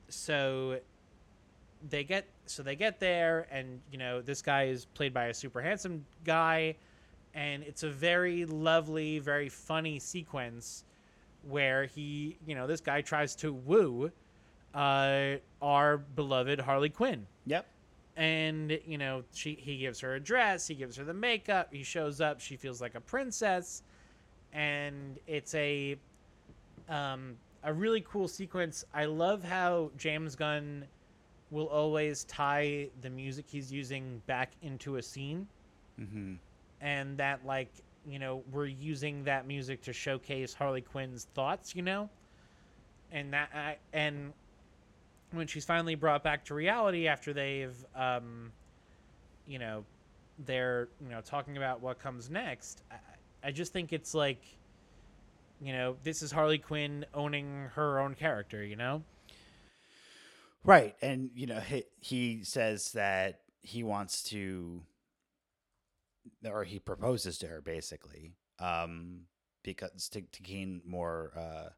so 0.09 0.79
they 1.91 2.05
get 2.05 2.27
so 2.47 2.63
they 2.63 2.77
get 2.77 2.99
there 3.01 3.47
and 3.51 3.81
you 3.91 3.99
know 3.99 4.23
this 4.23 4.43
guy 4.43 4.65
is 4.65 4.87
played 4.87 5.13
by 5.13 5.27
a 5.27 5.35
super 5.35 5.61
handsome 5.61 6.05
guy 6.25 6.75
and 7.35 7.63
it's 7.63 7.83
a 7.83 7.91
very 7.91 8.45
lovely 8.45 9.19
very 9.19 9.49
funny 9.49 9.99
sequence 9.99 10.85
where 11.49 11.85
he 11.87 12.39
you 12.47 12.55
know 12.55 12.67
this 12.67 12.81
guy 12.81 13.01
tries 13.01 13.35
to 13.37 13.53
woo 13.53 14.11
uh 14.75 15.35
our 15.63 15.99
beloved 15.99 16.61
harley 16.61 16.89
quinn 16.89 17.27
Yep. 17.47 17.67
and 18.17 18.79
you 18.87 18.99
know 18.99 19.23
she 19.33 19.55
he 19.55 19.79
gives 19.79 20.01
her 20.01 20.15
a 20.15 20.21
dress 20.21 20.67
he 20.67 20.75
gives 20.75 20.97
her 20.97 21.05
the 21.05 21.15
makeup 21.15 21.69
he 21.73 21.83
shows 21.83 22.21
up 22.21 22.41
she 22.41 22.57
feels 22.57 22.81
like 22.81 22.95
a 22.95 23.01
princess 23.01 23.83
and 24.53 25.19
it's 25.27 25.55
a 25.55 25.97
um 26.89 27.37
a 27.63 27.73
really 27.73 28.01
cool 28.09 28.29
sequence 28.29 28.85
i 28.95 29.05
love 29.05 29.43
how 29.45 29.91
james 29.97 30.35
gunn 30.37 30.85
will 31.51 31.67
always 31.69 32.25
tie 32.25 32.89
the 33.03 33.11
music 33.11 33.45
he's 33.49 33.73
using 33.73 34.21
back 34.27 34.53
into 34.63 34.97
a 34.97 35.03
scene 35.03 35.47
Mm-hmm. 36.01 36.35
and 36.81 37.17
that 37.19 37.47
like 37.47 37.71
you 38.09 38.19
know 38.19 38.43
we're 38.53 38.67
using 38.67 39.25
that 39.25 39.47
music 39.47 39.83
to 39.83 39.93
showcase 39.93 40.55
harley 40.55 40.81
quinn's 40.81 41.27
thoughts 41.35 41.75
you 41.75 41.83
know? 41.83 42.09
And 43.13 43.33
that 43.33 43.51
I, 43.55 43.77
and 43.93 44.33
when 45.31 45.47
she's 45.47 45.65
finally 45.65 45.95
brought 45.95 46.25
back 46.25 46.45
to 46.47 46.55
reality 46.55 47.07
after 47.07 47.33
they've 47.33 47.77
um 47.95 48.51
you 49.47 49.59
know 49.59 49.85
they're 50.47 50.89
you 51.01 51.09
know 51.11 51.21
talking 51.21 51.57
about 51.57 51.81
what 51.81 51.99
comes 51.99 52.29
next 52.29 52.83
i, 52.91 53.49
I 53.49 53.51
just 53.53 53.73
think 53.73 53.93
it's 53.93 54.15
like 54.15 54.43
you 55.61 55.73
know 55.73 55.97
this 56.03 56.23
is 56.23 56.33
harley 56.33 56.59
quinn 56.59 57.07
owning 57.15 57.69
her 57.75 58.01
own 58.01 58.15
character 58.15 58.65
you 58.65 58.77
know? 58.77 59.03
Right, 60.65 60.97
and 61.03 61.31
you 61.35 61.47
know 61.47 61.61
he, 61.61 61.85
he 62.01 62.43
says 62.43 62.93
that 62.93 63.41
he 63.61 63.83
wants 63.83 64.23
to, 64.25 64.81
or 66.45 66.65
he 66.65 66.79
proposes 66.79 67.39
to 67.39 67.47
her 67.47 67.61
basically, 67.61 68.35
um, 68.59 69.23
because 69.63 70.09
to, 70.11 70.23
to 70.23 70.43
gain 70.43 70.83
more 70.87 71.33
uh, 71.37 71.69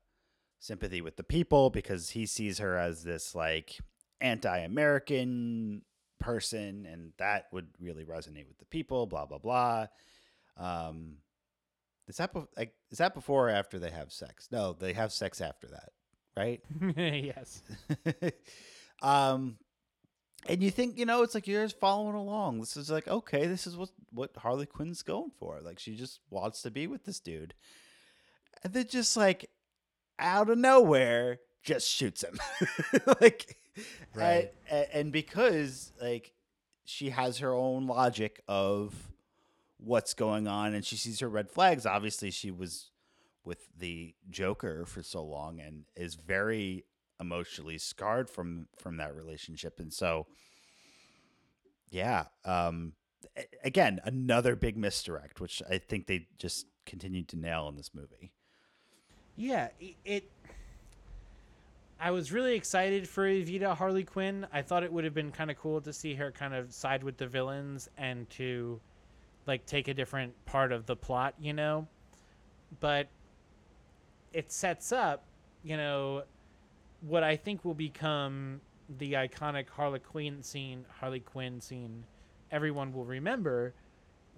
sympathy 0.60 1.00
with 1.00 1.16
the 1.16 1.22
people 1.22 1.70
because 1.70 2.10
he 2.10 2.26
sees 2.26 2.58
her 2.58 2.76
as 2.78 3.04
this 3.04 3.34
like 3.34 3.78
anti-American 4.20 5.82
person, 6.18 6.86
and 6.90 7.12
that 7.18 7.46
would 7.52 7.68
really 7.80 8.04
resonate 8.04 8.48
with 8.48 8.58
the 8.58 8.66
people. 8.66 9.06
Blah 9.06 9.26
blah 9.26 9.38
blah. 9.38 9.86
Um, 10.56 11.18
is 12.08 12.16
that 12.16 12.32
bef- 12.32 12.48
like 12.56 12.72
is 12.90 12.98
that 12.98 13.14
before 13.14 13.48
or 13.48 13.50
after 13.50 13.78
they 13.78 13.90
have 13.90 14.12
sex? 14.12 14.48
No, 14.50 14.72
they 14.72 14.92
have 14.92 15.12
sex 15.12 15.40
after 15.40 15.68
that, 15.68 15.90
right? 16.36 16.60
yes 16.96 17.62
um 19.02 19.56
and 20.48 20.62
you 20.62 20.70
think 20.70 20.98
you 20.98 21.04
know 21.06 21.22
it's 21.22 21.34
like 21.34 21.46
you're 21.46 21.64
just 21.64 21.78
following 21.80 22.14
along. 22.14 22.60
This 22.60 22.76
is 22.76 22.90
like 22.90 23.08
okay 23.08 23.46
this 23.46 23.66
is 23.66 23.76
what 23.76 23.90
what 24.12 24.30
harley 24.36 24.66
quinn's 24.66 25.02
going 25.02 25.30
for. 25.38 25.60
Like 25.60 25.78
she 25.78 25.94
just 25.96 26.20
wants 26.30 26.62
to 26.62 26.70
be 26.70 26.86
with 26.86 27.04
this 27.04 27.20
dude. 27.20 27.54
And 28.64 28.72
then 28.72 28.86
just 28.88 29.16
like 29.16 29.50
out 30.18 30.48
of 30.50 30.58
nowhere 30.58 31.38
just 31.62 31.88
shoots 31.88 32.22
him. 32.22 32.38
Like 33.20 33.56
Right. 34.14 34.50
and, 34.70 34.86
and 34.92 35.12
because 35.12 35.92
like 36.00 36.32
she 36.86 37.10
has 37.10 37.38
her 37.38 37.52
own 37.52 37.86
logic 37.86 38.40
of 38.48 38.94
what's 39.78 40.14
going 40.14 40.46
on 40.48 40.72
and 40.72 40.84
she 40.84 40.96
sees 40.96 41.20
her 41.20 41.28
red 41.28 41.50
flags 41.50 41.84
obviously 41.84 42.30
she 42.30 42.50
was 42.50 42.90
with 43.44 43.68
the 43.76 44.14
joker 44.30 44.86
for 44.86 45.02
so 45.02 45.22
long 45.22 45.60
and 45.60 45.84
is 45.94 46.14
very 46.14 46.84
emotionally 47.20 47.78
scarred 47.78 48.28
from 48.28 48.66
from 48.78 48.96
that 48.98 49.14
relationship 49.14 49.78
and 49.78 49.92
so 49.92 50.26
yeah 51.90 52.24
um 52.44 52.92
again 53.64 54.00
another 54.04 54.54
big 54.54 54.76
misdirect 54.76 55.40
which 55.40 55.62
i 55.70 55.78
think 55.78 56.06
they 56.06 56.26
just 56.38 56.66
continued 56.84 57.28
to 57.28 57.36
nail 57.36 57.68
in 57.68 57.76
this 57.76 57.90
movie 57.94 58.32
Yeah, 59.36 59.68
it. 60.04 60.30
I 62.00 62.10
was 62.10 62.30
really 62.32 62.54
excited 62.54 63.08
for 63.08 63.24
Evita 63.24 63.74
Harley 63.76 64.04
Quinn. 64.04 64.46
I 64.52 64.62
thought 64.62 64.82
it 64.82 64.92
would 64.92 65.04
have 65.04 65.14
been 65.14 65.32
kind 65.32 65.50
of 65.50 65.58
cool 65.58 65.80
to 65.82 65.92
see 65.92 66.14
her 66.14 66.30
kind 66.30 66.54
of 66.54 66.72
side 66.72 67.02
with 67.02 67.16
the 67.16 67.26
villains 67.26 67.88
and 67.96 68.28
to, 68.30 68.80
like, 69.46 69.64
take 69.66 69.88
a 69.88 69.94
different 69.94 70.34
part 70.44 70.72
of 70.72 70.86
the 70.86 70.96
plot, 70.96 71.34
you 71.38 71.52
know. 71.52 71.86
But 72.80 73.08
it 74.32 74.52
sets 74.52 74.92
up, 74.92 75.24
you 75.62 75.76
know, 75.76 76.24
what 77.06 77.22
I 77.22 77.36
think 77.36 77.64
will 77.64 77.74
become 77.74 78.60
the 78.98 79.14
iconic 79.14 79.68
Harley 79.68 79.98
Quinn 79.98 80.42
scene. 80.42 80.84
Harley 81.00 81.20
Quinn 81.20 81.60
scene, 81.60 82.04
everyone 82.50 82.92
will 82.92 83.04
remember, 83.04 83.74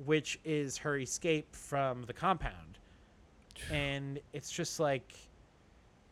which 0.04 0.38
is 0.44 0.76
her 0.78 0.98
escape 0.98 1.54
from 1.54 2.02
the 2.04 2.12
compound. 2.12 2.78
And 3.72 4.20
it's 4.32 4.50
just 4.52 4.78
like 4.78 5.12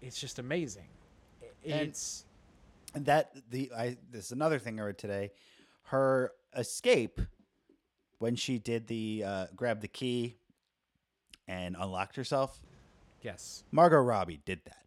it's 0.02 0.20
just 0.20 0.38
amazing. 0.38 0.88
I- 1.42 1.68
And- 1.70 1.98
and 2.94 3.04
that 3.06 3.32
the 3.50 3.70
i 3.76 3.96
this 4.10 4.26
is 4.26 4.32
another 4.32 4.58
thing 4.58 4.80
i 4.80 4.82
read 4.84 4.96
today. 4.98 5.30
Her 5.84 6.32
escape 6.56 7.20
when 8.18 8.34
she 8.36 8.58
did 8.58 8.86
the 8.86 9.22
uh 9.26 9.46
grab 9.54 9.80
the 9.80 9.88
key 9.88 10.36
and 11.46 11.76
unlocked 11.78 12.16
herself? 12.16 12.60
Yes. 13.22 13.62
Margot 13.70 13.98
robbie 14.00 14.40
did 14.44 14.60
that 14.64 14.85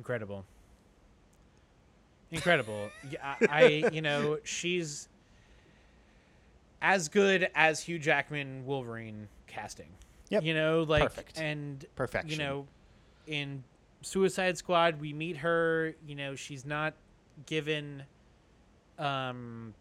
incredible 0.00 0.46
incredible 2.30 2.88
yeah, 3.10 3.34
I, 3.42 3.82
I 3.84 3.90
you 3.92 4.00
know 4.00 4.38
she's 4.44 5.08
as 6.80 7.08
good 7.08 7.50
as 7.54 7.80
hugh 7.82 7.98
jackman 7.98 8.64
wolverine 8.64 9.28
casting 9.46 9.88
Yep. 10.30 10.44
you 10.44 10.54
know 10.54 10.84
like 10.84 11.02
Perfect. 11.02 11.38
and 11.38 11.84
perfection 11.96 12.30
you 12.30 12.38
know 12.38 12.66
in 13.26 13.62
Suicide 14.02 14.56
Squad, 14.56 14.98
we 15.00 15.12
meet 15.12 15.36
her. 15.36 15.94
You 16.06 16.14
know, 16.14 16.34
she's 16.34 16.64
not 16.64 16.94
given, 17.46 18.02
um, 18.98 19.74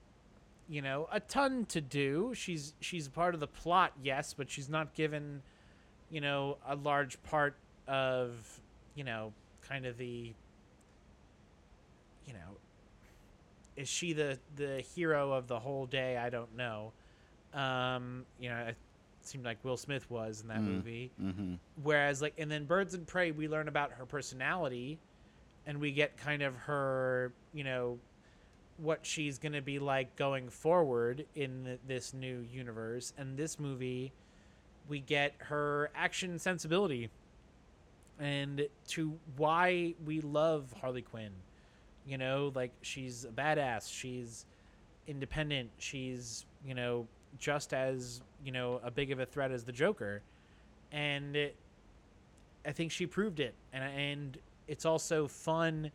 you 0.67 0.81
know, 0.81 1.07
a 1.11 1.21
ton 1.21 1.65
to 1.67 1.79
do. 1.81 2.33
She's 2.35 2.73
she's 2.81 3.07
a 3.07 3.09
part 3.09 3.33
of 3.33 3.39
the 3.39 3.47
plot, 3.47 3.93
yes, 4.03 4.35
but 4.37 4.49
she's 4.49 4.67
not 4.69 4.93
given, 4.93 5.41
you 6.11 6.19
know, 6.21 6.57
a 6.67 6.75
large 6.75 7.21
part 7.23 7.55
of, 7.87 8.35
you 8.93 9.05
know, 9.05 9.31
kind 9.69 9.85
of 9.85 9.97
the, 9.97 10.33
you 12.25 12.33
know, 12.33 12.57
is 13.75 13.87
she 13.87 14.13
the 14.13 14.37
the 14.55 14.81
hero 14.95 15.31
of 15.31 15.47
the 15.47 15.59
whole 15.59 15.85
day? 15.85 16.17
I 16.17 16.29
don't 16.29 16.55
know. 16.57 16.91
Um, 17.53 18.25
you 18.39 18.49
know, 18.49 18.57
it 18.67 18.75
seemed 19.21 19.45
like 19.45 19.63
Will 19.63 19.77
Smith 19.77 20.09
was 20.09 20.41
in 20.41 20.47
that 20.49 20.59
Mm. 20.59 20.65
movie. 20.65 21.11
Mm-hmm. 21.21 21.53
Whereas, 21.83 22.21
like, 22.21 22.33
and 22.37 22.49
then 22.51 22.65
Birds 22.65 22.93
and 22.93 23.05
Prey, 23.07 23.31
we 23.31 23.47
learn 23.47 23.67
about 23.67 23.91
her 23.93 24.05
personality, 24.05 24.99
and 25.65 25.79
we 25.79 25.91
get 25.91 26.17
kind 26.17 26.41
of 26.41 26.55
her, 26.55 27.31
you 27.53 27.63
know, 27.63 27.99
what 28.77 29.05
she's 29.05 29.37
gonna 29.39 29.61
be 29.61 29.77
like 29.79 30.15
going 30.15 30.49
forward 30.49 31.25
in 31.35 31.65
th- 31.65 31.79
this 31.87 32.13
new 32.13 32.45
universe. 32.51 33.13
And 33.17 33.35
this 33.37 33.59
movie, 33.59 34.11
we 34.87 34.99
get 34.99 35.33
her 35.39 35.89
action 35.95 36.39
sensibility, 36.39 37.09
and 38.19 38.67
to 38.89 39.17
why 39.37 39.93
we 40.05 40.21
love 40.21 40.73
Harley 40.81 41.01
Quinn. 41.01 41.31
You 42.05 42.17
know, 42.17 42.51
like 42.55 42.71
she's 42.81 43.25
a 43.25 43.29
badass. 43.29 43.91
She's 43.93 44.45
independent. 45.07 45.69
She's 45.77 46.45
you 46.65 46.73
know 46.75 47.07
just 47.37 47.73
as 47.73 48.21
you 48.43 48.51
know 48.51 48.79
a 48.83 48.89
big 48.91 49.11
of 49.11 49.19
a 49.19 49.25
threat 49.25 49.51
as 49.51 49.63
the 49.63 49.71
Joker, 49.71 50.21
and 50.91 51.35
it, 51.35 51.55
I 52.65 52.71
think 52.71 52.91
she 52.91 53.05
proved 53.05 53.39
it. 53.39 53.53
And 53.73 53.83
and 53.83 54.37
it's 54.67 54.85
also 54.85 55.27
fun 55.27 55.91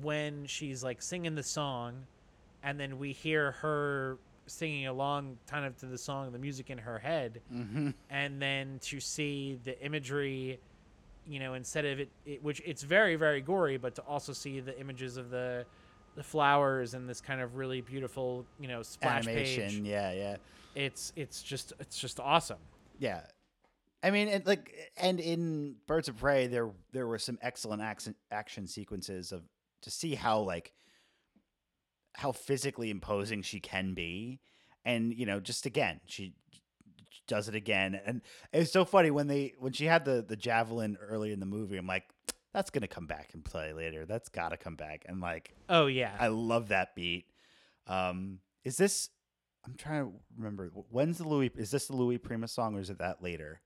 when 0.00 0.46
she's 0.46 0.82
like 0.84 1.02
singing 1.02 1.34
the 1.34 1.42
song, 1.42 1.94
and 2.62 2.78
then 2.78 2.98
we 2.98 3.12
hear 3.12 3.52
her 3.52 4.18
singing 4.46 4.86
along 4.86 5.38
kind 5.48 5.64
of 5.64 5.76
to 5.78 5.86
the 5.86 5.98
song, 5.98 6.30
the 6.32 6.38
music 6.38 6.68
in 6.70 6.78
her 6.78 6.98
head, 6.98 7.40
Mm-hmm. 7.52 7.90
and 8.10 8.40
then 8.42 8.78
to 8.82 9.00
see 9.00 9.58
the 9.64 9.80
imagery 9.84 10.58
you 11.26 11.38
know 11.38 11.54
instead 11.54 11.84
of 11.84 12.00
it, 12.00 12.10
it 12.26 12.42
which 12.42 12.60
it's 12.64 12.82
very 12.82 13.16
very 13.16 13.40
gory 13.40 13.76
but 13.76 13.94
to 13.94 14.02
also 14.02 14.32
see 14.32 14.60
the 14.60 14.78
images 14.80 15.16
of 15.16 15.30
the 15.30 15.64
the 16.16 16.22
flowers 16.22 16.94
and 16.94 17.08
this 17.08 17.20
kind 17.20 17.40
of 17.40 17.56
really 17.56 17.80
beautiful 17.80 18.44
you 18.60 18.68
know 18.68 18.82
splash 18.82 19.26
Animation. 19.26 19.68
page 19.68 19.80
Yeah, 19.80 20.12
yeah. 20.12 20.36
it's 20.74 21.12
it's 21.16 21.42
just 21.42 21.72
it's 21.80 21.98
just 21.98 22.20
awesome 22.20 22.58
Yeah. 22.98 23.22
I 24.04 24.10
mean, 24.10 24.26
it, 24.28 24.46
like, 24.46 24.74
and 24.96 25.20
in 25.20 25.76
Birds 25.86 26.08
of 26.08 26.18
Prey, 26.18 26.48
there 26.48 26.70
there 26.92 27.06
were 27.06 27.18
some 27.18 27.38
excellent 27.40 27.82
action 27.82 28.16
action 28.32 28.66
sequences 28.66 29.30
of 29.30 29.42
to 29.82 29.90
see 29.92 30.16
how 30.16 30.40
like 30.40 30.72
how 32.14 32.32
physically 32.32 32.90
imposing 32.90 33.42
she 33.42 33.60
can 33.60 33.94
be, 33.94 34.40
and 34.84 35.14
you 35.14 35.24
know, 35.24 35.38
just 35.38 35.66
again, 35.66 36.00
she 36.06 36.34
does 37.26 37.48
it 37.48 37.54
again, 37.54 38.00
and 38.04 38.22
it's 38.52 38.72
so 38.72 38.84
funny 38.84 39.10
when 39.10 39.26
they 39.26 39.54
when 39.58 39.72
she 39.72 39.86
had 39.86 40.04
the 40.04 40.24
the 40.26 40.36
javelin 40.36 40.96
early 41.00 41.32
in 41.32 41.40
the 41.40 41.46
movie. 41.46 41.76
I'm 41.76 41.86
like, 41.86 42.04
that's 42.52 42.70
gonna 42.70 42.88
come 42.88 43.06
back 43.06 43.30
and 43.32 43.44
play 43.44 43.72
later. 43.72 44.06
That's 44.06 44.28
gotta 44.28 44.56
come 44.56 44.76
back, 44.76 45.04
and 45.08 45.20
like, 45.20 45.54
oh 45.68 45.86
yeah 45.86 46.12
I 46.18 46.28
love 46.28 46.68
that 46.68 46.94
beat. 46.94 47.26
Um, 47.86 48.38
is 48.64 48.76
this? 48.76 49.10
I'm 49.64 49.74
trying 49.74 50.06
to 50.06 50.12
remember. 50.36 50.70
When's 50.90 51.18
the 51.18 51.28
Louis? 51.28 51.50
Is 51.56 51.70
this 51.70 51.86
the 51.86 51.96
Louis 51.96 52.18
Prima 52.18 52.48
song, 52.48 52.76
or 52.76 52.80
is 52.80 52.90
it 52.90 52.98
that 52.98 53.22
later? 53.22 53.60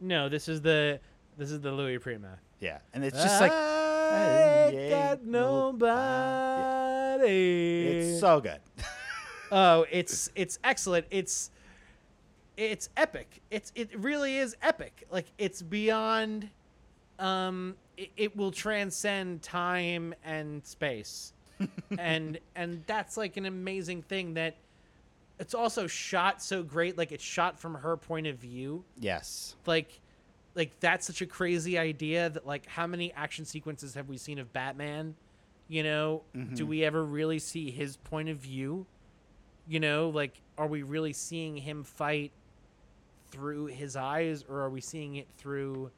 no 0.00 0.28
this 0.28 0.48
is 0.48 0.62
the 0.62 1.00
this 1.36 1.50
is 1.50 1.60
the 1.60 1.72
louis 1.72 1.98
prima 1.98 2.38
Yeah, 2.60 2.78
and 2.94 3.04
it's 3.04 3.20
just 3.20 3.40
like 3.40 3.50
I 3.50 4.70
Hey, 4.70 4.90
got 4.90 5.24
nobody 5.24 5.88
it's 7.86 8.20
so 8.20 8.40
good. 8.40 8.60
Oh, 9.50 9.86
it's 9.90 10.30
it's 10.34 10.58
excellent. 10.62 11.06
It's 11.10 11.50
it's 12.58 12.88
epic. 12.96 13.40
It's 13.50 13.72
it 13.74 13.96
really 13.98 14.36
is 14.38 14.56
epic. 14.62 15.06
Like 15.10 15.26
it's 15.38 15.62
beyond 15.62 16.50
um 17.18 17.76
it, 17.96 18.10
it 18.16 18.36
will 18.36 18.50
transcend 18.50 19.42
time 19.42 20.14
and 20.24 20.64
space. 20.66 21.32
and 21.98 22.38
and 22.56 22.82
that's 22.86 23.16
like 23.16 23.36
an 23.36 23.46
amazing 23.46 24.02
thing 24.02 24.34
that 24.34 24.56
it's 25.38 25.54
also 25.54 25.86
shot 25.86 26.42
so 26.42 26.62
great 26.62 26.98
like 26.98 27.12
it's 27.12 27.22
shot 27.24 27.58
from 27.58 27.74
her 27.74 27.96
point 27.96 28.26
of 28.26 28.36
view. 28.36 28.84
yes. 28.98 29.54
Like 29.66 30.00
like 30.54 30.72
that's 30.80 31.06
such 31.06 31.22
a 31.22 31.26
crazy 31.26 31.78
idea 31.78 32.28
that 32.30 32.44
like 32.46 32.66
how 32.66 32.86
many 32.86 33.12
action 33.12 33.44
sequences 33.44 33.94
have 33.94 34.08
we 34.08 34.16
seen 34.16 34.38
of 34.40 34.52
Batman? 34.52 35.14
You 35.68 35.82
know, 35.84 36.22
do 36.54 36.64
Mhm. 36.64 36.68
we 36.68 36.82
ever 36.84 37.04
really 37.04 37.38
see 37.38 37.70
his 37.70 37.96
point 37.98 38.28
of 38.30 38.38
view? 38.38 38.86
You 39.68 39.78
know, 39.80 40.08
like 40.10 40.40
are 40.56 40.66
we 40.66 40.82
really 40.82 41.12
seeing 41.12 41.56
him 41.56 41.84
fight 41.84 42.32
through 43.30 43.66
his 43.66 43.96
eyes 43.96 44.44
or 44.48 44.60
are 44.60 44.70
we 44.70 44.80
seeing 44.80 45.16
it 45.16 45.26
through 45.36 45.90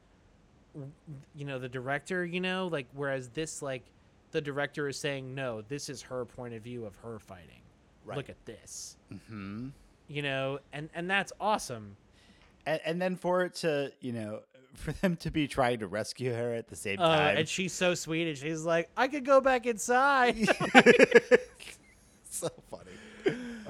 you 1.35 1.45
know, 1.45 1.59
the 1.59 1.68
director, 1.68 2.24
you 2.24 2.41
know? 2.41 2.68
Like 2.68 2.87
whereas 2.95 3.28
this 3.31 3.61
like 3.62 3.83
the 4.31 4.41
director 4.41 4.87
is 4.89 4.97
saying, 4.97 5.35
"No, 5.35 5.62
this 5.62 5.89
is 5.89 6.03
her 6.03 6.24
point 6.24 6.55
of 6.55 6.62
view 6.62 6.85
of 6.85 6.95
her 6.97 7.18
fighting. 7.18 7.61
Right. 8.05 8.16
Look 8.16 8.28
at 8.31 8.45
this." 8.47 8.97
hmm 9.28 9.70
You 10.07 10.22
know, 10.22 10.61
and 10.72 10.89
and 10.95 11.11
that's 11.11 11.33
awesome. 11.41 11.97
And, 12.66 12.81
and 12.85 13.03
then 13.03 13.16
for 13.16 13.43
it 13.45 13.55
to, 13.57 13.91
you 14.01 14.12
know, 14.12 14.43
for 14.74 14.93
them 14.93 15.16
to 15.16 15.31
be 15.33 15.49
trying 15.49 15.81
to 15.81 15.89
rescue 15.89 16.33
her 16.33 16.55
at 16.55 16.68
the 16.68 16.76
same 16.76 17.01
Oh, 17.01 17.05
time. 17.05 17.39
and 17.39 17.49
she's 17.49 17.72
so 17.72 17.95
sweet, 17.97 18.28
and 18.28 18.39
she's 18.39 18.62
like, 18.62 18.89
"I 18.97 19.09
could 19.09 19.24
go 19.24 19.41
back 19.41 19.66
inside." 19.66 20.37
so. 22.31 22.49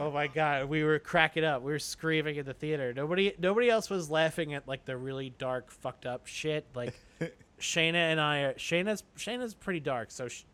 Oh 0.01 0.11
my 0.11 0.27
god, 0.27 0.69
we 0.69 0.83
were 0.83 0.99
cracking 0.99 1.45
up. 1.45 1.63
We 1.63 1.73
were 1.73 1.79
screaming 1.79 2.37
in 2.37 2.47
the 2.47 2.55
theater. 2.55 2.93
Nobody, 2.95 3.35
nobody 3.39 3.69
else 3.69 3.91
was 3.91 4.11
laughing 4.11 4.55
at 4.55 4.67
like 4.67 4.85
the 4.85 4.97
really 4.97 5.31
dark, 5.31 5.71
fucked 5.71 6.07
up 6.07 6.27
shit. 6.27 6.67
Like 6.75 6.95
Shayna 7.61 7.95
and 7.95 8.21
I 8.21 8.39
are. 8.41 8.55
Shayna's 8.55 9.05
Shayna's 9.17 9.55
pretty 9.55 9.81
dark, 9.81 10.11
so 10.11 10.29
she, 10.29 10.45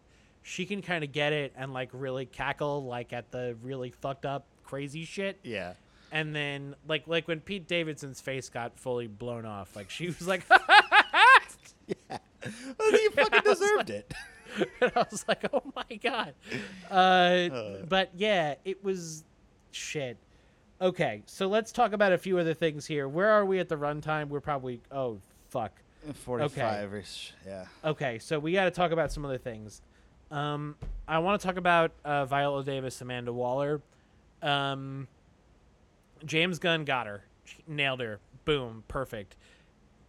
she 0.42 0.66
can 0.66 0.82
kind 0.82 1.02
of 1.04 1.12
get 1.12 1.32
it 1.32 1.52
and 1.56 1.72
like 1.72 1.90
really 1.92 2.26
cackle 2.26 2.84
like 2.84 3.12
at 3.12 3.30
the 3.30 3.56
really 3.62 3.90
fucked 3.90 4.26
up, 4.26 4.46
crazy 4.64 5.04
shit. 5.04 5.38
Yeah. 5.42 5.74
And 6.12 6.34
then 6.34 6.74
like 6.86 7.06
like 7.06 7.26
when 7.28 7.40
Pete 7.40 7.66
Davidson's 7.66 8.20
face 8.20 8.48
got 8.48 8.78
fully 8.78 9.06
blown 9.06 9.46
off, 9.46 9.74
like 9.76 9.88
she 9.90 10.08
was 10.08 10.26
like. 10.26 10.44
Yeah. 12.10 12.18
Well, 12.78 12.90
you 12.92 13.10
fucking 13.12 13.42
deserved 13.44 13.90
it. 13.90 14.12
and 14.80 14.92
I 14.96 15.06
was 15.10 15.24
like, 15.28 15.44
"Oh 15.52 15.62
my 15.74 15.96
god!" 15.96 16.34
Uh, 16.90 16.94
Uh. 16.94 17.76
but 17.88 18.10
yeah, 18.16 18.54
it 18.64 18.82
was 18.82 19.24
shit. 19.70 20.16
Okay, 20.80 21.22
so 21.26 21.46
let's 21.46 21.72
talk 21.72 21.92
about 21.92 22.12
a 22.12 22.18
few 22.18 22.38
other 22.38 22.52
things 22.54 22.86
here. 22.86 23.08
Where 23.08 23.30
are 23.30 23.44
we 23.46 23.58
at 23.60 23.68
the 23.68 23.76
runtime? 23.76 24.28
We're 24.28 24.40
probably 24.40 24.80
oh 24.90 25.20
fuck. 25.48 25.72
45 26.14 26.94
ish. 26.94 27.32
Yeah. 27.46 27.64
Okay, 27.84 28.18
so 28.20 28.38
we 28.38 28.52
got 28.52 28.64
to 28.64 28.70
talk 28.70 28.92
about 28.92 29.10
some 29.10 29.24
other 29.24 29.38
things. 29.38 29.82
Um, 30.30 30.76
I 31.08 31.18
want 31.18 31.40
to 31.40 31.46
talk 31.46 31.56
about 31.56 31.92
uh, 32.04 32.26
Viola 32.26 32.62
Davis, 32.62 33.00
Amanda 33.00 33.32
Waller. 33.32 33.80
Um, 34.42 35.08
James 36.24 36.58
Gunn 36.58 36.84
got 36.84 37.06
her, 37.06 37.24
She 37.44 37.56
nailed 37.66 38.00
her, 38.00 38.20
boom, 38.44 38.84
perfect. 38.88 39.36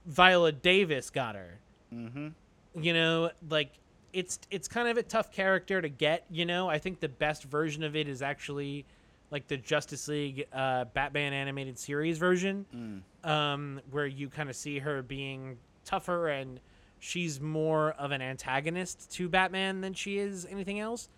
Viola 0.05 0.51
Davis 0.51 1.10
got 1.10 1.36
her 1.36 1.60
Mm-hmm. 1.93 2.82
you 2.84 2.93
know 2.93 3.32
like 3.49 3.72
it's 4.12 4.39
it's 4.51 4.68
kind 4.68 4.89
of 4.89 4.97
a 4.97 5.03
tough 5.03 5.32
character 5.32 5.82
to 5.82 5.88
get 5.88 6.26
you 6.30 6.45
know 6.45 6.70
i 6.70 6.78
think 6.78 6.99
the 6.99 7.08
best 7.08 7.45
version 7.45 7.82
of 7.82 7.95
it 7.95 8.10
is 8.10 8.22
actually 8.22 8.86
like 9.32 9.47
the 9.47 9.57
justice 9.57 10.07
league 10.07 10.45
uh, 10.53 10.86
batman 10.93 11.34
animated 11.34 11.78
series 11.78 12.17
version 12.17 12.65
Mm. 12.73 13.30
um, 13.30 13.82
where 13.91 14.07
you 14.07 14.30
kind 14.30 14.49
of 14.49 14.55
see 14.55 14.80
her 14.80 15.01
being 15.01 15.57
tougher 15.86 16.30
and 16.30 16.59
she's 16.99 17.39
more 17.41 17.91
of 17.91 18.11
an 18.11 18.21
antagonist 18.21 19.11
to 19.11 19.28
batman 19.30 19.82
than 19.82 19.93
she 19.93 20.17
is 20.17 20.45
anything 20.49 20.80
else. 20.80 21.09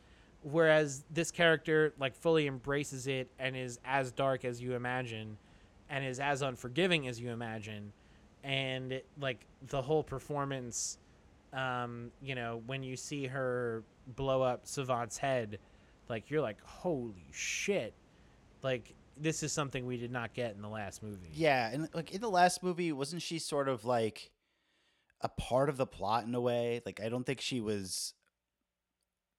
Whereas 0.41 1.03
this 1.11 1.31
character 1.31 1.93
like 1.99 2.15
fully 2.15 2.47
embraces 2.47 3.07
it 3.07 3.29
and 3.39 3.55
is 3.57 3.79
as 3.83 4.11
dark 4.11 4.45
as 4.45 4.61
you 4.61 4.73
imagine 4.73 5.37
and 5.89 6.05
is 6.05 6.19
as 6.19 6.41
unforgiving 6.41 7.07
as 7.07 7.19
you 7.19 7.29
imagine. 7.31 7.91
And 8.43 9.01
like 9.19 9.45
the 9.67 9.81
whole 9.81 10.03
performance 10.03 10.97
um 11.51 12.11
you 12.21 12.35
know 12.35 12.61
when 12.67 12.83
you 12.83 12.95
see 12.95 13.25
her 13.25 13.83
blow 14.15 14.41
up 14.43 14.67
savant's 14.67 15.17
head 15.17 15.57
like 16.07 16.29
you're 16.29 16.41
like 16.41 16.61
holy 16.63 17.25
shit 17.31 17.93
like 18.61 18.93
this 19.17 19.43
is 19.43 19.51
something 19.51 19.85
we 19.85 19.97
did 19.97 20.11
not 20.11 20.33
get 20.33 20.55
in 20.55 20.61
the 20.61 20.69
last 20.69 21.03
movie 21.03 21.29
Yeah, 21.33 21.69
and 21.71 21.89
like 21.93 22.11
in 22.11 22.21
the 22.21 22.29
last 22.29 22.63
movie, 22.63 22.91
wasn't 22.91 23.21
she 23.21 23.39
sort 23.39 23.67
of 23.67 23.85
like 23.85 24.31
a 25.21 25.27
part 25.29 25.67
of 25.69 25.77
the 25.77 25.85
plot 25.85 26.23
in 26.25 26.33
a 26.35 26.41
way? 26.41 26.81
Like 26.85 27.01
I 27.03 27.09
don't 27.09 27.25
think 27.25 27.41
she 27.41 27.59
was 27.59 28.13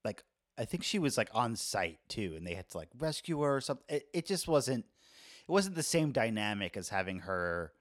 like 0.05 0.23
I 0.59 0.65
think 0.67 0.83
she 0.85 0.99
was 0.99 1.17
like 1.17 1.31
on 1.33 1.57
site 1.57 1.99
too, 2.09 2.35
and 2.37 2.47
they 2.47 2.55
had 2.55 2.69
to 2.71 2.79
like 2.79 2.89
rescue 2.99 3.41
her 3.41 3.57
or 3.57 3.61
something. 3.61 3.85
It, 3.89 4.09
it 4.13 4.27
just 4.27 4.47
wasn't 4.47 4.85
it 5.49 5.51
wasn't 5.51 5.75
the 5.77 5.83
same 5.83 6.13
dynamic 6.13 6.77
as 6.77 6.91
having 6.91 7.21
her 7.21 7.73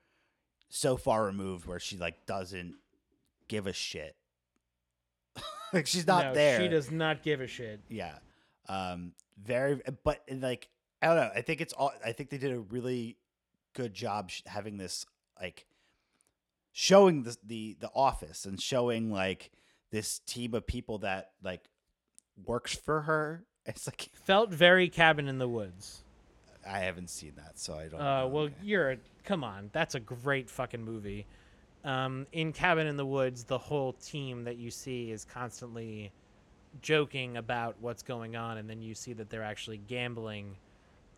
so 0.69 0.95
far 0.95 1.25
removed 1.25 1.65
where 1.65 1.79
she 1.79 1.97
like 1.97 2.25
doesn't 2.25 2.75
give 3.47 3.67
a 3.67 3.73
shit. 3.73 4.15
like 5.73 5.87
she's 5.87 6.07
not 6.07 6.25
No, 6.25 6.33
there. 6.33 6.61
She 6.61 6.67
does 6.67 6.91
not 6.91 7.23
give 7.23 7.41
a 7.41 7.47
shit. 7.47 7.81
Yeah. 7.89 8.15
Um 8.67 9.11
very 9.43 9.81
but 10.03 10.21
like 10.31 10.69
I 11.01 11.07
don't 11.07 11.15
know. 11.15 11.31
I 11.35 11.41
think 11.41 11.61
it's 11.61 11.73
all 11.73 11.91
I 12.05 12.11
think 12.11 12.29
they 12.29 12.37
did 12.37 12.51
a 12.51 12.59
really 12.59 13.17
good 13.73 13.93
job 13.93 14.31
sh- 14.31 14.41
having 14.45 14.77
this 14.77 15.05
like 15.39 15.65
showing 16.71 17.23
the 17.23 17.37
the 17.45 17.77
the 17.79 17.89
office 17.95 18.45
and 18.45 18.59
showing 18.61 19.11
like 19.11 19.51
this 19.91 20.19
team 20.19 20.53
of 20.53 20.67
people 20.67 20.99
that 20.99 21.31
like 21.43 21.61
works 22.45 22.75
for 22.75 23.01
her. 23.01 23.43
It's 23.65 23.85
like 23.87 24.09
Felt 24.13 24.49
very 24.51 24.89
cabin 24.89 25.27
in 25.27 25.37
the 25.37 25.47
woods. 25.47 26.01
I 26.67 26.79
haven't 26.79 27.09
seen 27.11 27.33
that, 27.35 27.59
so 27.59 27.75
I 27.75 27.87
don't 27.87 28.01
Uh, 28.01 28.21
know. 28.21 28.27
well, 28.27 28.49
you're 28.63 28.91
a, 28.91 28.97
come 29.23 29.43
on. 29.43 29.69
That's 29.73 29.93
a 29.95 29.99
great 29.99 30.49
fucking 30.49 30.83
movie. 30.83 31.27
Um, 31.83 32.25
in 32.31 32.51
Cabin 32.51 32.87
in 32.87 32.97
the 32.97 33.05
Woods, 33.05 33.43
the 33.43 33.57
whole 33.59 33.93
team 33.93 34.43
that 34.45 34.57
you 34.57 34.71
see 34.71 35.11
is 35.11 35.23
constantly 35.23 36.11
joking 36.81 37.37
about 37.37 37.75
what's 37.79 38.01
going 38.01 38.35
on, 38.35 38.57
and 38.57 38.67
then 38.69 38.81
you 38.81 38.95
see 38.95 39.13
that 39.13 39.29
they're 39.29 39.43
actually 39.43 39.77
gambling 39.77 40.55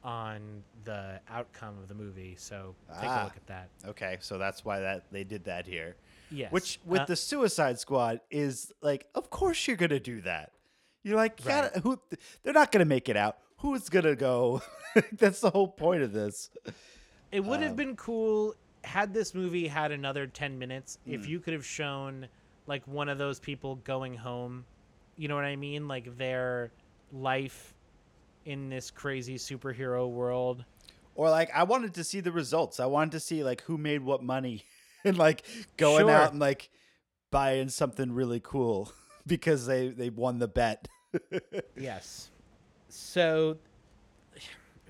on 0.03 0.63
the 0.83 1.19
outcome 1.29 1.77
of 1.77 1.87
the 1.87 1.93
movie. 1.93 2.35
So 2.37 2.75
take 2.95 3.03
a 3.03 3.07
Ah. 3.07 3.23
look 3.25 3.35
at 3.37 3.47
that. 3.47 3.69
Okay, 3.85 4.17
so 4.19 4.37
that's 4.37 4.65
why 4.65 4.79
that 4.79 5.05
they 5.11 5.23
did 5.23 5.43
that 5.45 5.67
here. 5.67 5.95
Yes. 6.31 6.51
Which 6.51 6.79
with 6.85 7.01
Uh, 7.01 7.05
the 7.05 7.15
Suicide 7.15 7.77
Squad 7.79 8.21
is 8.31 8.71
like, 8.81 9.07
of 9.15 9.29
course 9.29 9.67
you're 9.67 9.77
gonna 9.77 9.99
do 9.99 10.21
that. 10.21 10.51
You're 11.03 11.17
like, 11.17 11.43
yeah, 11.45 11.61
Right. 11.61 11.75
who? 11.77 11.99
They're 12.43 12.53
not 12.53 12.71
gonna 12.71 12.85
make 12.85 13.09
it 13.09 13.17
out. 13.17 13.37
Who's 13.57 13.89
gonna 13.89 14.15
go? 14.15 14.61
that's 15.13 15.41
the 15.41 15.51
whole 15.51 15.67
point 15.67 16.01
of 16.03 16.13
this. 16.13 16.49
It 17.31 17.41
would 17.41 17.61
have 17.61 17.71
Um, 17.71 17.77
been 17.77 17.95
cool 17.95 18.55
had 18.83 19.13
this 19.13 19.35
movie 19.35 19.67
had 19.67 19.91
another 19.91 20.25
10 20.25 20.57
minutes 20.57 20.97
Hmm. 21.05 21.13
if 21.13 21.27
you 21.27 21.39
could 21.39 21.53
have 21.53 21.65
shown 21.65 22.27
like 22.65 22.87
one 22.87 23.09
of 23.09 23.17
those 23.19 23.39
people 23.39 23.75
going 23.75 24.15
home. 24.15 24.65
You 25.17 25.27
know 25.27 25.35
what 25.35 25.45
I 25.45 25.55
mean? 25.55 25.87
Like 25.87 26.17
their 26.17 26.71
life 27.11 27.75
in 28.45 28.69
this 28.69 28.91
crazy 28.91 29.37
superhero 29.37 30.09
world. 30.09 30.65
Or 31.15 31.29
like, 31.29 31.49
I 31.53 31.63
wanted 31.63 31.93
to 31.95 32.03
see 32.03 32.19
the 32.21 32.31
results. 32.31 32.79
I 32.79 32.85
wanted 32.85 33.11
to 33.13 33.19
see 33.19 33.43
like 33.43 33.61
who 33.63 33.77
made 33.77 34.01
what 34.01 34.23
money, 34.23 34.65
and 35.03 35.17
like 35.17 35.45
going 35.77 36.05
Sure. 36.07 36.11
out 36.11 36.31
and 36.31 36.39
like 36.39 36.69
buying 37.31 37.69
something 37.69 38.11
really 38.11 38.39
cool 38.43 38.91
because 39.27 39.65
they 39.65 39.89
they 39.89 40.09
won 40.09 40.39
the 40.39 40.47
bet. 40.47 40.87
Yes. 41.75 42.29
So 42.87 43.57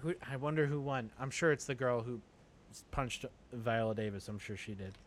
who, 0.01 0.13
I 0.29 0.35
wonder 0.37 0.65
who 0.65 0.79
won. 0.81 1.11
I'm 1.19 1.29
sure 1.31 1.51
it's 1.51 1.65
the 1.65 1.75
girl 1.75 2.01
who 2.01 2.19
punched 2.91 3.25
Viola 3.53 3.93
Davis. 3.95 4.27
I'm 4.27 4.39
sure 4.39 4.55
she 4.57 4.73
did. 4.75 4.97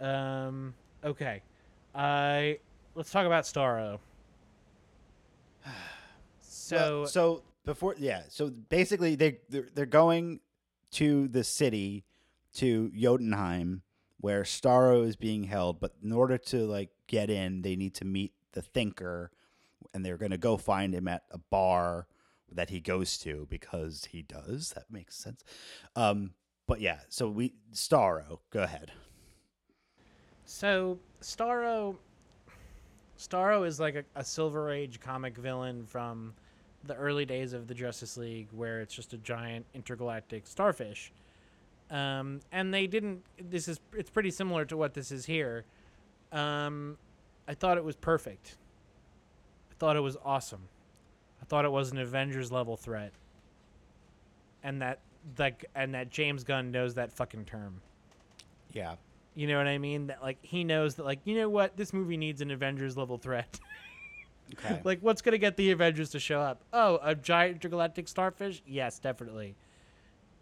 Um 0.00 0.74
okay. 1.04 1.42
I 1.94 2.58
let's 2.94 3.10
talk 3.10 3.26
about 3.26 3.44
Starro. 3.44 3.98
So 6.40 6.76
Well, 7.00 7.06
so 7.06 7.42
before 7.70 7.94
yeah. 7.98 8.22
So 8.28 8.50
basically 8.50 9.14
they 9.14 9.38
they're, 9.48 9.68
they're 9.72 9.86
going 9.86 10.40
to 10.92 11.28
the 11.28 11.44
city 11.44 12.04
to 12.54 12.90
jotunheim 12.96 13.82
where 14.18 14.42
starro 14.42 15.06
is 15.06 15.14
being 15.14 15.44
held 15.44 15.78
but 15.78 15.94
in 16.02 16.10
order 16.10 16.36
to 16.36 16.66
like 16.66 16.90
get 17.06 17.30
in 17.30 17.62
they 17.62 17.76
need 17.76 17.94
to 17.94 18.04
meet 18.04 18.32
the 18.54 18.60
thinker 18.60 19.30
and 19.94 20.04
they're 20.04 20.16
going 20.16 20.32
to 20.32 20.36
go 20.36 20.56
find 20.56 20.92
him 20.92 21.06
at 21.06 21.22
a 21.30 21.38
bar 21.38 22.08
that 22.50 22.70
he 22.70 22.80
goes 22.80 23.18
to 23.18 23.46
because 23.48 24.08
he 24.10 24.20
does. 24.20 24.72
That 24.74 24.90
makes 24.90 25.16
sense. 25.16 25.44
Um 25.94 26.32
but 26.66 26.80
yeah 26.80 26.98
so 27.08 27.28
we 27.28 27.54
starro 27.72 28.40
go 28.50 28.64
ahead. 28.64 28.90
So 30.44 30.98
Starro, 31.22 31.94
Starro 33.16 33.64
is 33.64 33.78
like 33.78 33.94
a, 33.94 34.04
a 34.16 34.24
Silver 34.24 34.70
Age 34.72 34.98
comic 34.98 35.36
villain 35.36 35.86
from 35.86 36.34
the 36.84 36.94
early 36.94 37.24
days 37.24 37.52
of 37.52 37.66
the 37.66 37.74
Justice 37.74 38.16
League, 38.16 38.48
where 38.52 38.80
it's 38.80 38.94
just 38.94 39.12
a 39.12 39.18
giant 39.18 39.66
intergalactic 39.74 40.46
starfish. 40.46 41.12
Um, 41.90 42.40
and 42.52 42.72
they 42.72 42.86
didn't. 42.86 43.22
This 43.38 43.68
is 43.68 43.80
it's 43.94 44.10
pretty 44.10 44.30
similar 44.30 44.64
to 44.66 44.76
what 44.76 44.94
this 44.94 45.10
is 45.10 45.26
here. 45.26 45.64
Um, 46.32 46.96
I 47.48 47.54
thought 47.54 47.76
it 47.76 47.84
was 47.84 47.96
perfect. 47.96 48.56
I 49.70 49.74
thought 49.78 49.96
it 49.96 50.00
was 50.00 50.16
awesome. 50.24 50.68
I 51.42 51.44
thought 51.46 51.64
it 51.64 51.72
was 51.72 51.90
an 51.90 51.98
Avengers 51.98 52.52
level 52.52 52.76
threat. 52.76 53.12
And 54.62 54.80
that 54.82 55.00
like 55.38 55.64
and 55.74 55.94
that 55.94 56.10
James 56.10 56.44
Gunn 56.44 56.70
knows 56.70 56.94
that 56.94 57.12
fucking 57.12 57.44
term. 57.46 57.80
yeah 58.72 58.94
You 59.34 59.46
know 59.48 59.58
what 59.58 59.66
I 59.66 59.78
mean? 59.78 60.06
That 60.08 60.22
like 60.22 60.38
he 60.42 60.64
knows 60.64 60.94
that 60.96 61.04
like 61.04 61.20
you 61.24 61.34
know 61.34 61.48
what 61.48 61.76
this 61.76 61.92
movie 61.92 62.16
needs 62.16 62.40
an 62.40 62.50
Avengers 62.50 62.96
level 62.96 63.18
threat. 63.18 63.58
okay 64.54 64.80
like 64.84 65.00
what's 65.00 65.22
gonna 65.22 65.38
get 65.38 65.56
the 65.56 65.70
Avengers 65.70 66.10
to 66.10 66.20
show 66.20 66.40
up? 66.40 66.62
Oh, 66.72 66.98
a 67.02 67.14
giant 67.14 67.54
intergalactic 67.56 68.08
starfish? 68.08 68.62
Yes, 68.66 68.98
definitely. 68.98 69.56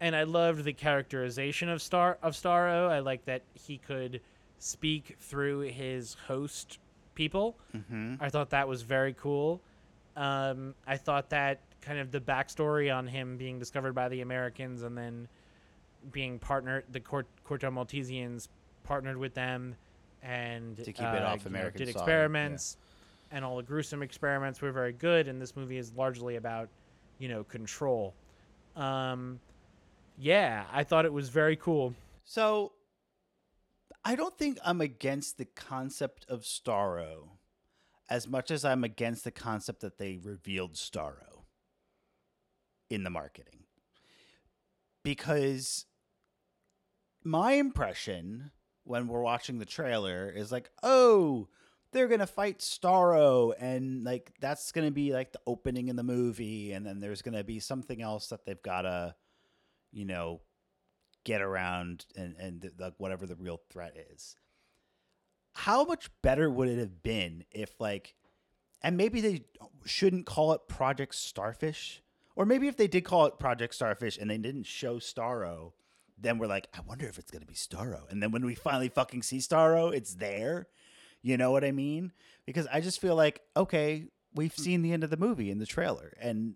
And 0.01 0.15
I 0.15 0.23
loved 0.23 0.63
the 0.63 0.73
characterization 0.73 1.69
of 1.69 1.81
Star 1.81 2.17
of 2.21 2.33
Starro. 2.33 2.89
I 2.89 2.99
like 2.99 3.25
that 3.25 3.43
he 3.53 3.77
could 3.77 4.21
speak 4.57 5.17
through 5.19 5.61
his 5.61 6.15
host 6.27 6.79
people. 7.15 7.57
mm-hmm. 7.75 8.15
I 8.19 8.29
thought 8.29 8.49
that 8.51 8.67
was 8.67 8.81
very 8.81 9.13
cool. 9.13 9.61
Um, 10.15 10.75
I 10.87 10.97
thought 10.97 11.29
that 11.29 11.59
kind 11.81 11.99
of 11.99 12.11
the 12.11 12.19
backstory 12.19 12.95
on 12.95 13.07
him 13.07 13.37
being 13.37 13.59
discovered 13.59 13.93
by 13.93 14.09
the 14.09 14.21
Americans 14.21 14.83
and 14.83 14.97
then 14.97 15.27
being 16.11 16.39
partnered, 16.39 16.85
the 16.91 16.99
Cort- 16.99 17.27
Corto 17.47 17.71
Maltesians 17.71 18.47
partnered 18.83 19.17
with 19.17 19.33
them 19.33 19.75
and 20.21 20.77
To 20.77 20.85
keep 20.85 20.99
it 20.99 21.03
uh, 21.03 21.27
off 21.27 21.45
you 21.45 21.51
know, 21.51 21.57
American 21.57 21.85
did 21.85 21.93
soil, 21.93 22.03
yeah. 22.71 22.88
And 23.31 23.45
all 23.45 23.57
the 23.57 23.63
gruesome 23.63 24.01
experiments 24.01 24.61
were 24.61 24.71
very 24.71 24.93
good. 24.93 25.27
And 25.27 25.41
this 25.41 25.55
movie 25.55 25.77
is 25.77 25.93
largely 25.93 26.35
about, 26.35 26.69
you 27.17 27.27
know, 27.27 27.43
control. 27.43 28.13
Um, 28.75 29.39
yeah, 30.17 30.65
I 30.71 30.83
thought 30.83 31.05
it 31.05 31.13
was 31.13 31.29
very 31.29 31.55
cool. 31.55 31.93
So 32.25 32.73
I 34.03 34.15
don't 34.15 34.37
think 34.37 34.57
I'm 34.63 34.81
against 34.81 35.37
the 35.37 35.45
concept 35.45 36.25
of 36.29 36.41
Starro 36.41 37.29
as 38.09 38.27
much 38.27 38.49
as 38.49 38.65
I'm 38.65 38.83
against 38.83 39.23
the 39.23 39.31
concept 39.31 39.81
that 39.81 39.97
they 39.97 40.17
revealed 40.17 40.73
Starro 40.73 41.43
in 42.89 43.03
the 43.03 43.09
marketing. 43.09 43.65
Because 45.03 45.85
my 47.23 47.53
impression 47.53 48.51
when 48.83 49.07
we're 49.07 49.21
watching 49.21 49.59
the 49.59 49.65
trailer 49.65 50.29
is 50.29 50.51
like, 50.51 50.69
oh, 50.81 51.47
they're 51.91 52.07
gonna 52.07 52.27
fight 52.27 52.59
Starro, 52.59 53.53
and 53.59 54.03
like 54.03 54.31
that's 54.39 54.71
gonna 54.71 54.91
be 54.91 55.13
like 55.13 55.31
the 55.31 55.41
opening 55.47 55.87
in 55.87 55.95
the 55.95 56.03
movie, 56.03 56.71
and 56.71 56.85
then 56.85 56.99
there's 56.99 57.21
gonna 57.21 57.43
be 57.43 57.59
something 57.59 58.01
else 58.01 58.27
that 58.27 58.45
they've 58.45 58.61
gotta, 58.61 59.15
you 59.91 60.05
know, 60.05 60.41
get 61.23 61.41
around 61.41 62.05
and 62.15 62.35
and 62.39 62.61
th- 62.61 62.73
like 62.79 62.93
whatever 62.97 63.25
the 63.25 63.35
real 63.35 63.59
threat 63.69 63.95
is. 64.13 64.35
How 65.53 65.83
much 65.83 66.09
better 66.21 66.49
would 66.49 66.69
it 66.69 66.77
have 66.77 67.01
been 67.01 67.43
if 67.51 67.79
like, 67.79 68.15
and 68.81 68.95
maybe 68.95 69.19
they 69.19 69.43
shouldn't 69.85 70.25
call 70.25 70.53
it 70.53 70.67
Project 70.67 71.15
Starfish, 71.15 72.03
or 72.35 72.45
maybe 72.45 72.67
if 72.67 72.77
they 72.77 72.87
did 72.87 73.03
call 73.03 73.25
it 73.25 73.39
Project 73.39 73.73
Starfish 73.73 74.17
and 74.17 74.29
they 74.29 74.37
didn't 74.37 74.67
show 74.67 74.97
Starro, 74.97 75.73
then 76.17 76.37
we're 76.37 76.47
like, 76.47 76.67
I 76.73 76.81
wonder 76.81 77.07
if 77.07 77.17
it's 77.17 77.31
gonna 77.31 77.45
be 77.45 77.55
Starro, 77.55 78.09
and 78.11 78.21
then 78.21 78.31
when 78.31 78.45
we 78.45 78.53
finally 78.53 78.89
fucking 78.89 79.23
see 79.23 79.39
Starro, 79.39 79.91
it's 79.91 80.13
there. 80.15 80.67
You 81.21 81.37
know 81.37 81.51
what 81.51 81.63
I 81.63 81.71
mean? 81.71 82.13
Because 82.45 82.67
I 82.71 82.81
just 82.81 83.01
feel 83.01 83.15
like, 83.15 83.41
okay, 83.57 84.05
we've 84.33 84.55
mm. 84.55 84.59
seen 84.59 84.81
the 84.81 84.93
end 84.93 85.03
of 85.03 85.09
the 85.09 85.17
movie 85.17 85.51
in 85.51 85.59
the 85.59 85.65
trailer, 85.65 86.13
and 86.19 86.55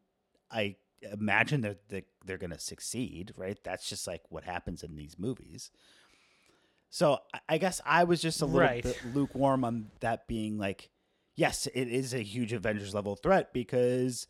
I 0.50 0.78
imagine 1.12 1.62
that 1.62 1.90
they're, 1.90 2.04
they're 2.26 2.38
going 2.38 2.52
to 2.52 2.60
succeed, 2.60 3.34
right? 3.38 3.58
That's 3.64 3.90
just 3.90 4.08
like 4.08 4.22
what 4.30 4.44
happens 4.46 4.84
in 4.84 4.96
these 4.96 5.20
movies. 5.20 5.70
So 6.90 7.20
I- 7.34 7.40
I 7.50 7.58
guess 7.58 7.82
I 7.86 8.04
was 8.04 8.22
just 8.22 8.42
a 8.42 8.46
little 8.46 8.62
Right. 8.62 8.84
bit 8.84 9.06
lukewarm 9.06 9.64
on 9.64 9.92
that 10.00 10.28
being 10.28 10.58
like, 10.58 10.90
yes, 11.36 11.68
it 11.68 11.88
is 11.88 12.14
a 12.14 12.24
huge 12.24 12.54
Avengers 12.54 12.94
level 12.94 13.16
threat 13.16 13.52
because 13.54 14.28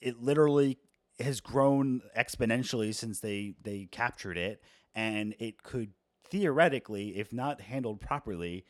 it 0.00 0.20
literally 0.20 0.78
has 1.20 1.40
grown 1.40 2.00
exponentially 2.16 2.94
since 2.94 3.20
they 3.20 3.54
they 3.62 3.86
captured 3.92 4.36
it, 4.36 4.62
and 4.94 5.34
it 5.38 5.62
could 5.62 5.92
theoretically, 6.24 7.16
if 7.18 7.32
not 7.32 7.60
handled 7.60 8.00
properly, 8.00 8.64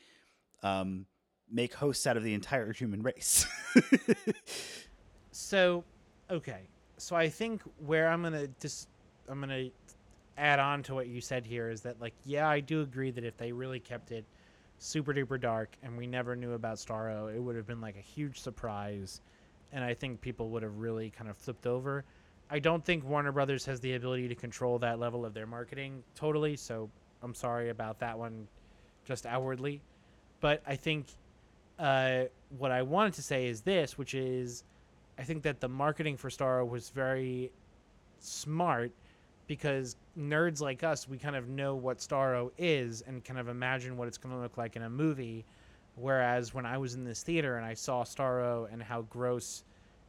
um, 0.63 1.07
make 1.51 1.75
hosts 1.75 2.07
out 2.07 2.17
of 2.17 2.23
the 2.23 2.35
entire 2.35 2.73
human 2.73 3.03
race. 3.03 3.47
So, 5.33 5.83
okay. 6.31 6.69
So 6.99 7.17
I 7.17 7.29
think 7.29 7.63
where 7.85 8.09
I'm 8.09 8.23
gonna 8.23 8.47
just 8.61 8.89
I'm 9.29 9.41
gonna 9.41 9.71
add 10.37 10.61
on 10.61 10.83
to 10.85 10.95
what 10.95 11.09
you 11.09 11.21
said 11.21 11.45
here 11.45 11.69
is 11.69 11.81
that 11.81 12.01
like 12.01 12.15
yeah 12.25 12.49
I 12.49 12.61
do 12.61 12.81
agree 12.83 13.11
that 13.11 13.25
if 13.25 13.37
they 13.37 13.53
really 13.53 13.81
kept 13.81 14.13
it 14.13 14.25
super 14.79 15.13
duper 15.13 15.41
dark 15.41 15.77
and 15.83 15.97
we 15.97 16.07
never 16.07 16.37
knew 16.37 16.53
about 16.53 16.77
Starro, 16.77 17.35
it 17.35 17.41
would 17.41 17.57
have 17.57 17.67
been 17.67 17.81
like 17.81 17.97
a 17.97 18.01
huge 18.01 18.41
surprise, 18.41 19.21
and 19.73 19.83
I 19.83 19.95
think 19.95 20.21
people 20.21 20.51
would 20.51 20.63
have 20.63 20.77
really 20.77 21.11
kind 21.11 21.31
of 21.31 21.37
flipped 21.37 21.67
over. 21.67 22.05
I 22.51 22.59
don't 22.59 22.85
think 22.85 23.05
Warner 23.05 23.33
Brothers 23.33 23.65
has 23.65 23.81
the 23.81 23.95
ability 23.95 24.29
to 24.29 24.35
control 24.35 24.79
that 24.81 24.99
level 24.99 25.25
of 25.25 25.33
their 25.33 25.47
marketing 25.47 26.03
totally, 26.15 26.57
so 26.57 26.91
I'm 27.23 27.35
sorry 27.35 27.71
about 27.71 27.99
that 28.01 28.19
one, 28.19 28.47
just 29.05 29.25
outwardly. 29.25 29.81
But 30.43 30.61
I 30.67 30.77
think 30.77 31.07
uh, 31.79 32.25
what 32.59 32.73
I 32.73 32.83
wanted 32.83 33.15
to 33.15 33.23
say 33.23 33.47
is 33.47 33.63
this, 33.63 33.97
which 33.97 34.13
is 34.13 34.65
I 35.19 35.23
think 35.23 35.43
that 35.45 35.61
the 35.61 35.69
marketing 35.69 36.17
for 36.19 36.29
Starro 36.29 36.69
was 36.69 36.91
very 36.91 37.53
smart 38.19 38.93
because 39.47 39.97
nerds 40.19 40.61
like 40.61 40.83
us, 40.83 41.09
we 41.09 41.17
kind 41.17 41.37
of 41.37 41.49
know 41.49 41.77
what 41.77 41.99
Starro 41.99 42.51
is 42.59 43.03
and 43.07 43.25
kind 43.25 43.39
of 43.39 43.49
imagine 43.49 43.97
what 43.97 44.09
it's 44.09 44.19
going 44.19 44.35
to 44.35 44.41
look 44.41 44.59
like 44.59 44.75
in 44.77 44.83
a 44.83 44.91
movie. 44.91 45.45
Whereas 45.95 46.53
when 46.53 46.67
I 46.67 46.77
was 46.77 46.95
in 46.95 47.05
this 47.05 47.23
theater 47.23 47.57
and 47.57 47.65
I 47.65 47.75
saw 47.75 48.03
Starro 48.03 48.73
and 48.73 48.83
how 48.83 49.03
gross 49.03 49.63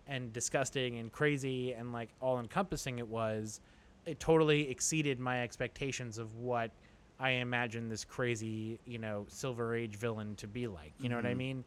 and 0.07 0.33
disgusting 0.33 0.97
and 0.97 1.11
crazy 1.11 1.73
and 1.73 1.93
like 1.93 2.09
all 2.21 2.39
encompassing 2.39 2.99
it 2.99 3.07
was, 3.07 3.61
it 4.05 4.19
totally 4.19 4.69
exceeded 4.69 5.19
my 5.19 5.43
expectations 5.43 6.17
of 6.17 6.35
what 6.37 6.71
I 7.23 7.29
imagine 7.31 7.87
this 7.87 8.03
crazy, 8.03 8.79
you 8.85 8.97
know, 8.97 9.25
Silver 9.29 9.73
Age 9.73 9.95
villain 9.95 10.35
to 10.35 10.45
be 10.45 10.67
like. 10.67 10.91
You 10.99 11.07
know 11.07 11.15
what 11.15 11.25
I 11.25 11.33
Mhm. 11.33 11.37
mean? 11.37 11.63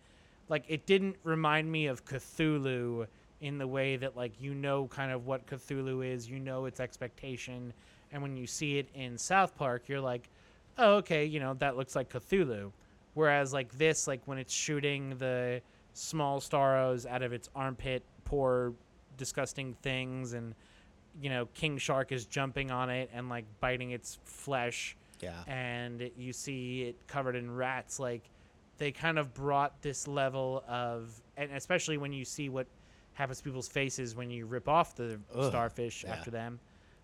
Like 0.50 0.66
it 0.68 0.84
didn't 0.84 1.16
remind 1.22 1.72
me 1.72 1.86
of 1.86 2.04
Cthulhu 2.04 3.06
in 3.40 3.56
the 3.56 3.66
way 3.66 3.96
that 3.96 4.14
like 4.14 4.38
you 4.38 4.54
know 4.54 4.86
kind 4.88 5.10
of 5.10 5.24
what 5.24 5.46
Cthulhu 5.46 6.04
is, 6.06 6.28
you 6.28 6.38
know 6.38 6.66
its 6.66 6.78
expectation, 6.78 7.72
and 8.12 8.20
when 8.20 8.36
you 8.36 8.46
see 8.46 8.76
it 8.78 8.90
in 8.92 9.16
South 9.16 9.56
Park, 9.56 9.88
you're 9.88 10.00
like, 10.00 10.28
"Oh, 10.76 10.96
okay, 10.96 11.24
you 11.24 11.40
know, 11.40 11.54
that 11.54 11.74
looks 11.78 11.96
like 11.96 12.10
Cthulhu." 12.10 12.70
Whereas 13.14 13.54
like 13.54 13.72
this, 13.78 14.06
like 14.06 14.20
when 14.26 14.36
it's 14.36 14.52
shooting 14.52 15.16
the 15.16 15.62
small 15.94 16.38
starros 16.38 17.06
out 17.06 17.22
of 17.22 17.32
its 17.32 17.48
armpit, 17.54 18.04
poor 18.24 18.74
disgusting 19.16 19.72
things 19.80 20.34
and 20.34 20.54
you 21.18 21.30
know, 21.30 21.46
King 21.54 21.78
Shark 21.78 22.12
is 22.12 22.26
jumping 22.26 22.70
on 22.70 22.90
it 22.90 23.08
and 23.14 23.30
like 23.30 23.46
biting 23.58 23.92
its 23.92 24.18
flesh 24.24 24.94
Yeah. 25.20 25.42
and 25.46 26.10
you 26.16 26.32
see 26.32 26.82
it 26.84 27.06
covered 27.06 27.36
in 27.36 27.54
rats 27.54 27.98
like 27.98 28.22
they 28.78 28.92
kind 28.92 29.18
of 29.18 29.32
brought 29.32 29.80
this 29.82 30.06
level 30.06 30.62
of 30.68 31.20
and 31.36 31.50
especially 31.52 31.96
when 31.96 32.12
you 32.12 32.24
see 32.24 32.48
what 32.48 32.66
happens 33.14 33.38
to 33.38 33.44
people's 33.44 33.68
faces 33.68 34.14
when 34.14 34.30
you 34.30 34.46
rip 34.46 34.68
off 34.68 34.94
the 34.94 35.18
Ugh, 35.34 35.48
starfish 35.48 36.04
yeah. 36.04 36.12
after 36.12 36.30
them 36.30 36.60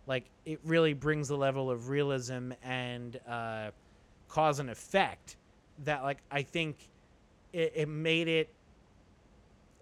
like 0.07 0.25
it 0.45 0.61
really 0.65 0.93
brings 0.93 1.29
the 1.29 1.37
level 1.37 1.71
of 1.71 1.89
realism 1.89 2.53
and 2.63 3.19
uh, 3.27 3.71
cause 4.29 4.59
and 4.59 4.69
effect 4.71 5.37
that 5.85 6.03
like 6.03 6.19
i 6.31 6.43
think 6.43 6.77
it, 7.53 7.73
it 7.75 7.89
made 7.89 8.29
it 8.29 8.51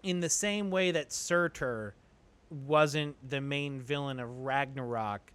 in 0.03 0.19
the 0.19 0.29
same 0.29 0.71
way 0.71 0.91
that 0.91 1.11
surtur 1.11 1.93
wasn't 2.65 3.15
the 3.29 3.39
main 3.41 3.79
villain 3.81 4.19
of 4.19 4.29
ragnarok 4.39 5.31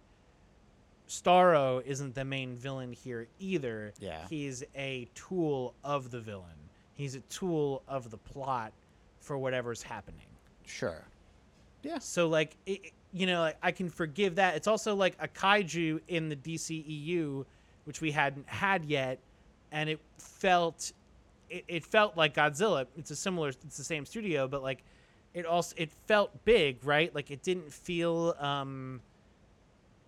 Starro 1.07 1.81
isn't 1.85 2.15
the 2.15 2.25
main 2.25 2.55
villain 2.55 2.91
here 2.91 3.27
either. 3.39 3.93
Yeah. 3.99 4.25
He's 4.29 4.63
a 4.75 5.07
tool 5.15 5.73
of 5.83 6.11
the 6.11 6.19
villain. 6.19 6.45
He's 6.93 7.15
a 7.15 7.21
tool 7.21 7.83
of 7.87 8.11
the 8.11 8.17
plot 8.17 8.73
for 9.19 9.37
whatever's 9.37 9.81
happening. 9.81 10.25
Sure. 10.65 11.05
Yeah. 11.83 11.99
So 11.99 12.27
like 12.27 12.57
it, 12.65 12.91
you 13.13 13.25
know, 13.25 13.41
like, 13.41 13.57
I 13.63 13.71
can 13.71 13.89
forgive 13.89 14.35
that. 14.35 14.55
It's 14.55 14.67
also 14.67 14.95
like 14.95 15.15
a 15.19 15.27
kaiju 15.27 16.01
in 16.07 16.29
the 16.29 16.35
DCEU 16.35 17.45
which 17.85 18.01
we 18.01 18.11
hadn't 18.11 18.47
had 18.49 18.83
yet 18.83 19.19
and 19.71 19.89
it 19.89 19.99
felt 20.17 20.91
it, 21.49 21.63
it 21.69 21.85
felt 21.85 22.17
like 22.17 22.35
Godzilla. 22.35 22.85
It's 22.97 23.11
a 23.11 23.15
similar 23.15 23.49
it's 23.49 23.77
the 23.77 23.83
same 23.83 24.05
studio 24.05 24.47
but 24.47 24.61
like 24.61 24.83
it 25.33 25.45
also 25.45 25.75
it 25.77 25.91
felt 26.07 26.43
big, 26.43 26.83
right? 26.83 27.13
Like 27.15 27.31
it 27.31 27.43
didn't 27.43 27.71
feel 27.71 28.35
um 28.39 29.01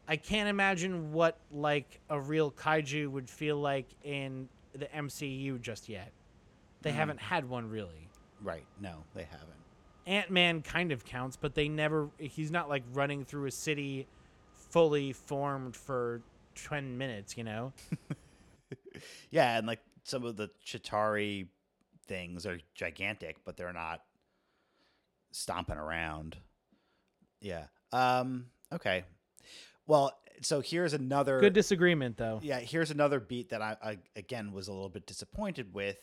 I 0.10 0.18
can't 0.18 0.49
imagine 0.49 1.14
what 1.14 1.38
like 1.51 2.01
a 2.10 2.20
real 2.20 2.51
kaiju 2.51 3.07
would 3.12 3.30
feel 3.30 3.57
like 3.57 3.86
in 4.03 4.49
the 4.74 4.88
MCU 4.88 5.62
just 5.62 5.88
yet. 5.88 6.12
They 6.82 6.91
Mm. 6.91 6.95
haven't 6.95 7.20
had 7.20 7.47
one 7.47 7.70
really. 7.70 8.10
Right. 8.41 8.66
No, 8.82 9.03
they 9.14 9.24
haven't. 9.24 9.47
Ant 10.07 10.32
Man 10.32 10.62
kind 10.64 10.91
of 10.91 11.05
counts, 11.05 11.38
but 11.38 11.53
they 11.53 11.70
never. 11.70 12.10
He's 12.18 12.49
not 12.51 12.68
like 12.70 12.84
running 12.93 13.24
through 13.24 13.45
a 13.45 13.51
city 13.51 14.07
fully 14.55 15.14
formed 15.14 15.76
for 15.76 16.22
ten 16.55 16.97
minutes. 16.97 17.38
You 17.38 17.43
know. 17.45 17.74
Yeah, 19.32 19.57
and 19.57 19.66
like 19.66 19.80
some 20.03 20.26
of 20.26 20.36
the 20.36 20.49
Chitauri 20.66 21.47
things 22.07 22.45
are 22.45 22.60
gigantic, 22.76 23.38
but 23.45 23.55
they're 23.57 23.74
not 23.74 24.01
stomping 25.32 25.78
around. 25.78 26.38
Yeah. 27.41 27.66
Um. 27.91 28.47
Okay. 28.74 29.03
Well, 29.89 30.13
so 30.41 30.61
here's 30.61 30.93
another 30.93 31.39
Good 31.39 31.53
disagreement 31.53 32.15
though. 32.15 32.39
yeah 32.43 32.59
here's 32.59 32.91
another 32.91 33.19
beat 33.19 33.49
that 33.49 33.61
I, 33.61 33.75
I 33.83 33.97
again 34.15 34.51
was 34.51 34.67
a 34.67 34.71
little 34.71 34.87
bit 34.87 35.07
disappointed 35.07 35.73
with. 35.73 35.97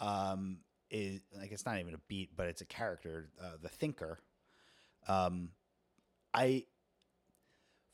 Um 0.00 0.58
is 0.88 1.20
like 1.36 1.50
it's 1.50 1.66
not 1.66 1.80
even 1.80 1.94
a 1.94 2.00
beat 2.08 2.30
but 2.36 2.46
it's 2.46 2.62
a 2.62 2.64
character 2.64 3.28
uh, 3.42 3.56
the 3.60 3.68
thinker. 3.68 4.20
Um 5.08 5.50
i 6.32 6.64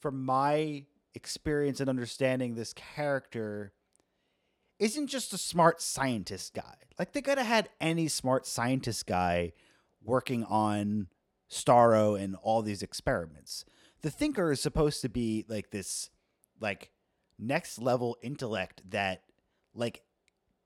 from 0.01 0.23
my 0.25 0.85
experience 1.15 1.81
and 1.81 1.89
understanding 1.89 2.55
this 2.55 2.75
character 2.75 3.73
isn't 4.79 5.07
just 5.07 5.33
a 5.33 5.39
smart 5.39 5.81
scientist 5.81 6.53
guy. 6.53 6.75
Like 6.99 7.13
they 7.13 7.23
could 7.23 7.39
have 7.39 7.47
had 7.47 7.71
any 7.81 8.09
smart 8.09 8.47
scientist 8.47 9.07
guy 9.07 9.53
working 10.03 10.45
on 10.45 11.09
starro 11.51 12.21
and 12.21 12.37
all 12.43 12.61
these 12.61 12.83
experiments 12.83 13.65
the 14.05 14.11
thinker 14.11 14.53
is 14.53 14.61
supposed 14.61 15.01
to 15.01 15.09
be 15.09 15.47
like 15.49 15.71
this 15.71 16.11
like 16.61 16.91
next 17.39 17.81
level 17.81 18.19
intellect 18.23 18.83
that 18.91 19.23
like 19.75 20.03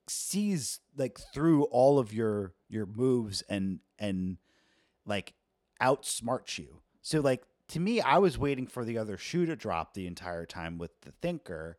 sees 0.08 0.80
like 0.96 1.20
through 1.32 1.62
all 1.66 2.00
of 2.00 2.12
your 2.12 2.52
your 2.68 2.84
moves 2.84 3.42
and 3.48 3.78
and 3.96 4.38
like 5.06 5.34
outsmarts 5.80 6.58
you. 6.58 6.80
So 7.00 7.20
like 7.20 7.44
to 7.68 7.78
me 7.78 8.00
i 8.00 8.18
was 8.18 8.38
waiting 8.38 8.66
for 8.66 8.84
the 8.84 8.98
other 8.98 9.16
shoe 9.16 9.46
to 9.46 9.54
drop 9.54 9.94
the 9.94 10.06
entire 10.06 10.44
time 10.44 10.78
with 10.78 10.90
the 11.02 11.12
thinker 11.20 11.76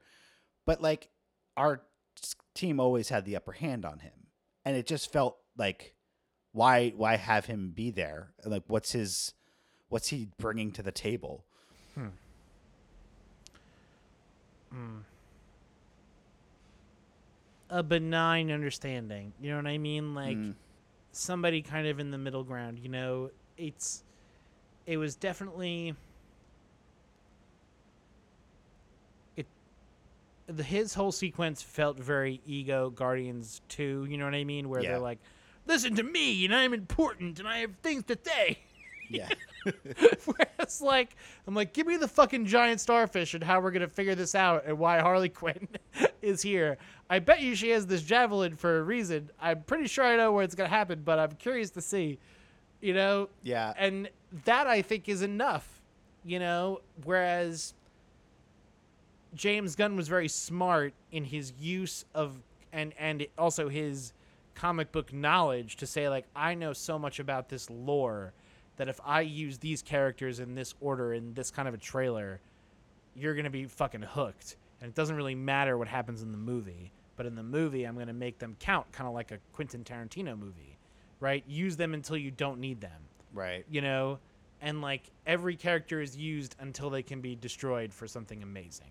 but 0.65 0.81
like 0.81 1.09
our 1.57 1.81
team 2.53 2.79
always 2.79 3.09
had 3.09 3.25
the 3.25 3.35
upper 3.35 3.51
hand 3.51 3.85
on 3.85 3.99
him. 3.99 4.27
And 4.63 4.77
it 4.77 4.87
just 4.87 5.11
felt 5.11 5.37
like 5.57 5.93
why 6.53 6.93
why 6.95 7.17
have 7.17 7.47
him 7.47 7.73
be 7.75 7.91
there? 7.91 8.31
Like 8.45 8.63
what's 8.67 8.93
his 8.93 9.33
what's 9.89 10.07
he 10.07 10.29
bringing 10.37 10.71
to 10.71 10.81
the 10.81 10.91
table 10.93 11.45
A 17.71 17.83
benign 17.83 18.49
understanding. 18.51 19.31
You 19.39 19.51
know 19.51 19.57
what 19.57 19.67
I 19.67 19.77
mean? 19.77 20.15
Like 20.15 20.37
Mm. 20.37 20.55
somebody 21.11 21.61
kind 21.61 21.87
of 21.87 21.99
in 21.99 22.09
the 22.11 22.17
middle 22.17 22.43
ground. 22.43 22.79
You 22.79 22.89
know, 22.89 23.29
it's. 23.57 24.03
It 24.87 24.97
was 24.97 25.15
definitely. 25.15 25.93
It. 29.35 29.45
The 30.47 30.63
his 30.63 30.95
whole 30.95 31.11
sequence 31.11 31.61
felt 31.61 31.99
very 31.99 32.41
ego 32.45 32.89
Guardians 32.89 33.61
two. 33.69 34.07
You 34.09 34.17
know 34.17 34.25
what 34.25 34.33
I 34.33 34.43
mean? 34.45 34.67
Where 34.69 34.81
Yeah. 34.81 34.89
they're 34.93 34.99
like, 34.99 35.19
"Listen 35.67 35.95
to 35.95 36.03
me, 36.03 36.45
and 36.45 36.55
I'm 36.55 36.73
important, 36.73 37.37
and 37.37 37.47
I 37.47 37.59
have 37.59 37.75
things 37.83 38.03
to 38.05 38.17
say." 38.23 38.59
yeah 39.11 39.29
Whereas, 40.25 40.81
like, 40.81 41.15
I'm 41.47 41.55
like, 41.55 41.73
give 41.73 41.87
me 41.87 41.97
the 41.97 42.07
fucking 42.07 42.45
giant 42.45 42.81
starfish 42.81 43.33
and 43.33 43.43
how 43.43 43.59
we're 43.59 43.71
gonna 43.71 43.87
figure 43.87 44.15
this 44.15 44.35
out 44.35 44.65
and 44.65 44.77
why 44.77 44.99
Harley 44.99 45.29
Quinn 45.39 45.67
is 46.21 46.41
here. 46.41 46.77
I 47.09 47.19
bet 47.19 47.41
you 47.41 47.55
she 47.55 47.69
has 47.69 47.87
this 47.87 48.01
javelin 48.03 48.55
for 48.55 48.79
a 48.79 48.83
reason. 48.83 49.31
I'm 49.41 49.63
pretty 49.63 49.87
sure 49.87 50.05
I 50.05 50.15
know 50.15 50.31
where 50.31 50.43
it's 50.43 50.55
gonna 50.55 50.69
happen, 50.69 51.01
but 51.03 51.19
I'm 51.19 51.31
curious 51.33 51.71
to 51.71 51.81
see. 51.81 52.19
You 52.81 52.93
know, 52.93 53.27
yeah 53.43 53.73
and 53.77 54.09
that 54.45 54.67
I 54.67 54.81
think 54.81 55.09
is 55.09 55.21
enough. 55.21 55.81
You 56.23 56.39
know, 56.39 56.81
whereas 57.03 57.73
James 59.33 59.75
Gunn 59.75 59.95
was 59.95 60.07
very 60.07 60.27
smart 60.27 60.93
in 61.11 61.25
his 61.25 61.53
use 61.59 62.05
of 62.13 62.41
and 62.71 62.93
and 62.97 63.25
also 63.37 63.69
his 63.69 64.13
comic 64.55 64.91
book 64.91 65.13
knowledge 65.13 65.77
to 65.77 65.87
say 65.87 66.09
like 66.09 66.25
I 66.35 66.53
know 66.53 66.73
so 66.73 66.99
much 66.99 67.19
about 67.19 67.49
this 67.49 67.69
lore 67.69 68.33
that 68.79 68.89
if 68.89 68.99
I 69.05 69.21
use 69.21 69.59
these 69.59 69.83
characters 69.83 70.39
in 70.39 70.55
this 70.55 70.73
order 70.81 71.13
in 71.13 71.33
this 71.35 71.51
kind 71.51 71.67
of 71.67 71.75
a 71.75 71.77
trailer, 71.77 72.39
you're 73.13 73.35
gonna 73.35 73.49
be 73.51 73.65
fucking 73.65 74.01
hooked. 74.01 74.55
And 74.81 74.89
it 74.89 74.95
doesn't 74.95 75.15
really 75.15 75.35
matter 75.35 75.77
what 75.77 75.87
happens 75.87 76.23
in 76.23 76.31
the 76.31 76.37
movie, 76.37 76.91
but 77.15 77.25
in 77.25 77.35
the 77.35 77.43
movie 77.43 77.83
I'm 77.83 77.97
gonna 77.97 78.13
make 78.13 78.39
them 78.39 78.55
count, 78.59 78.91
kind 78.91 79.07
of 79.07 79.13
like 79.13 79.31
a 79.31 79.37
Quentin 79.53 79.83
Tarantino 79.83 80.39
movie, 80.39 80.79
right? 81.19 81.43
Use 81.47 81.77
them 81.77 81.93
until 81.93 82.17
you 82.17 82.31
don't 82.31 82.59
need 82.59 82.81
them 82.81 83.01
right 83.31 83.63
you 83.69 83.79
know 83.79 84.17
and 84.61 84.81
like 84.81 85.03
every 85.27 85.55
character 85.55 86.01
is 86.01 86.17
used 86.17 86.55
until 86.61 86.89
they 86.89 87.03
can 87.03 87.21
be 87.21 87.35
destroyed 87.35 87.93
for 87.93 88.07
something 88.07 88.41
amazing 88.41 88.89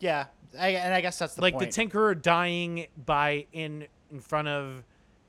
Yeah, 0.00 0.26
I, 0.58 0.70
and 0.70 0.92
I 0.92 1.00
guess 1.00 1.18
that's 1.18 1.34
the 1.34 1.42
like 1.42 1.54
point. 1.54 1.70
the 1.72 1.86
tinkerer 1.86 2.20
dying 2.20 2.86
by 3.06 3.46
in 3.52 3.86
in 4.10 4.20
front 4.20 4.48
of 4.48 4.82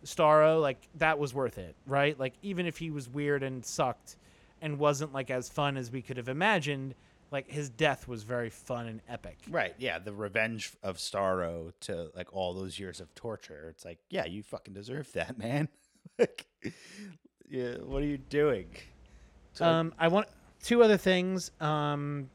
starro 0.05 0.61
like 0.61 0.77
that 0.95 1.17
was 1.19 1.33
worth 1.33 1.57
it 1.57 1.75
right 1.87 2.19
like 2.19 2.33
even 2.41 2.65
if 2.65 2.77
he 2.77 2.91
was 2.91 3.09
weird 3.09 3.43
and 3.43 3.65
sucked 3.65 4.15
and 4.61 4.79
wasn't 4.79 5.11
like 5.13 5.29
as 5.29 5.49
fun 5.49 5.75
as 5.77 5.91
we 5.91 6.01
could 6.01 6.17
have 6.17 6.29
imagined 6.29 6.95
like 7.31 7.49
his 7.49 7.69
death 7.69 8.07
was 8.07 8.23
very 8.23 8.49
fun 8.49 8.87
and 8.87 9.01
epic. 9.09 9.37
Right. 9.49 9.73
Yeah. 9.77 9.99
The 9.99 10.13
revenge 10.13 10.71
of 10.83 10.97
Starro 10.97 11.73
to 11.81 12.09
like 12.15 12.31
all 12.33 12.53
those 12.53 12.77
years 12.79 13.01
of 13.01 13.13
torture. 13.15 13.67
It's 13.71 13.83
like, 13.83 13.97
yeah, 14.09 14.25
you 14.25 14.43
fucking 14.43 14.73
deserve 14.73 15.11
that, 15.13 15.37
man. 15.39 15.67
like, 16.19 16.45
yeah. 17.49 17.77
What 17.83 18.03
are 18.03 18.05
you 18.05 18.19
doing? 18.19 18.67
So, 19.53 19.65
Um, 19.65 19.93
I 19.97 20.07
want 20.07 20.27
two 20.63 20.83
other 20.83 20.97
things. 20.97 21.51
Um, 21.59 22.29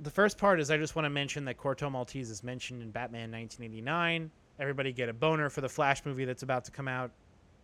the 0.00 0.10
first 0.10 0.38
part 0.38 0.60
is 0.60 0.70
I 0.70 0.76
just 0.78 0.96
want 0.96 1.04
to 1.06 1.10
mention 1.10 1.44
that 1.44 1.58
Corto 1.58 1.90
Maltese 1.92 2.30
is 2.30 2.42
mentioned 2.42 2.82
in 2.82 2.90
Batman 2.90 3.30
1989. 3.30 4.30
Everybody 4.58 4.92
get 4.92 5.08
a 5.08 5.12
boner 5.12 5.50
for 5.50 5.60
the 5.60 5.68
Flash 5.68 6.04
movie 6.04 6.24
that's 6.24 6.42
about 6.42 6.64
to 6.66 6.70
come 6.70 6.88
out. 6.88 7.10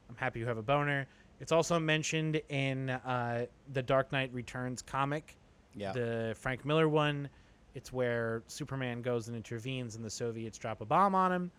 I'm 0.09 0.17
happy 0.17 0.41
you 0.41 0.47
have 0.47 0.59
a 0.59 0.63
boner. 0.63 1.07
It's 1.41 1.53
also 1.53 1.79
mentioned 1.79 2.41
in 2.49 2.91
uh, 2.91 3.47
the 3.73 3.83
Dark 3.83 4.13
Knight 4.13 4.31
Returns 4.33 4.83
comic, 4.83 5.37
yeah. 5.75 5.93
the 5.93 6.35
Frank 6.39 6.65
Miller 6.65 6.89
one. 6.89 7.29
It's 7.75 7.93
where 7.93 8.43
Superman 8.49 9.01
goes 9.01 9.29
and 9.29 9.37
intervenes, 9.37 9.95
and 9.95 10.05
the 10.05 10.11
Soviets 10.11 10.59
drop 10.59 10.81
a 10.81 10.85
bomb 10.85 11.15
on 11.15 11.33
him. 11.33 11.51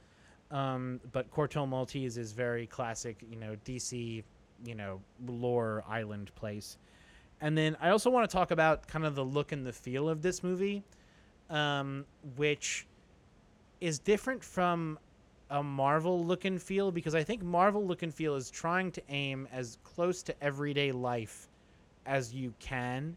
Um, 0.52 1.00
but 1.14 1.32
Corto 1.32 1.68
Maltese 1.68 2.18
is 2.18 2.34
very 2.34 2.68
classic, 2.68 3.18
you 3.28 3.38
know, 3.38 3.56
DC, 3.66 4.22
you 4.66 4.76
know, 4.76 5.00
lore 5.26 5.84
island 5.88 6.36
place. 6.36 6.78
And 7.40 7.58
then 7.58 7.76
I 7.82 7.90
also 7.90 8.10
want 8.10 8.30
to 8.30 8.34
talk 8.34 8.52
about 8.52 8.88
kind 8.88 9.06
of 9.06 9.16
the 9.16 9.24
look 9.24 9.52
and 9.54 9.66
the 9.66 9.74
feel 9.74 10.10
of 10.10 10.22
this 10.22 10.44
movie, 10.44 10.84
um, 11.50 12.06
which 12.36 12.86
is 13.80 13.98
different 13.98 14.44
from 14.44 15.00
a 15.52 15.62
Marvel 15.62 16.26
look 16.26 16.46
and 16.46 16.62
feel 16.62 16.92
because 16.92 17.14
I 17.14 17.24
think 17.24 17.44
Marvel 17.44 17.86
look 17.86 18.04
and 18.04 18.14
feel 18.14 18.36
is 18.36 18.50
trying 18.50 18.92
to 18.94 19.02
aim 19.10 19.48
as 19.52 19.78
close 19.84 20.24
to 20.24 20.44
everyday 20.44 20.94
life 20.94 21.50
as 22.06 22.34
you 22.34 22.54
can, 22.60 23.16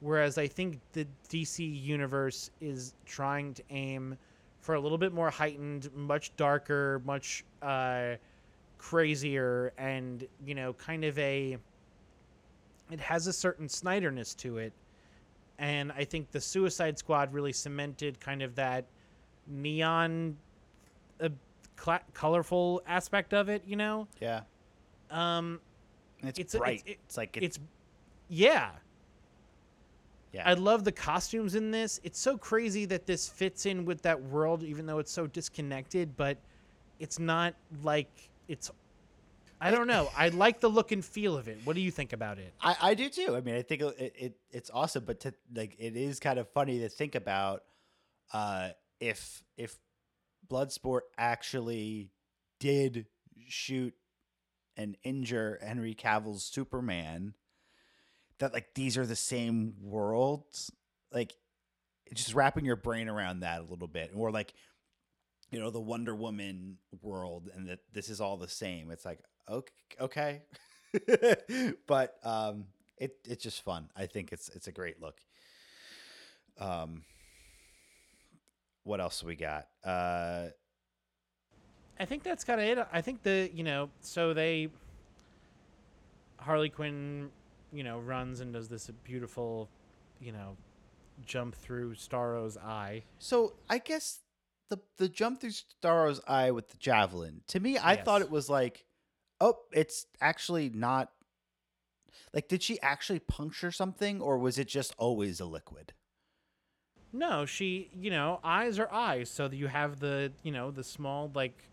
whereas 0.00 0.38
I 0.38 0.46
think 0.46 0.78
the 0.92 1.06
DC 1.28 1.82
universe 1.82 2.50
is 2.60 2.94
trying 3.04 3.52
to 3.54 3.62
aim 3.70 4.16
for 4.60 4.76
a 4.76 4.80
little 4.80 4.96
bit 4.96 5.12
more 5.12 5.28
heightened, 5.28 5.90
much 5.92 6.34
darker, 6.36 7.02
much 7.04 7.44
uh, 7.62 8.14
crazier, 8.78 9.72
and 9.76 10.26
you 10.46 10.54
know, 10.54 10.72
kind 10.74 11.04
of 11.04 11.18
a. 11.18 11.58
It 12.90 13.00
has 13.00 13.26
a 13.26 13.32
certain 13.32 13.66
Snyderness 13.66 14.36
to 14.38 14.58
it, 14.58 14.72
and 15.58 15.90
I 15.92 16.04
think 16.04 16.30
the 16.30 16.40
Suicide 16.40 16.96
Squad 16.98 17.32
really 17.32 17.52
cemented 17.52 18.20
kind 18.20 18.40
of 18.40 18.54
that 18.54 18.84
neon, 19.48 20.36
cla- 21.76 22.02
colorful 22.14 22.82
aspect 22.86 23.32
of 23.34 23.48
it. 23.48 23.62
You 23.66 23.76
know, 23.76 24.08
yeah. 24.20 24.42
um, 25.10 25.60
And 26.20 26.28
it's, 26.30 26.38
It's 26.38 26.54
a- 26.54 26.58
bright. 26.58 26.80
it's- 26.86 26.96
It's, 27.06 27.16
like 27.16 27.36
it's 27.36 27.58
yeah. 28.28 28.70
yeah. 30.32 30.48
I 30.48 30.54
love 30.54 30.84
the 30.84 30.92
costumes 30.92 31.54
in 31.54 31.70
this. 31.70 32.00
It's 32.04 32.18
so 32.18 32.38
crazy 32.38 32.84
that 32.86 33.06
this 33.06 33.28
fits 33.28 33.66
in 33.66 33.84
with 33.84 34.02
that 34.02 34.20
world, 34.22 34.62
even 34.62 34.86
though 34.86 34.98
it's 34.98 35.12
so 35.12 35.26
disconnected. 35.26 36.16
But 36.16 36.38
it's 36.98 37.18
not 37.18 37.54
like 37.82 38.10
it's. 38.48 38.70
I 39.60 39.70
don't 39.70 39.86
know. 39.86 40.08
I 40.16 40.28
like 40.44 40.60
the 40.60 40.68
look 40.70 40.90
and 40.92 41.04
feel 41.04 41.36
of 41.36 41.46
it. 41.48 41.58
What 41.64 41.76
do 41.76 41.82
you 41.82 41.90
think 41.90 42.12
about 42.12 42.38
it? 42.38 42.52
I, 42.60 42.76
I 42.80 42.94
do 42.94 43.08
too. 43.08 43.36
I 43.36 43.40
mean, 43.42 43.54
I 43.56 43.62
think 43.62 43.82
it, 43.82 44.14
it 44.18 44.36
it's 44.50 44.70
awesome, 44.72 45.04
but 45.04 45.20
to 45.20 45.34
like 45.54 45.76
it 45.78 45.96
is 45.96 46.18
kind 46.18 46.38
of 46.38 46.48
funny 46.48 46.78
to 46.80 46.88
think 46.88 47.14
about 47.14 47.62
uh, 48.32 48.70
if 49.00 49.44
if 49.58 49.76
Bloodsport 50.52 51.00
actually 51.16 52.10
did 52.60 53.06
shoot 53.48 53.94
and 54.76 54.98
injure 55.02 55.58
Henry 55.62 55.94
Cavill's 55.94 56.44
Superman, 56.44 57.34
that 58.38 58.52
like 58.52 58.74
these 58.74 58.98
are 58.98 59.06
the 59.06 59.16
same 59.16 59.74
worlds. 59.80 60.70
Like 61.10 61.32
just 62.12 62.34
wrapping 62.34 62.66
your 62.66 62.76
brain 62.76 63.08
around 63.08 63.40
that 63.40 63.60
a 63.60 63.64
little 63.64 63.88
bit, 63.88 64.10
or 64.14 64.30
like 64.30 64.52
you 65.50 65.58
know 65.58 65.70
the 65.70 65.80
Wonder 65.80 66.14
Woman 66.14 66.76
world, 67.00 67.48
and 67.54 67.68
that 67.68 67.80
this 67.92 68.10
is 68.10 68.20
all 68.20 68.36
the 68.36 68.48
same. 68.48 68.90
It's 68.90 69.06
like 69.06 69.20
okay, 69.48 69.72
okay. 70.00 70.42
but 71.86 72.16
um, 72.24 72.66
it 72.98 73.16
it's 73.26 73.42
just 73.42 73.64
fun. 73.64 73.88
I 73.96 74.04
think 74.04 74.32
it's 74.32 74.50
it's 74.50 74.66
a 74.66 74.72
great 74.72 75.00
look. 75.00 75.18
Um, 76.58 77.04
what 78.84 79.00
else 79.00 79.22
we 79.22 79.36
got? 79.36 79.68
Uh, 79.84 80.48
I 81.98 82.04
think 82.04 82.22
that's 82.22 82.44
kind 82.44 82.60
of 82.60 82.66
it. 82.66 82.86
I 82.92 83.00
think 83.00 83.22
the 83.22 83.50
you 83.54 83.64
know 83.64 83.90
so 84.00 84.34
they 84.34 84.68
Harley 86.38 86.68
Quinn 86.68 87.30
you 87.72 87.84
know 87.84 87.98
runs 87.98 88.40
and 88.40 88.52
does 88.52 88.68
this 88.68 88.90
beautiful 89.04 89.68
you 90.20 90.32
know 90.32 90.56
jump 91.24 91.54
through 91.54 91.94
Starro's 91.94 92.56
eye. 92.56 93.04
so 93.18 93.54
I 93.70 93.78
guess 93.78 94.20
the 94.68 94.78
the 94.96 95.08
jump 95.08 95.40
through 95.40 95.50
Starro's 95.50 96.20
eye 96.26 96.50
with 96.50 96.68
the 96.68 96.76
javelin. 96.78 97.42
To 97.48 97.60
me, 97.60 97.78
I 97.78 97.96
thought 97.96 98.22
it 98.22 98.30
was 98.30 98.48
like, 98.48 98.84
oh, 99.40 99.56
it's 99.72 100.06
actually 100.20 100.70
not. 100.70 101.10
Like, 102.34 102.48
did 102.48 102.62
she 102.62 102.80
actually 102.80 103.18
puncture 103.18 103.70
something, 103.70 104.20
or 104.22 104.38
was 104.38 104.58
it 104.58 104.68
just 104.68 104.94
always 104.96 105.40
a 105.40 105.44
liquid? 105.44 105.92
No, 107.12 107.44
she, 107.44 107.90
you 107.94 108.10
know, 108.10 108.40
eyes 108.42 108.78
are 108.78 108.90
eyes. 108.90 109.28
So 109.28 109.48
you 109.50 109.66
have 109.66 110.00
the, 110.00 110.32
you 110.42 110.52
know, 110.52 110.70
the 110.70 110.84
small 110.84 111.30
like 111.34 111.68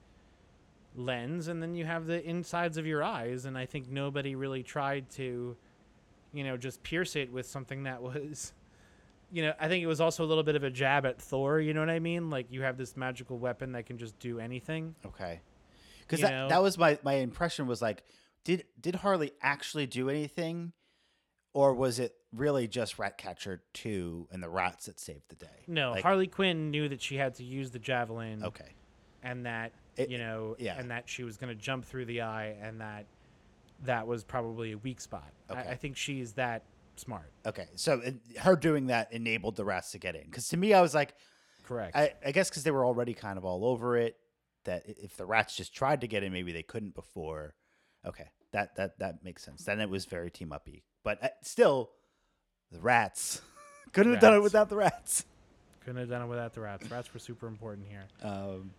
lens, 0.96 1.48
and 1.48 1.62
then 1.62 1.76
you 1.76 1.86
have 1.86 2.08
the 2.08 2.24
insides 2.28 2.78
of 2.78 2.86
your 2.86 3.04
eyes. 3.04 3.46
And 3.46 3.58
I 3.58 3.66
think 3.66 3.90
nobody 3.90 4.36
really 4.36 4.64
tried 4.64 5.10
to, 5.12 5.56
you 6.34 6.44
know, 6.44 6.58
just 6.58 6.84
pierce 6.84 7.16
it 7.16 7.32
with 7.32 7.46
something 7.46 7.84
that 7.84 8.02
was, 8.02 8.54
you 9.32 9.44
know, 9.44 9.54
I 9.60 9.68
think 9.68 9.84
it 9.84 9.88
was 9.88 10.02
also 10.02 10.26
a 10.26 10.28
little 10.28 10.44
bit 10.44 10.56
of 10.56 10.64
a 10.64 10.70
jab 10.70 11.06
at 11.06 11.22
Thor. 11.22 11.60
You 11.60 11.74
know 11.74 11.80
what 11.80 11.90
I 11.90 12.00
mean? 12.00 12.30
Like 12.30 12.48
you 12.52 12.64
have 12.64 12.78
this 12.78 12.98
magical 12.98 13.38
weapon 13.38 13.72
that 13.74 13.86
can 13.86 13.98
just 13.98 14.20
do 14.20 14.40
anything. 14.40 14.96
Okay. 15.06 15.40
Because 16.02 16.22
that, 16.22 16.32
know? 16.32 16.50
that 16.50 16.62
was 16.62 16.78
my, 16.78 17.00
my 17.04 17.14
impression 17.14 17.68
was 17.68 17.82
like, 17.82 18.04
did 18.44 18.66
did 18.80 18.96
Harley 18.96 19.32
actually 19.42 19.86
do 19.86 20.10
anything, 20.10 20.72
or 21.54 21.74
was 21.74 22.00
it 22.00 22.16
really 22.34 22.68
just 22.68 23.00
Ratcatcher 23.00 23.64
two 23.74 24.28
and 24.32 24.42
the 24.44 24.50
rats 24.50 24.86
that 24.86 25.00
saved 25.00 25.24
the 25.30 25.36
day? 25.36 25.64
No, 25.68 25.92
Like, 25.92 26.04
Harley 26.04 26.28
Quinn 26.28 26.70
knew 26.72 26.88
that 26.90 27.02
she 27.02 27.16
had 27.16 27.36
to 27.36 27.44
use 27.44 27.72
the 27.72 27.80
javelin. 27.80 28.44
Okay. 28.44 28.76
and 29.24 29.46
that 29.46 29.74
It- 29.98 30.10
you 30.10 30.18
know 30.18 30.56
yeah. 30.60 30.78
and 30.80 30.92
that 30.92 31.10
she 31.10 31.24
was 31.24 31.36
going 31.38 31.50
to 31.50 31.62
jump 31.62 31.84
through 31.84 32.06
the 32.06 32.22
eye 32.22 32.56
and 32.62 32.80
that 32.80 33.06
that 33.84 34.08
was 34.08 34.24
probably 34.24 34.72
a 34.74 34.78
weak 34.78 35.02
spot 35.02 35.32
Okay. 35.50 35.60
I, 35.60 35.72
I 35.72 35.76
think 35.76 35.98
she's 35.98 36.34
that 36.34 36.64
smart 36.96 37.32
Okay. 37.46 37.68
So 37.76 38.00
it, 38.00 38.16
her 38.40 38.56
doing 38.56 38.88
that 38.88 39.12
enabled 39.12 39.56
the 39.56 39.66
rats 39.66 39.92
to 39.92 39.98
get 40.00 40.16
in. 40.16 40.24
Because 40.26 40.48
to 40.50 40.58
me, 40.58 40.74
I 40.74 40.82
was 40.82 40.94
like, 40.94 41.16
correct 41.64 41.96
I, 41.96 42.14
I 42.26 42.32
guess 42.32 42.50
because 42.50 42.64
they 42.64 42.72
were 42.72 42.86
already 42.86 43.14
kind 43.14 43.38
of 43.38 43.44
all 43.46 43.66
over 43.66 43.98
it. 43.98 44.16
That 44.66 44.84
if 44.86 45.16
the 45.18 45.26
rats 45.26 45.56
just 45.56 45.74
tried 45.74 46.02
to 46.02 46.08
get 46.08 46.22
in, 46.24 46.32
maybe 46.34 46.52
they 46.52 46.64
couldn't 46.64 46.94
before. 46.94 47.56
Okay, 48.06 48.28
that 48.52 48.76
that 48.76 49.00
that 49.00 49.24
makes 49.24 49.44
sense. 49.44 49.64
Then 49.64 49.80
it 49.80 49.90
was 49.90 50.04
very 50.06 50.30
team 50.30 50.52
uppy, 50.52 50.84
but 51.04 51.24
uh, 51.24 51.28
still, 51.42 51.92
the 52.72 52.80
rats. 52.80 53.42
Couldn't 53.94 54.14
have 54.14 54.22
done 54.22 54.36
it 54.36 54.44
without 54.44 54.70
the 54.70 54.76
rats. 54.76 55.26
couldn't 55.84 56.00
have 56.00 56.10
done 56.10 56.22
it 56.22 56.28
without 56.28 56.54
the 56.54 56.62
rats. 56.62 56.90
Rats 56.92 57.12
were 57.12 57.20
super 57.20 57.48
important 57.48 57.88
here. 57.88 58.06
Um, 58.22 58.70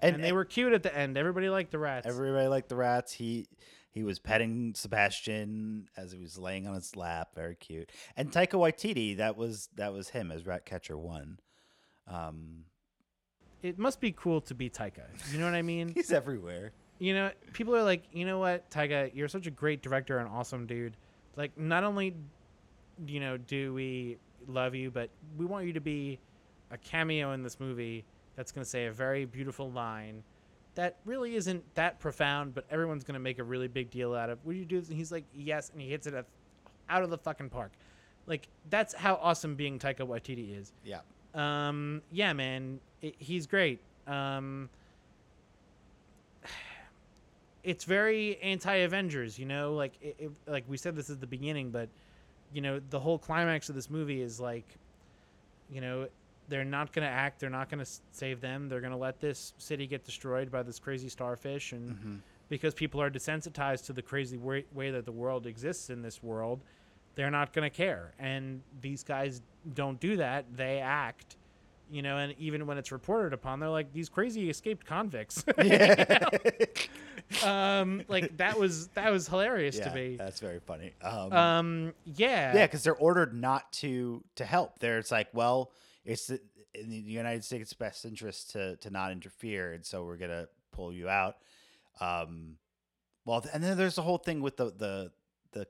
and, 0.00 0.22
they 0.22 0.30
were 0.32 0.44
cute 0.44 0.72
at 0.72 0.84
the 0.84 0.96
end. 0.96 1.16
Everybody 1.16 1.48
liked 1.48 1.72
the 1.72 1.78
rats. 1.78 2.06
Everybody 2.06 2.46
liked 2.46 2.68
the 2.68 2.76
rats. 2.76 3.12
He 3.12 3.48
he 3.90 4.02
was 4.02 4.18
petting 4.18 4.74
Sebastian 4.76 5.88
as 5.96 6.12
he 6.12 6.18
was 6.18 6.38
laying 6.38 6.66
on 6.66 6.74
his 6.74 6.94
lap, 6.94 7.28
very 7.34 7.54
cute. 7.54 7.90
And 8.16 8.30
Taika 8.30 8.52
Waititi, 8.52 9.16
that 9.16 9.36
was 9.36 9.68
that 9.76 9.92
was 9.92 10.10
him 10.10 10.30
as 10.30 10.46
Ratcatcher 10.46 10.96
One. 10.96 11.38
Um, 12.06 12.64
it 13.62 13.78
must 13.78 14.00
be 14.00 14.12
cool 14.12 14.40
to 14.42 14.54
be 14.54 14.68
taika. 14.68 15.04
You 15.32 15.38
know 15.38 15.46
what 15.46 15.54
i 15.54 15.62
mean? 15.62 15.88
He's 15.94 16.12
everywhere. 16.12 16.72
you 16.98 17.14
know 17.14 17.30
people 17.52 17.74
are 17.74 17.82
like 17.82 18.04
you 18.12 18.26
know 18.26 18.38
what 18.38 18.70
taika? 18.70 19.10
You're 19.14 19.28
such 19.28 19.46
a 19.46 19.50
great 19.50 19.82
director 19.82 20.18
and 20.18 20.28
awesome 20.28 20.66
dude 20.66 20.96
like 21.36 21.56
not 21.58 21.84
only 21.84 22.14
you 23.06 23.20
know 23.20 23.36
do 23.36 23.72
we 23.74 24.16
love 24.46 24.74
you 24.74 24.90
but 24.90 25.10
we 25.36 25.44
want 25.46 25.66
you 25.66 25.72
to 25.72 25.80
be 25.80 26.18
a 26.70 26.78
cameo 26.78 27.32
in 27.32 27.42
this 27.42 27.58
movie 27.60 28.04
that's 28.36 28.52
going 28.52 28.62
to 28.64 28.68
say 28.68 28.86
a 28.86 28.92
very 28.92 29.24
beautiful 29.24 29.70
line 29.70 30.22
that 30.74 30.96
really 31.04 31.34
isn't 31.36 31.62
that 31.74 31.98
profound 31.98 32.54
but 32.54 32.64
everyone's 32.70 33.04
going 33.04 33.14
to 33.14 33.20
make 33.20 33.38
a 33.38 33.44
really 33.44 33.68
big 33.68 33.90
deal 33.90 34.14
out 34.14 34.30
of 34.30 34.38
would 34.44 34.56
you 34.56 34.64
do 34.64 34.78
this 34.80 34.88
and 34.88 34.96
he's 34.98 35.10
like 35.12 35.24
yes 35.34 35.70
and 35.70 35.80
he 35.80 35.88
hits 35.88 36.06
it 36.06 36.14
out 36.88 37.02
of 37.02 37.10
the 37.10 37.18
fucking 37.18 37.48
park 37.48 37.72
like 38.26 38.48
that's 38.70 38.94
how 38.94 39.14
awesome 39.22 39.54
being 39.54 39.78
taika 39.78 40.00
waititi 40.00 40.58
is 40.58 40.72
Yeah. 40.84 41.00
um, 41.34 42.00
yeah, 42.10 42.32
man, 42.32 42.80
it, 43.02 43.16
he's 43.18 43.46
great. 43.46 43.80
Um, 44.06 44.70
it's 47.64 47.84
very 47.84 48.36
anti-Avengers, 48.42 49.38
you 49.38 49.46
know. 49.46 49.74
Like, 49.74 49.94
it, 50.00 50.16
it, 50.18 50.30
like 50.46 50.64
we 50.68 50.76
said, 50.76 50.94
this 50.94 51.10
at 51.10 51.20
the 51.20 51.26
beginning, 51.26 51.70
but 51.70 51.88
you 52.52 52.60
know, 52.60 52.80
the 52.90 53.00
whole 53.00 53.18
climax 53.18 53.68
of 53.68 53.74
this 53.74 53.90
movie 53.90 54.20
is 54.22 54.38
like, 54.38 54.66
you 55.72 55.80
know, 55.80 56.06
they're 56.48 56.64
not 56.64 56.92
gonna 56.92 57.06
act. 57.06 57.40
They're 57.40 57.50
not 57.50 57.68
gonna 57.70 57.86
save 58.12 58.40
them. 58.40 58.68
They're 58.68 58.80
gonna 58.82 58.96
let 58.98 59.18
this 59.20 59.54
city 59.58 59.86
get 59.86 60.04
destroyed 60.04 60.50
by 60.52 60.62
this 60.62 60.78
crazy 60.78 61.08
starfish, 61.08 61.72
and 61.72 61.96
Mhm. 61.96 62.18
because 62.48 62.74
people 62.74 63.00
are 63.02 63.10
desensitized 63.10 63.86
to 63.86 63.92
the 63.92 64.02
crazy 64.02 64.36
way, 64.36 64.64
way 64.72 64.90
that 64.90 65.04
the 65.06 65.12
world 65.12 65.46
exists 65.46 65.88
in 65.90 66.02
this 66.02 66.22
world, 66.22 66.60
they're 67.16 67.30
not 67.30 67.52
going 67.52 67.68
to 67.68 67.74
care. 67.74 68.12
And 68.18 68.60
these 68.82 69.02
guys 69.04 69.40
don't 69.74 69.98
do 70.00 70.16
that. 70.16 70.44
They 70.56 70.80
act, 70.80 71.36
you 71.90 72.02
know, 72.02 72.18
and 72.18 72.34
even 72.38 72.66
when 72.66 72.76
it's 72.76 72.90
reported 72.92 73.32
upon, 73.32 73.60
they're 73.60 73.68
like 73.70 73.92
these 73.92 74.08
crazy 74.08 74.50
escaped 74.50 74.84
convicts. 74.86 75.44
Yeah. 75.64 76.28
um, 77.42 78.02
like 78.08 78.36
that 78.36 78.58
was 78.58 78.88
that 78.88 79.10
was 79.10 79.28
hilarious 79.28 79.76
yeah, 79.76 79.88
to 79.88 79.94
me. 79.94 80.16
that's 80.16 80.40
very 80.40 80.60
funny. 80.60 80.92
Um, 81.02 81.32
Um, 81.32 81.94
yeah, 82.04 82.54
yeah, 82.54 82.66
because 82.66 82.84
they're 82.84 82.94
ordered 82.94 83.34
not 83.34 83.72
to 83.74 84.22
to 84.36 84.44
help. 84.44 84.78
There, 84.78 84.98
it's 84.98 85.10
like, 85.10 85.28
well, 85.32 85.70
it's 86.04 86.28
the, 86.28 86.40
in 86.74 86.90
the 86.90 86.96
United 86.96 87.44
States' 87.44 87.72
best 87.72 88.04
interest 88.04 88.50
to 88.52 88.76
to 88.76 88.90
not 88.90 89.12
interfere, 89.12 89.72
and 89.72 89.84
so 89.84 90.04
we're 90.04 90.16
gonna 90.16 90.48
pull 90.72 90.92
you 90.92 91.08
out. 91.08 91.36
Um, 92.00 92.56
well, 93.24 93.44
and 93.52 93.62
then 93.62 93.76
there's 93.76 93.96
the 93.96 94.02
whole 94.02 94.18
thing 94.18 94.40
with 94.40 94.56
the 94.56 94.66
the 94.66 95.12
the 95.52 95.66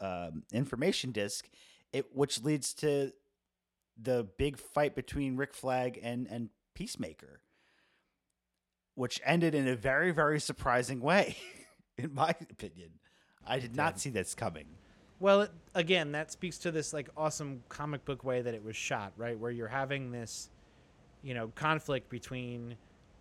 um, 0.00 0.44
information 0.52 1.12
disk, 1.12 1.48
it 1.92 2.14
which 2.14 2.42
leads 2.42 2.74
to 2.74 3.12
the 4.00 4.26
big 4.38 4.58
fight 4.58 4.94
between 4.94 5.36
Rick 5.36 5.54
Flag 5.54 5.98
and 6.02 6.26
and 6.28 6.50
Peacemaker, 6.74 7.40
which 8.94 9.20
ended 9.24 9.54
in 9.54 9.66
a 9.68 9.76
very 9.76 10.10
very 10.10 10.40
surprising 10.40 11.00
way, 11.00 11.36
in 11.98 12.14
my 12.14 12.30
opinion. 12.50 12.90
I 13.46 13.58
did 13.58 13.74
not 13.76 13.98
see 13.98 14.10
this 14.10 14.34
coming. 14.34 14.66
Well, 15.18 15.42
it, 15.42 15.50
again, 15.74 16.12
that 16.12 16.32
speaks 16.32 16.58
to 16.58 16.70
this 16.70 16.92
like 16.92 17.08
awesome 17.16 17.62
comic 17.68 18.04
book 18.04 18.24
way 18.24 18.42
that 18.42 18.54
it 18.54 18.64
was 18.64 18.76
shot, 18.76 19.12
right? 19.16 19.38
Where 19.38 19.50
you're 19.50 19.68
having 19.68 20.10
this, 20.10 20.50
you 21.22 21.34
know, 21.34 21.48
conflict 21.54 22.08
between 22.08 22.76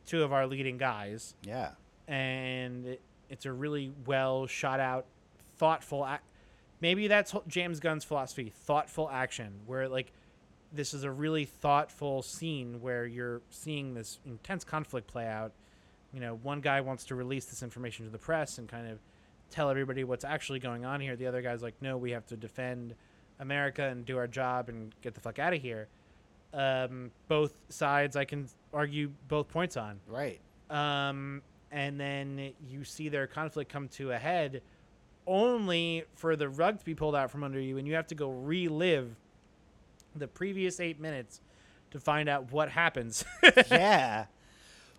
two 0.05 0.23
of 0.23 0.33
our 0.33 0.47
leading 0.47 0.77
guys, 0.77 1.35
Yeah. 1.43 1.71
and 2.07 2.85
it, 2.85 3.01
it's 3.29 3.45
a 3.45 3.51
really 3.51 3.91
well 4.07 4.47
shot 4.47 4.79
out, 4.79 5.05
thoughtful. 5.57 6.05
Ac- 6.07 6.21
Maybe 6.81 7.07
that's 7.07 7.35
James 7.47 7.79
Gunn's 7.79 8.03
philosophy: 8.03 8.51
thoughtful 8.65 9.07
action, 9.11 9.53
where 9.67 9.87
like 9.87 10.11
this 10.73 10.93
is 10.93 11.03
a 11.03 11.11
really 11.11 11.45
thoughtful 11.45 12.21
scene 12.21 12.81
where 12.81 13.05
you're 13.05 13.41
seeing 13.49 13.93
this 13.93 14.19
intense 14.25 14.63
conflict 14.63 15.07
play 15.07 15.27
out. 15.27 15.51
You 16.13 16.19
know, 16.19 16.39
one 16.43 16.61
guy 16.61 16.81
wants 16.81 17.05
to 17.05 17.15
release 17.15 17.45
this 17.45 17.63
information 17.63 18.05
to 18.05 18.11
the 18.11 18.17
press 18.17 18.57
and 18.57 18.67
kind 18.67 18.89
of 18.89 18.99
tell 19.49 19.69
everybody 19.69 20.03
what's 20.03 20.25
actually 20.25 20.59
going 20.59 20.85
on 20.85 21.01
here. 21.01 21.15
The 21.15 21.27
other 21.27 21.41
guy's 21.41 21.61
like, 21.61 21.75
no, 21.81 21.97
we 21.97 22.11
have 22.11 22.25
to 22.27 22.37
defend 22.37 22.95
America 23.39 23.83
and 23.83 24.05
do 24.05 24.17
our 24.17 24.27
job 24.27 24.69
and 24.69 24.93
get 25.01 25.13
the 25.13 25.21
fuck 25.21 25.39
out 25.39 25.53
of 25.53 25.61
here. 25.61 25.87
Um, 26.53 27.11
both 27.27 27.53
sides, 27.69 28.15
I 28.15 28.25
can 28.25 28.47
argue 28.73 29.11
both 29.27 29.47
points 29.47 29.77
on. 29.77 29.99
Right. 30.07 30.39
Um, 30.69 31.41
and 31.71 31.99
then 31.99 32.53
you 32.67 32.83
see 32.83 33.09
their 33.09 33.27
conflict 33.27 33.71
come 33.71 33.87
to 33.89 34.11
a 34.11 34.17
head 34.17 34.61
only 35.27 36.03
for 36.15 36.35
the 36.35 36.49
rug 36.49 36.79
to 36.79 36.85
be 36.85 36.95
pulled 36.95 37.15
out 37.15 37.31
from 37.31 37.43
under 37.43 37.59
you, 37.59 37.77
and 37.77 37.87
you 37.87 37.93
have 37.95 38.07
to 38.07 38.15
go 38.15 38.29
relive 38.29 39.15
the 40.15 40.27
previous 40.27 40.79
eight 40.79 40.99
minutes 40.99 41.41
to 41.91 41.99
find 41.99 42.29
out 42.29 42.51
what 42.51 42.69
happens. 42.69 43.23
yeah. 43.71 44.25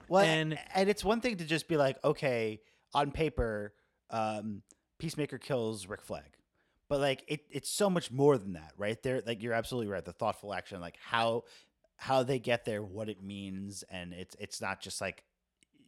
Well, 0.09 0.25
and 0.25 0.59
And- 0.75 0.89
it's 0.91 1.05
one 1.05 1.21
thing 1.21 1.37
to 1.39 1.45
just 1.45 1.69
be 1.69 1.77
like, 1.77 2.03
okay, 2.05 2.61
on 2.95 3.11
paper, 3.13 3.73
um, 4.11 4.63
Peacemaker 4.99 5.39
kills 5.39 5.87
Rick 5.89 6.03
Flag, 6.03 6.37
but 6.89 7.01
like 7.01 7.25
it, 7.27 7.41
it's 7.51 7.71
so 7.71 7.89
much 7.91 8.11
more 8.13 8.37
than 8.39 8.53
that, 8.53 8.73
right? 8.77 9.03
There, 9.03 9.23
like 9.27 9.43
you're 9.43 9.55
absolutely 9.55 9.91
right. 9.91 10.05
The 10.05 10.13
thoughtful 10.13 10.53
action, 10.55 10.81
like 10.81 10.97
how 11.03 11.45
how 11.97 12.23
they 12.23 12.39
get 12.39 12.65
there, 12.65 12.83
what 12.83 13.09
it 13.09 13.23
means, 13.23 13.83
and 13.91 14.13
it's 14.13 14.37
it's 14.39 14.61
not 14.61 14.81
just 14.81 15.01
like 15.01 15.25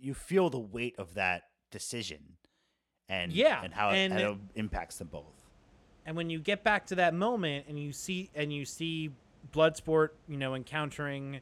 you 0.00 0.14
feel 0.14 0.48
the 0.50 0.58
weight 0.58 0.94
of 0.98 1.14
that 1.14 1.42
decision, 1.70 2.38
and 3.08 3.32
Yeah, 3.32 3.60
and 3.62 3.72
how 3.74 3.90
it, 3.90 3.96
and- 3.98 4.12
how 4.14 4.32
it 4.32 4.38
impacts 4.56 4.96
them 4.96 5.08
both. 5.08 5.43
And 6.06 6.16
when 6.16 6.30
you 6.30 6.38
get 6.38 6.62
back 6.64 6.86
to 6.86 6.94
that 6.96 7.14
moment 7.14 7.66
and 7.68 7.78
you 7.78 7.92
see 7.92 8.30
and 8.34 8.52
you 8.52 8.64
see 8.64 9.10
Bloodsport, 9.52 10.10
you 10.28 10.36
know, 10.36 10.54
encountering, 10.54 11.40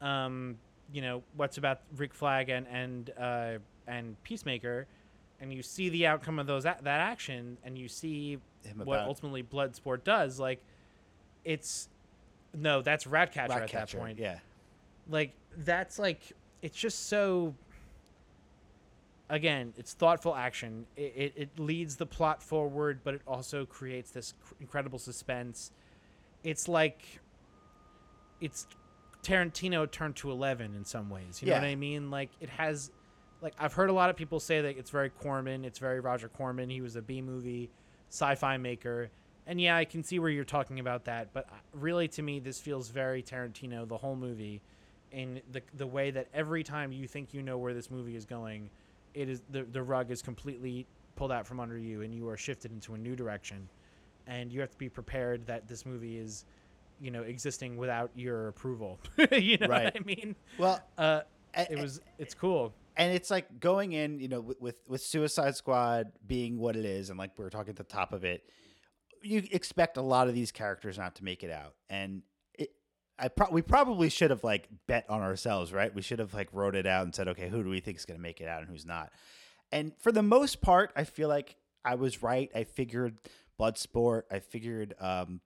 um, 0.00 0.56
you 0.92 1.02
know, 1.02 1.22
what's 1.36 1.58
about 1.58 1.80
Rick 1.96 2.14
Flag 2.14 2.48
and 2.48 2.66
and 2.68 3.10
uh, 3.18 3.52
and 3.86 4.20
Peacemaker, 4.22 4.86
and 5.40 5.52
you 5.52 5.62
see 5.62 5.88
the 5.88 6.06
outcome 6.06 6.38
of 6.38 6.46
those 6.46 6.64
that 6.64 6.84
action, 6.86 7.56
and 7.64 7.76
you 7.78 7.88
see 7.88 8.38
Him 8.64 8.78
what 8.84 8.96
about- 8.96 9.08
ultimately 9.08 9.42
Bloodsport 9.42 10.04
does, 10.04 10.38
like, 10.40 10.60
it's 11.44 11.88
no, 12.54 12.82
that's 12.82 13.06
Ratcatcher 13.06 13.52
at 13.52 13.70
that 13.70 13.92
point. 13.98 14.18
yeah, 14.18 14.38
Like 15.08 15.32
that's 15.58 15.98
like 15.98 16.32
it's 16.62 16.76
just 16.78 17.08
so. 17.08 17.54
Again, 19.28 19.72
it's 19.76 19.92
thoughtful 19.92 20.36
action. 20.36 20.86
It, 20.96 21.12
it, 21.16 21.32
it 21.36 21.58
leads 21.58 21.96
the 21.96 22.06
plot 22.06 22.42
forward, 22.42 23.00
but 23.02 23.14
it 23.14 23.22
also 23.26 23.66
creates 23.66 24.10
this 24.12 24.34
cr- 24.44 24.54
incredible 24.60 25.00
suspense. 25.00 25.72
It's 26.44 26.68
like 26.68 27.02
it's 28.40 28.68
Tarantino 29.24 29.90
turned 29.90 30.14
to 30.16 30.30
eleven 30.30 30.76
in 30.76 30.84
some 30.84 31.10
ways. 31.10 31.42
You 31.42 31.48
know 31.48 31.54
what 31.54 31.64
I 31.64 31.74
mean? 31.74 32.08
Like 32.08 32.30
it 32.40 32.48
has, 32.50 32.92
like 33.42 33.54
I've 33.58 33.72
heard 33.72 33.90
a 33.90 33.92
lot 33.92 34.10
of 34.10 34.16
people 34.16 34.38
say 34.38 34.60
that 34.60 34.78
it's 34.78 34.90
very 34.90 35.10
Corman. 35.10 35.64
It's 35.64 35.80
very 35.80 35.98
Roger 35.98 36.28
Corman. 36.28 36.70
He 36.70 36.80
was 36.80 36.94
a 36.94 37.02
B 37.02 37.20
movie 37.20 37.68
sci-fi 38.10 38.56
maker, 38.58 39.10
and 39.44 39.60
yeah, 39.60 39.76
I 39.76 39.84
can 39.84 40.04
see 40.04 40.20
where 40.20 40.30
you're 40.30 40.44
talking 40.44 40.78
about 40.78 41.06
that. 41.06 41.32
But 41.32 41.46
uh, 41.50 41.56
really, 41.72 42.06
to 42.08 42.22
me, 42.22 42.38
this 42.38 42.60
feels 42.60 42.90
very 42.90 43.24
Tarantino. 43.24 43.88
The 43.88 43.96
whole 43.96 44.14
movie, 44.14 44.60
in 45.10 45.40
the 45.50 45.62
the 45.76 45.86
way 45.88 46.12
that 46.12 46.28
every 46.32 46.62
time 46.62 46.92
you 46.92 47.08
think 47.08 47.34
you 47.34 47.42
know 47.42 47.58
where 47.58 47.74
this 47.74 47.90
movie 47.90 48.14
is 48.14 48.24
going, 48.24 48.70
it 49.16 49.28
is 49.28 49.42
the 49.50 49.64
the 49.64 49.82
rug 49.82 50.10
is 50.10 50.22
completely 50.22 50.86
pulled 51.16 51.32
out 51.32 51.46
from 51.46 51.58
under 51.60 51.78
you, 51.78 52.02
and 52.02 52.14
you 52.14 52.28
are 52.28 52.36
shifted 52.36 52.70
into 52.70 52.94
a 52.94 52.98
new 52.98 53.16
direction, 53.16 53.68
and 54.26 54.52
you 54.52 54.60
have 54.60 54.70
to 54.70 54.76
be 54.78 54.88
prepared 54.88 55.46
that 55.46 55.66
this 55.66 55.86
movie 55.86 56.18
is, 56.18 56.44
you 57.00 57.10
know, 57.10 57.22
existing 57.22 57.76
without 57.76 58.10
your 58.14 58.48
approval. 58.48 59.00
you 59.32 59.56
know 59.58 59.66
Right. 59.68 59.84
what 59.84 59.96
I 59.96 60.04
mean? 60.04 60.36
well, 60.58 60.80
Uh, 60.98 61.22
a- 61.54 61.72
it 61.72 61.78
was 61.80 62.00
it's 62.18 62.34
cool. 62.34 62.74
and 62.96 63.12
it's 63.14 63.30
like 63.30 63.60
going 63.60 63.92
in, 63.92 64.20
you 64.20 64.28
know, 64.28 64.40
with, 64.42 64.60
with 64.60 64.76
with 64.86 65.00
Suicide 65.00 65.56
Squad 65.56 66.12
being 66.26 66.58
what 66.58 66.76
it 66.76 66.84
is, 66.84 67.08
and 67.10 67.18
like 67.18 67.36
we 67.38 67.44
were 67.44 67.50
talking 67.50 67.70
at 67.70 67.76
the 67.76 67.84
top 67.84 68.12
of 68.12 68.24
it, 68.24 68.42
you 69.22 69.42
expect 69.50 69.96
a 69.96 70.02
lot 70.02 70.28
of 70.28 70.34
these 70.34 70.52
characters 70.52 70.98
not 70.98 71.14
to 71.16 71.24
make 71.24 71.42
it 71.42 71.50
out, 71.50 71.74
and 71.88 72.22
I 73.18 73.28
pro- 73.28 73.50
we 73.50 73.62
probably 73.62 74.10
should 74.10 74.30
have 74.30 74.44
like 74.44 74.68
bet 74.86 75.06
on 75.08 75.22
ourselves, 75.22 75.72
right? 75.72 75.94
We 75.94 76.02
should 76.02 76.18
have 76.18 76.34
like 76.34 76.48
wrote 76.52 76.74
it 76.74 76.86
out 76.86 77.04
and 77.04 77.14
said, 77.14 77.28
okay, 77.28 77.48
who 77.48 77.62
do 77.62 77.70
we 77.70 77.80
think 77.80 77.96
is 77.96 78.04
going 78.04 78.18
to 78.18 78.22
make 78.22 78.40
it 78.40 78.48
out 78.48 78.60
and 78.60 78.70
who's 78.70 78.84
not? 78.84 79.10
And 79.72 79.92
for 79.98 80.12
the 80.12 80.22
most 80.22 80.60
part, 80.60 80.92
I 80.94 81.04
feel 81.04 81.28
like 81.28 81.56
I 81.84 81.94
was 81.94 82.22
right. 82.22 82.50
I 82.54 82.64
figured 82.64 83.18
Bloodsport. 83.58 84.22
I 84.30 84.40
figured 84.40 84.94
um, 85.00 85.40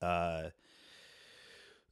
uh, 0.00 0.50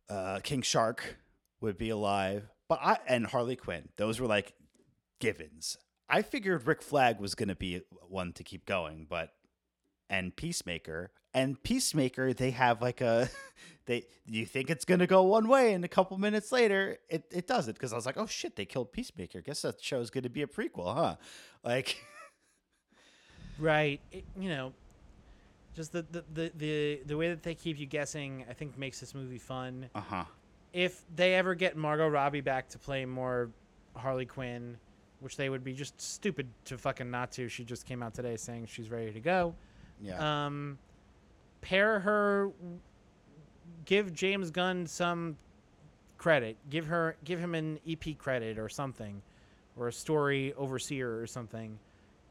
uh, 0.09 0.41
King 0.43 0.63
Shark 0.63 1.17
would 1.61 1.77
be 1.77 1.91
alive, 1.91 2.49
but 2.69 2.79
I 2.83 2.99
and 3.09 3.27
Harley 3.27 3.57
Quinn. 3.57 3.89
Those 3.97 4.21
were 4.21 4.27
like 4.27 4.55
givens. 5.21 5.77
I 6.09 6.23
figured 6.23 6.67
Rick 6.67 6.83
Flag 6.83 7.19
was 7.19 7.35
going 7.35 7.49
to 7.49 7.57
be 7.57 7.83
one 8.09 8.33
to 8.35 8.45
keep 8.45 8.67
going, 8.67 9.07
but 9.09 9.31
and 10.09 10.35
Peacemaker 10.35 11.11
and 11.35 11.63
Peacemaker 11.63 12.33
they 12.33 12.51
have 12.51 12.81
like 12.81 13.01
a 13.01 13.29
they 13.87 14.05
you 14.27 14.47
think 14.47 14.71
it's 14.71 14.85
going 14.85 15.01
to 15.01 15.07
go 15.07 15.23
one 15.23 15.49
way 15.49 15.73
and 15.73 15.85
a 15.85 15.89
couple 15.89 16.17
minutes 16.19 16.53
later 16.53 16.99
it 17.09 17.25
it 17.31 17.47
doesn't 17.47 17.75
because 17.75 17.93
I 17.93 17.97
was 17.97 18.07
like, 18.07 18.17
"Oh 18.17 18.27
shit, 18.27 18.57
they 18.57 18.65
killed 18.65 18.93
Peacemaker. 18.93 19.41
Guess 19.41 19.63
that 19.63 19.83
show's 19.83 20.11
going 20.11 20.25
to 20.25 20.31
be 20.31 20.43
a 20.43 20.47
prequel, 20.47 20.95
huh?" 20.95 21.17
Like 21.65 21.97
Right. 23.59 24.01
It, 24.13 24.25
you 24.39 24.49
know, 24.49 24.73
just 25.75 25.93
the, 25.93 26.05
the, 26.11 26.25
the, 26.33 26.53
the, 26.57 27.01
the 27.07 27.17
way 27.17 27.29
that 27.29 27.43
they 27.43 27.55
keep 27.55 27.79
you 27.79 27.87
guessing, 27.87 28.45
I 28.49 28.53
think 28.53 28.79
makes 28.79 29.01
this 29.01 29.15
movie 29.15 29.39
fun. 29.39 29.89
uh-huh. 29.95 30.25
If 30.73 31.03
they 31.15 31.35
ever 31.35 31.55
get 31.55 31.77
Margot 31.77 32.09
Robbie 32.09 32.43
back 32.43 32.69
to 32.71 32.79
play 32.79 33.07
more 33.07 33.51
Harley 33.95 34.27
Quinn, 34.27 34.77
which 35.21 35.37
they 35.37 35.49
would 35.49 35.65
be 35.65 35.73
just 35.73 35.99
stupid 35.99 36.49
to 36.67 36.77
fucking 36.77 37.11
not 37.11 37.33
to. 37.33 37.49
She 37.49 37.65
just 37.65 37.87
came 37.87 38.03
out 38.03 38.13
today 38.13 38.37
saying 38.37 38.67
she's 38.67 38.91
ready 38.91 39.11
to 39.13 39.21
go. 39.21 39.55
Yeah. 40.01 40.47
Um, 40.47 40.79
pair 41.61 42.01
her, 42.01 42.51
give 43.85 44.13
James 44.13 44.51
Gunn 44.51 44.87
some 44.87 45.37
credit. 46.19 46.57
Give 46.71 46.87
her, 46.87 47.17
give 47.25 47.39
him 47.39 47.55
an 47.55 47.79
EP 47.89 48.17
credit 48.19 48.59
or 48.59 48.69
something, 48.69 49.23
or 49.77 49.89
a 49.89 49.93
story 49.93 50.53
overseer 50.55 51.21
or 51.21 51.27
something, 51.27 51.79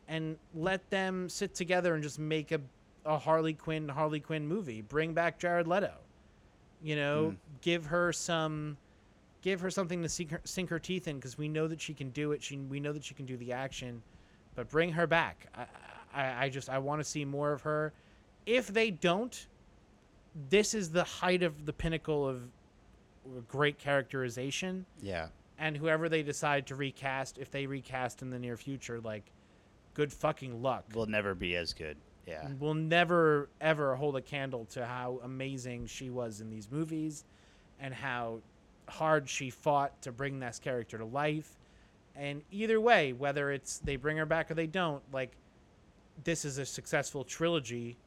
and 0.07 0.37
let 0.53 0.87
them 0.89 1.29
sit 1.29 1.53
together 1.55 1.93
and 1.93 2.03
just 2.03 2.19
make 2.19 2.51
a, 2.51 2.59
a 3.05 3.17
Harley 3.17 3.53
Quinn 3.53 3.87
Harley 3.89 4.19
Quinn 4.19 4.47
movie. 4.47 4.81
Bring 4.81 5.13
back 5.13 5.39
Jared 5.39 5.67
Leto. 5.67 5.93
You 6.83 6.95
know, 6.95 7.31
Mm. 7.31 7.37
give 7.61 7.85
her 7.87 8.11
some, 8.13 8.77
give 9.41 9.59
her 9.61 9.71
something 9.71 10.03
to 10.03 10.09
sink 10.09 10.31
her, 10.31 10.41
sink 10.43 10.69
her 10.69 10.77
teeth 10.79 11.07
in 11.07 11.15
because 11.15 11.37
we 11.37 11.47
know 11.47 11.67
that 11.67 11.81
she 11.81 11.93
can 11.95 12.09
do 12.11 12.31
it. 12.31 12.43
She 12.43 12.57
we 12.57 12.79
know 12.79 12.93
that 12.93 13.03
she 13.03 13.13
can 13.15 13.25
do 13.25 13.37
the 13.37 13.53
action, 13.53 14.03
but 14.55 14.69
bring 14.69 14.91
her 14.91 15.07
back. 15.07 15.47
I 15.55 15.65
I, 16.15 16.45
I 16.45 16.49
just 16.49 16.69
I 16.69 16.79
want 16.79 17.01
to 17.01 17.03
see 17.03 17.25
more 17.25 17.51
of 17.51 17.61
her. 17.61 17.93
If 18.45 18.67
they 18.67 18.91
don't, 18.91 19.47
this 20.49 20.73
is 20.73 20.91
the 20.91 21.03
height 21.03 21.43
of 21.43 21.65
the 21.65 21.73
pinnacle 21.73 22.27
of 22.27 22.41
great 23.47 23.77
characterization. 23.77 24.85
yeah. 25.01 25.27
And 25.57 25.77
whoever 25.77 26.09
they 26.09 26.21
decide 26.21 26.67
to 26.67 26.75
recast, 26.75 27.37
if 27.37 27.49
they 27.49 27.65
recast 27.65 28.21
in 28.21 28.29
the 28.29 28.37
near 28.37 28.57
future, 28.57 28.99
like, 28.99 29.23
good 29.93 30.11
fucking 30.11 30.61
luck. 30.61 30.83
Will 30.93 31.05
never 31.05 31.33
be 31.33 31.55
as 31.55 31.71
good. 31.71 31.95
Yeah. 32.27 32.49
will 32.59 32.73
never 32.73 33.49
ever 33.61 33.95
hold 33.95 34.17
a 34.17 34.21
candle 34.21 34.65
to 34.71 34.85
how 34.85 35.21
amazing 35.23 35.85
she 35.85 36.09
was 36.09 36.41
in 36.41 36.49
these 36.49 36.69
movies 36.71 37.23
and 37.79 37.93
how 37.93 38.39
hard 38.89 39.29
she 39.29 39.49
fought 39.51 40.01
to 40.01 40.11
bring 40.11 40.39
this 40.39 40.57
character 40.59 40.97
to 40.97 41.05
life 41.05 41.55
and 42.15 42.41
either 42.51 42.81
way 42.81 43.13
whether 43.13 43.51
it's 43.51 43.77
they 43.77 43.95
bring 43.95 44.17
her 44.17 44.25
back 44.25 44.49
or 44.49 44.55
they 44.55 44.65
don't 44.65 45.03
like 45.13 45.33
this 46.23 46.45
is 46.45 46.57
a 46.57 46.65
successful 46.65 47.23
trilogy 47.23 47.97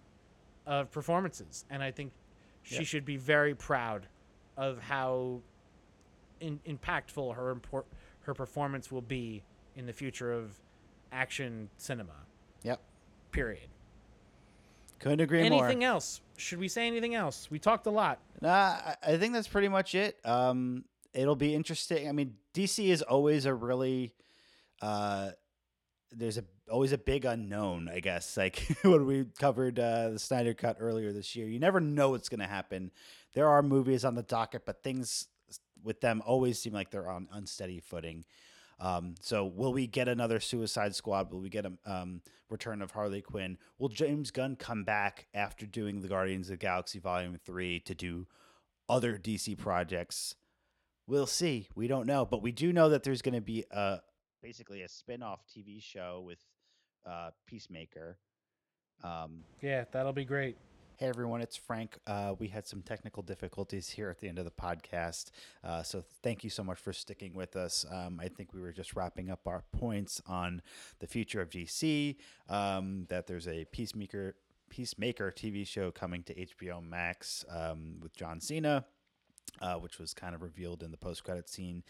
of 0.66 0.90
performances 0.90 1.64
and 1.70 1.82
i 1.82 1.90
think 1.90 2.12
she 2.62 2.76
Yep. 2.76 2.84
should 2.86 3.04
be 3.04 3.16
very 3.16 3.54
proud 3.54 4.06
of 4.56 4.78
how 4.80 5.40
in, 6.40 6.60
impactful 6.66 7.34
her 7.34 7.50
import, 7.50 7.86
her 8.20 8.34
performance 8.34 8.92
will 8.92 9.00
be 9.02 9.42
in 9.76 9.86
the 9.86 9.92
future 9.92 10.32
of 10.32 10.58
action 11.12 11.68
cinema 11.78 12.14
Yep. 12.62 12.80
period 13.32 13.68
Couldn't 14.98 15.20
agree 15.20 15.38
anything 15.40 15.56
more. 15.58 15.64
Anything 15.66 15.84
else? 15.84 16.20
Should 16.36 16.58
we 16.58 16.66
say 16.68 16.86
anything 16.88 17.14
else? 17.14 17.48
We 17.52 17.60
talked 17.60 17.86
a 17.86 17.90
lot. 17.90 18.18
Nah, 18.40 18.50
I- 18.50 18.96
I 19.02 19.16
think 19.16 19.32
that's 19.32 19.46
pretty 19.46 19.68
much 19.68 19.94
it. 19.94 20.18
Um, 20.26 20.84
it'll 21.14 21.36
be 21.36 21.54
interesting. 21.54 22.08
I 22.08 22.12
mean, 22.12 22.36
DC 22.52 22.90
is 22.90 23.00
always 23.02 23.44
a 23.46 23.54
really, 23.54 24.12
uh, 24.82 25.30
there's 26.12 26.38
a 26.38 26.44
always 26.70 26.92
a 26.92 26.98
big 26.98 27.24
unknown. 27.24 27.88
I 27.88 28.00
guess 28.00 28.36
like 28.36 28.66
when 28.82 29.06
we 29.06 29.26
covered 29.38 29.78
uh, 29.78 30.10
the 30.10 30.18
Snyder 30.18 30.54
Cut 30.54 30.76
earlier 30.80 31.12
this 31.12 31.34
year, 31.36 31.46
you 31.48 31.58
never 31.58 31.80
know 31.80 32.10
what's 32.10 32.28
going 32.28 32.40
to 32.40 32.46
happen. 32.46 32.90
There 33.34 33.48
are 33.48 33.62
movies 33.62 34.04
on 34.04 34.14
the 34.14 34.22
docket, 34.22 34.64
but 34.64 34.82
things 34.82 35.26
with 35.82 36.00
them 36.00 36.22
always 36.24 36.60
seem 36.60 36.72
like 36.72 36.90
they're 36.90 37.10
on 37.10 37.28
unsteady 37.32 37.80
footing. 37.80 38.24
Um, 38.80 39.16
so 39.20 39.44
will 39.44 39.72
we 39.72 39.86
get 39.86 40.08
another 40.08 40.38
Suicide 40.40 40.94
Squad? 40.94 41.32
Will 41.32 41.40
we 41.40 41.48
get 41.48 41.66
a 41.66 41.72
um, 41.84 42.22
return 42.48 42.80
of 42.80 42.92
Harley 42.92 43.20
Quinn? 43.20 43.58
Will 43.78 43.88
James 43.88 44.30
Gunn 44.30 44.56
come 44.56 44.84
back 44.84 45.26
after 45.34 45.66
doing 45.66 46.00
the 46.00 46.08
Guardians 46.08 46.48
of 46.48 46.52
the 46.52 46.64
Galaxy 46.64 46.98
Volume 46.98 47.38
Three 47.44 47.80
to 47.80 47.94
do 47.94 48.26
other 48.88 49.18
DC 49.18 49.58
projects? 49.58 50.36
We'll 51.06 51.26
see. 51.26 51.68
We 51.74 51.88
don't 51.88 52.06
know, 52.06 52.24
but 52.24 52.42
we 52.42 52.52
do 52.52 52.72
know 52.72 52.90
that 52.90 53.02
there's 53.02 53.22
going 53.22 53.34
to 53.34 53.40
be 53.40 53.64
a 53.70 54.00
basically 54.42 54.82
a 54.82 54.88
spin-off 54.88 55.40
TV 55.46 55.82
show 55.82 56.22
with 56.24 56.38
uh, 57.06 57.30
Peacemaker. 57.46 58.18
Um, 59.02 59.44
Yeah, 59.60 59.84
that'll 59.92 60.12
be 60.12 60.24
great. 60.24 60.56
Hey 60.96 61.06
everyone, 61.06 61.40
it's 61.40 61.54
Frank. 61.56 61.96
Uh, 62.08 62.34
we 62.40 62.48
had 62.48 62.66
some 62.66 62.82
technical 62.82 63.22
difficulties 63.22 63.88
here 63.88 64.10
at 64.10 64.18
the 64.18 64.28
end 64.28 64.36
of 64.40 64.44
the 64.44 64.50
podcast, 64.50 65.30
uh, 65.62 65.80
so 65.84 66.02
thank 66.24 66.42
you 66.42 66.50
so 66.50 66.64
much 66.64 66.78
for 66.78 66.92
sticking 66.92 67.34
with 67.34 67.54
us. 67.54 67.86
Um, 67.88 68.18
I 68.20 68.26
think 68.26 68.52
we 68.52 68.60
were 68.60 68.72
just 68.72 68.96
wrapping 68.96 69.30
up 69.30 69.46
our 69.46 69.62
points 69.70 70.20
on 70.26 70.60
the 70.98 71.06
future 71.06 71.40
of 71.40 71.50
DC. 71.50 72.16
Um, 72.48 73.06
that 73.10 73.28
there's 73.28 73.46
a 73.46 73.64
Peacemaker 73.66 74.34
Peacemaker 74.70 75.30
TV 75.30 75.64
show 75.64 75.92
coming 75.92 76.24
to 76.24 76.34
HBO 76.34 76.82
Max 76.82 77.44
um, 77.48 77.98
with 78.02 78.16
John 78.16 78.40
Cena. 78.40 78.84
Uh, 79.60 79.74
which 79.74 79.98
was 79.98 80.14
kind 80.14 80.34
of 80.34 80.42
revealed 80.42 80.82
in 80.84 80.90
the 80.92 80.96
post-credit 80.96 81.48
scene, 81.48 81.82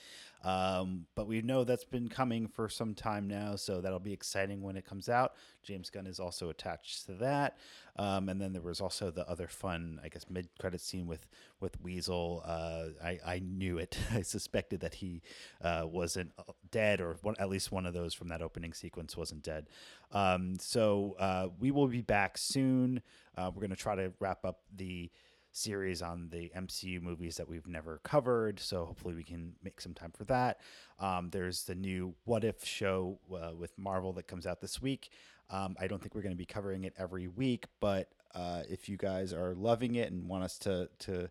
um, 0.45 1.07
but 1.15 1.27
we 1.27 1.43
know 1.43 1.65
that's 1.65 1.85
been 1.85 2.09
coming 2.09 2.47
for 2.47 2.69
some 2.69 2.95
time 2.95 3.29
now, 3.29 3.57
so 3.57 3.81
that'll 3.81 3.99
be 3.99 4.13
exciting 4.13 4.63
when 4.63 4.77
it 4.77 4.87
comes 4.87 5.09
out. 5.09 5.35
James 5.63 5.91
Gunn 5.91 6.07
is 6.07 6.19
also 6.19 6.49
attached 6.49 7.07
to 7.07 7.13
that. 7.15 7.59
Um, 7.97 8.29
and 8.29 8.41
then 8.41 8.53
there 8.53 8.63
was 8.63 8.81
also 8.81 9.11
the 9.11 9.29
other 9.29 9.49
fun, 9.49 10.01
I 10.05 10.09
guess, 10.09 10.25
mid-credit 10.31 10.81
scene 10.81 11.07
with 11.07 11.27
with 11.61 11.81
Weasel. 11.83 12.43
Uh, 12.45 12.91
I 13.03 13.19
I 13.27 13.39
knew 13.41 13.79
it. 13.79 13.99
I 14.13 14.23
suspected 14.23 14.81
that 14.81 14.95
he 14.95 15.21
uh, 15.61 15.83
wasn't 15.85 16.33
dead, 16.71 17.01
or 17.01 17.17
one, 17.23 17.35
at 17.41 17.49
least 17.49 17.73
one 17.73 17.87
of 17.87 17.95
those 17.95 18.15
from 18.15 18.29
that 18.29 18.41
opening 18.41 18.73
sequence 18.73 19.17
wasn't 19.17 19.43
dead. 19.43 19.69
Um, 20.13 20.57
so 20.61 21.17
uh, 21.19 21.49
we 21.59 21.73
will 21.73 21.89
be 21.89 22.01
back 22.03 22.39
soon. 22.39 23.03
Uh, 23.37 23.51
we're 23.53 23.61
going 23.61 23.71
to 23.71 23.77
try 23.77 23.97
to 23.97 24.13
wrap 24.21 24.45
up 24.45 24.61
the 24.75 25.11
series 25.53 26.03
on 26.03 26.29
the 26.31 26.51
MCU 26.57 27.01
movies 27.03 27.37
that 27.37 27.49
we've 27.49 27.67
never 27.67 28.01
covered. 28.05 28.61
So 28.61 28.85
hopefully 28.85 29.15
we 29.15 29.25
can 29.25 29.55
make 29.63 29.81
some 29.81 29.95
time 29.95 30.13
for 30.17 30.25
that. 30.25 30.61
Um, 30.99 31.31
there's 31.31 31.65
the 31.65 31.75
new 31.75 32.15
What 32.25 32.45
If 32.45 32.65
show 32.65 33.19
uh, 33.33 33.53
with 33.57 33.77
Marvel 33.79 34.13
that 34.15 34.29
comes 34.29 34.47
out 34.47 34.61
this 34.61 34.81
week. 34.81 35.11
Um, 35.51 35.77
I 35.81 35.87
don't 35.87 36.01
think 36.01 36.15
we're 36.15 36.23
going 36.23 36.35
to 36.35 36.39
be 36.39 36.45
covering 36.45 36.85
it 36.85 36.95
every 36.99 37.27
week, 37.27 37.67
but 37.81 38.11
uh, 38.35 38.63
if 38.69 38.89
you 38.89 38.97
guys 38.97 39.33
are 39.33 39.55
loving 39.55 39.95
it 39.95 40.13
and 40.13 40.29
want 40.29 40.45
us 40.45 40.59
to 40.59 40.91
to 40.99 41.31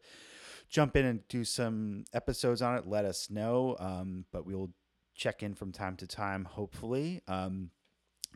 jump 0.70 0.95
in 0.95 1.05
and 1.05 1.28
do 1.28 1.43
some 1.43 2.03
episodes 2.13 2.61
on 2.61 2.78
it, 2.78 2.88
let 2.88 3.05
us 3.05 3.30
know. 3.30 3.76
Um, 3.80 4.26
but 4.32 4.45
we'll 4.45 4.72
check 5.15 5.43
in 5.43 5.53
from 5.53 5.72
time 5.72 5.95
to 5.97 6.07
time, 6.07 6.45
hopefully. 6.45 7.22
Um, 7.28 7.72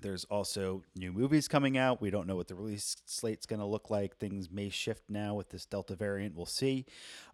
there's 0.01 0.25
also 0.25 0.83
new 0.95 1.11
movies 1.11 1.47
coming 1.47 1.77
out. 1.77 2.01
We 2.01 2.09
don't 2.09 2.27
know 2.27 2.35
what 2.35 2.47
the 2.47 2.55
release 2.55 2.97
slate's 3.05 3.45
going 3.45 3.59
to 3.59 3.65
look 3.65 3.89
like. 3.89 4.17
Things 4.17 4.49
may 4.51 4.69
shift 4.69 5.03
now 5.09 5.35
with 5.35 5.49
this 5.49 5.65
Delta 5.65 5.95
variant. 5.95 6.35
We'll 6.35 6.45
see. 6.45 6.85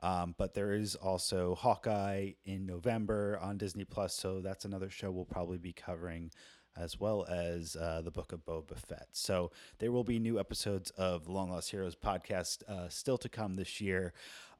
Um, 0.01 0.35
but 0.37 0.53
there 0.53 0.73
is 0.73 0.95
also 0.95 1.55
Hawkeye 1.55 2.31
in 2.45 2.65
November 2.65 3.39
on 3.41 3.57
Disney 3.57 3.85
Plus, 3.85 4.13
so 4.13 4.41
that's 4.41 4.65
another 4.65 4.89
show 4.89 5.11
we'll 5.11 5.25
probably 5.25 5.57
be 5.57 5.73
covering, 5.73 6.31
as 6.75 6.99
well 6.99 7.25
as 7.25 7.75
uh, 7.75 8.01
the 8.03 8.11
Book 8.11 8.31
of 8.31 8.45
Boba 8.45 8.77
Fett. 8.77 9.07
So 9.13 9.51
there 9.79 9.91
will 9.91 10.03
be 10.03 10.19
new 10.19 10.39
episodes 10.39 10.91
of 10.91 11.25
the 11.25 11.31
Long 11.31 11.49
Lost 11.49 11.71
Heroes 11.71 11.95
podcast 11.95 12.63
uh, 12.69 12.89
still 12.89 13.17
to 13.17 13.29
come 13.29 13.55
this 13.55 13.81
year. 13.81 14.13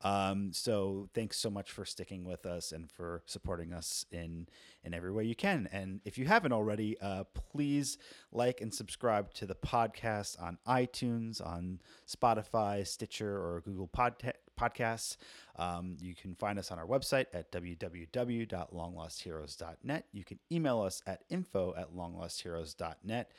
Um, 0.04 0.52
so 0.54 1.10
thanks 1.14 1.38
so 1.38 1.50
much 1.50 1.72
for 1.72 1.84
sticking 1.84 2.24
with 2.24 2.46
us 2.46 2.72
and 2.72 2.90
for 2.92 3.24
supporting 3.26 3.74
us 3.74 4.06
in 4.12 4.48
in 4.84 4.94
every 4.94 5.12
way 5.12 5.24
you 5.24 5.34
can. 5.36 5.68
And 5.72 6.02
if 6.06 6.18
you 6.18 6.26
haven't 6.26 6.54
already, 6.54 6.98
uh, 7.02 7.26
please 7.52 7.98
like 8.32 8.62
and 8.62 8.74
subscribe 8.74 9.34
to 9.36 9.46
the 9.46 9.56
podcast 9.56 10.42
on 10.42 10.58
iTunes, 10.68 11.46
on 11.46 11.82
Spotify, 12.08 12.88
Stitcher, 12.88 13.38
or 13.38 13.62
Google 13.66 13.88
Podca- 13.88 14.34
Podcasts. 14.58 15.18
Um, 15.58 15.98
you 16.00 16.16
can 16.16 16.36
find 16.36 16.58
us 16.60 16.72
on 16.72 16.80
our 16.80 16.86
website 16.86 17.26
at 17.34 17.52
www.longlostheroes.net. 17.52 20.06
You 20.12 20.24
can 20.24 20.40
email 20.52 20.82
us 20.82 21.02
at 21.08 21.24
info 21.30 21.74
at 21.78 21.96
longlostheroes.net. 21.96 23.32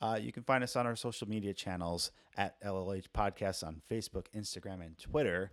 Uh, 0.00 0.18
you 0.20 0.32
can 0.32 0.42
find 0.42 0.64
us 0.64 0.74
on 0.76 0.86
our 0.86 0.96
social 0.96 1.28
media 1.28 1.54
channels 1.54 2.10
at 2.36 2.60
LLH 2.62 3.06
Podcasts 3.14 3.66
on 3.66 3.80
Facebook, 3.90 4.26
Instagram, 4.36 4.84
and 4.84 4.98
Twitter. 4.98 5.50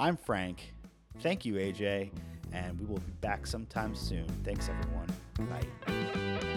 I'm 0.00 0.16
Frank. 0.16 0.72
Thank 1.20 1.44
you, 1.44 1.54
AJ. 1.54 2.10
And 2.52 2.78
we 2.78 2.86
will 2.86 3.00
be 3.00 3.12
back 3.20 3.46
sometime 3.46 3.94
soon. 3.94 4.26
Thanks, 4.44 4.68
everyone. 4.68 5.08
Bye. 5.50 6.54